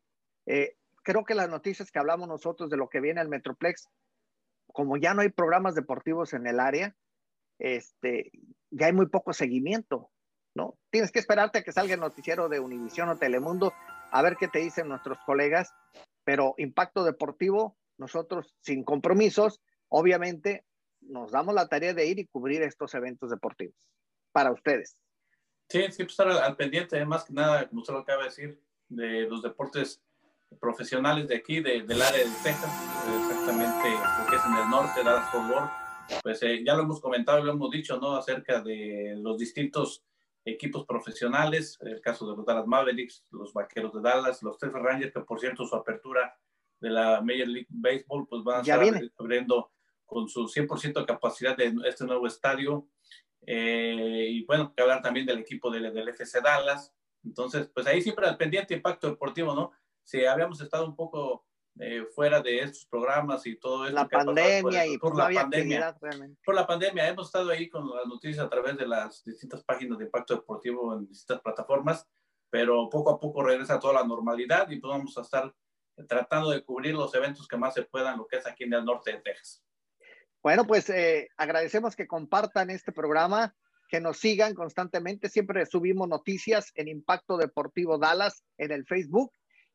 Eh, 0.46 0.76
creo 1.02 1.24
que 1.24 1.34
las 1.34 1.48
noticias 1.48 1.90
que 1.90 1.98
hablamos 1.98 2.28
nosotros 2.28 2.68
de 2.68 2.76
lo 2.76 2.88
que 2.88 3.00
viene 3.00 3.20
al 3.20 3.28
Metroplex, 3.28 3.88
como 4.66 4.96
ya 4.96 5.14
no 5.14 5.22
hay 5.22 5.30
programas 5.30 5.74
deportivos 5.74 6.34
en 6.34 6.46
el 6.46 6.60
área, 6.60 6.94
este, 7.58 8.30
ya 8.70 8.86
hay 8.86 8.92
muy 8.92 9.06
poco 9.06 9.32
seguimiento, 9.32 10.10
¿no? 10.54 10.76
Tienes 10.90 11.12
que 11.12 11.18
esperarte 11.18 11.58
a 11.58 11.62
que 11.62 11.72
salga 11.72 11.94
el 11.94 12.00
noticiero 12.00 12.48
de 12.48 12.60
Univisión 12.60 13.08
o 13.08 13.16
Telemundo 13.16 13.72
a 14.10 14.22
ver 14.22 14.36
qué 14.36 14.48
te 14.48 14.58
dicen 14.58 14.88
nuestros 14.88 15.18
colegas, 15.24 15.72
pero 16.24 16.54
impacto 16.58 17.04
deportivo, 17.04 17.78
nosotros 17.96 18.54
sin 18.60 18.84
compromisos, 18.84 19.62
obviamente 19.88 20.64
nos 21.00 21.32
damos 21.32 21.54
la 21.54 21.68
tarea 21.68 21.94
de 21.94 22.06
ir 22.06 22.18
y 22.18 22.26
cubrir 22.26 22.62
estos 22.62 22.94
eventos 22.94 23.30
deportivos 23.30 23.74
para 24.32 24.52
ustedes. 24.52 24.98
Sí, 25.72 25.78
siempre 25.90 26.12
estar 26.12 26.28
al, 26.28 26.54
pendiente, 26.54 27.02
más 27.06 27.24
que 27.24 27.32
nada, 27.32 27.66
como 27.66 27.80
usted 27.80 27.94
lo 27.94 28.00
acaba 28.00 28.24
de 28.24 28.28
decir, 28.28 28.60
de 28.90 29.22
los 29.22 29.40
deportes 29.40 30.02
profesionales 30.60 31.26
de 31.28 31.36
aquí, 31.36 31.60
del 31.60 31.90
área 31.90 32.18
de 32.26 32.30
Texas, 32.42 32.70
exactamente 33.22 33.88
lo 33.90 34.30
que 34.30 34.36
es 34.36 34.44
en 34.44 34.54
el 34.54 34.68
norte, 34.68 35.02
Dallas 35.02 35.30
Fort 35.30 35.50
Worth, 35.50 36.22
pues 36.22 36.42
eh, 36.42 36.62
ya 36.62 36.74
lo 36.74 36.82
hemos 36.82 37.00
comentado 37.00 37.38
y 37.38 37.44
lo 37.44 37.52
hemos 37.52 37.70
dicho, 37.70 37.98
¿no? 37.98 38.16
Acerca 38.16 38.60
de 38.60 39.14
los 39.16 39.38
distintos 39.38 40.04
equipos 40.44 40.84
profesionales, 40.84 41.78
el 41.80 42.02
caso 42.02 42.30
de 42.30 42.36
los 42.36 42.44
Dallas 42.44 42.66
Mavericks, 42.66 43.24
los 43.30 43.54
Vaqueros 43.54 43.94
de 43.94 44.02
Dallas, 44.02 44.42
los 44.42 44.58
Texas 44.58 44.82
Rangers, 44.82 45.14
que 45.14 45.20
por 45.20 45.40
cierto 45.40 45.64
su 45.64 45.74
apertura 45.74 46.36
de 46.80 46.90
la 46.90 47.22
Major 47.22 47.48
League 47.48 47.68
Baseball, 47.70 48.26
pues 48.28 48.44
van 48.44 48.58
a 48.58 48.60
estar 48.60 49.10
abriendo 49.18 49.72
con 50.04 50.28
su 50.28 50.42
100% 50.42 51.00
de 51.00 51.06
capacidad 51.06 51.56
de 51.56 51.74
este 51.86 52.04
nuevo 52.04 52.26
estadio. 52.26 52.86
Eh, 53.46 54.26
y 54.30 54.44
bueno, 54.44 54.72
que 54.74 54.82
hablar 54.82 55.02
también 55.02 55.26
del 55.26 55.38
equipo 55.38 55.70
del, 55.70 55.92
del 55.92 56.08
FC 56.08 56.40
Dallas. 56.40 56.94
Entonces, 57.24 57.68
pues 57.72 57.86
ahí 57.86 58.00
siempre 58.00 58.26
al 58.26 58.36
pendiente 58.36 58.74
impacto 58.74 59.08
deportivo, 59.08 59.54
¿no? 59.54 59.72
Si 60.04 60.24
habíamos 60.24 60.60
estado 60.60 60.86
un 60.86 60.96
poco 60.96 61.46
eh, 61.80 62.04
fuera 62.14 62.42
de 62.42 62.58
estos 62.60 62.84
programas 62.84 63.46
y 63.46 63.56
todo 63.56 63.86
eso. 63.86 63.94
La 63.94 64.06
pandemia 64.06 64.86
y 64.86 64.98
por, 64.98 65.16
la 65.16 65.30
pandemia. 65.30 65.96
Por 66.44 66.54
la 66.54 66.66
pandemia 66.66 67.08
hemos 67.08 67.26
estado 67.26 67.50
ahí 67.50 67.68
con 67.70 67.88
las 67.88 68.06
noticias 68.06 68.44
a 68.44 68.50
través 68.50 68.76
de 68.76 68.86
las 68.86 69.24
distintas 69.24 69.64
páginas 69.64 69.98
de 69.98 70.04
impacto 70.04 70.34
deportivo 70.34 70.94
en 70.94 71.06
distintas 71.06 71.40
plataformas, 71.40 72.06
pero 72.50 72.90
poco 72.90 73.10
a 73.10 73.18
poco 73.18 73.42
regresa 73.42 73.80
toda 73.80 73.94
la 73.94 74.06
normalidad 74.06 74.68
y 74.70 74.80
pues 74.80 74.90
vamos 74.90 75.16
a 75.16 75.22
estar 75.22 75.54
tratando 76.06 76.50
de 76.50 76.62
cubrir 76.62 76.94
los 76.94 77.14
eventos 77.14 77.48
que 77.48 77.56
más 77.56 77.72
se 77.72 77.82
puedan, 77.82 78.18
lo 78.18 78.26
que 78.26 78.36
es 78.36 78.46
aquí 78.46 78.64
en 78.64 78.74
el 78.74 78.84
norte 78.84 79.12
de 79.12 79.18
Texas. 79.20 79.64
Bueno, 80.42 80.66
pues 80.66 80.90
eh, 80.90 81.28
agradecemos 81.36 81.94
que 81.94 82.06
compartan 82.06 82.70
este 82.70 82.92
programa, 82.92 83.54
que 83.88 84.00
nos 84.00 84.18
sigan 84.18 84.54
constantemente. 84.54 85.28
Siempre 85.28 85.66
subimos 85.66 86.08
noticias 86.08 86.72
en 86.74 86.88
Impacto 86.88 87.36
Deportivo 87.36 87.98
Dallas 87.98 88.42
en 88.58 88.72
el 88.72 88.84
Facebook 88.86 89.32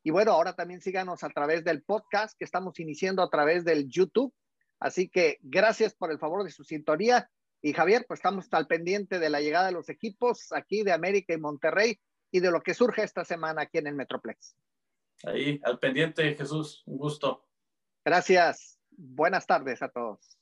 y 0.07 0.09
bueno, 0.09 0.32
ahora 0.32 0.53
también 0.53 0.80
síganos 0.82 1.24
a 1.26 1.30
través 1.30 1.65
del 1.65 1.84
podcast 1.84 2.38
que 2.39 2.45
estamos 2.45 2.80
iniciando 2.80 3.22
a 3.22 3.30
través 3.30 3.65
del 3.65 3.89
YouTube. 3.89 4.34
Así 4.80 5.09
que 5.09 5.38
gracias 5.41 5.95
por 5.95 6.11
el 6.11 6.18
favor 6.18 6.45
de 6.45 6.51
su 6.51 6.63
sintonía. 6.63 7.30
Y 7.61 7.74
Javier, 7.74 8.05
pues 8.07 8.20
estamos 8.20 8.47
al 8.51 8.68
pendiente 8.68 9.20
de 9.20 9.30
la 9.30 9.41
llegada 9.41 9.65
de 9.65 9.74
los 9.74 9.89
equipos 9.89 10.53
aquí 10.53 10.84
de 10.84 10.93
América 10.93 11.34
y 11.34 11.38
Monterrey 11.38 11.99
y 12.32 12.39
de 12.39 12.51
lo 12.51 12.61
que 12.61 12.74
surge 12.74 13.03
esta 13.03 13.26
semana 13.26 13.63
aquí 13.63 13.80
en 13.80 13.88
el 13.88 13.95
Metroplex. 13.95 14.55
Ahí, 15.26 15.59
al 15.63 15.78
pendiente, 15.80 16.36
Jesús. 16.36 16.84
Un 16.86 16.97
gusto. 16.97 17.45
Gracias. 18.05 18.80
Buenas 18.91 19.45
tardes 19.45 19.82
a 19.82 19.89
todos. 19.89 20.36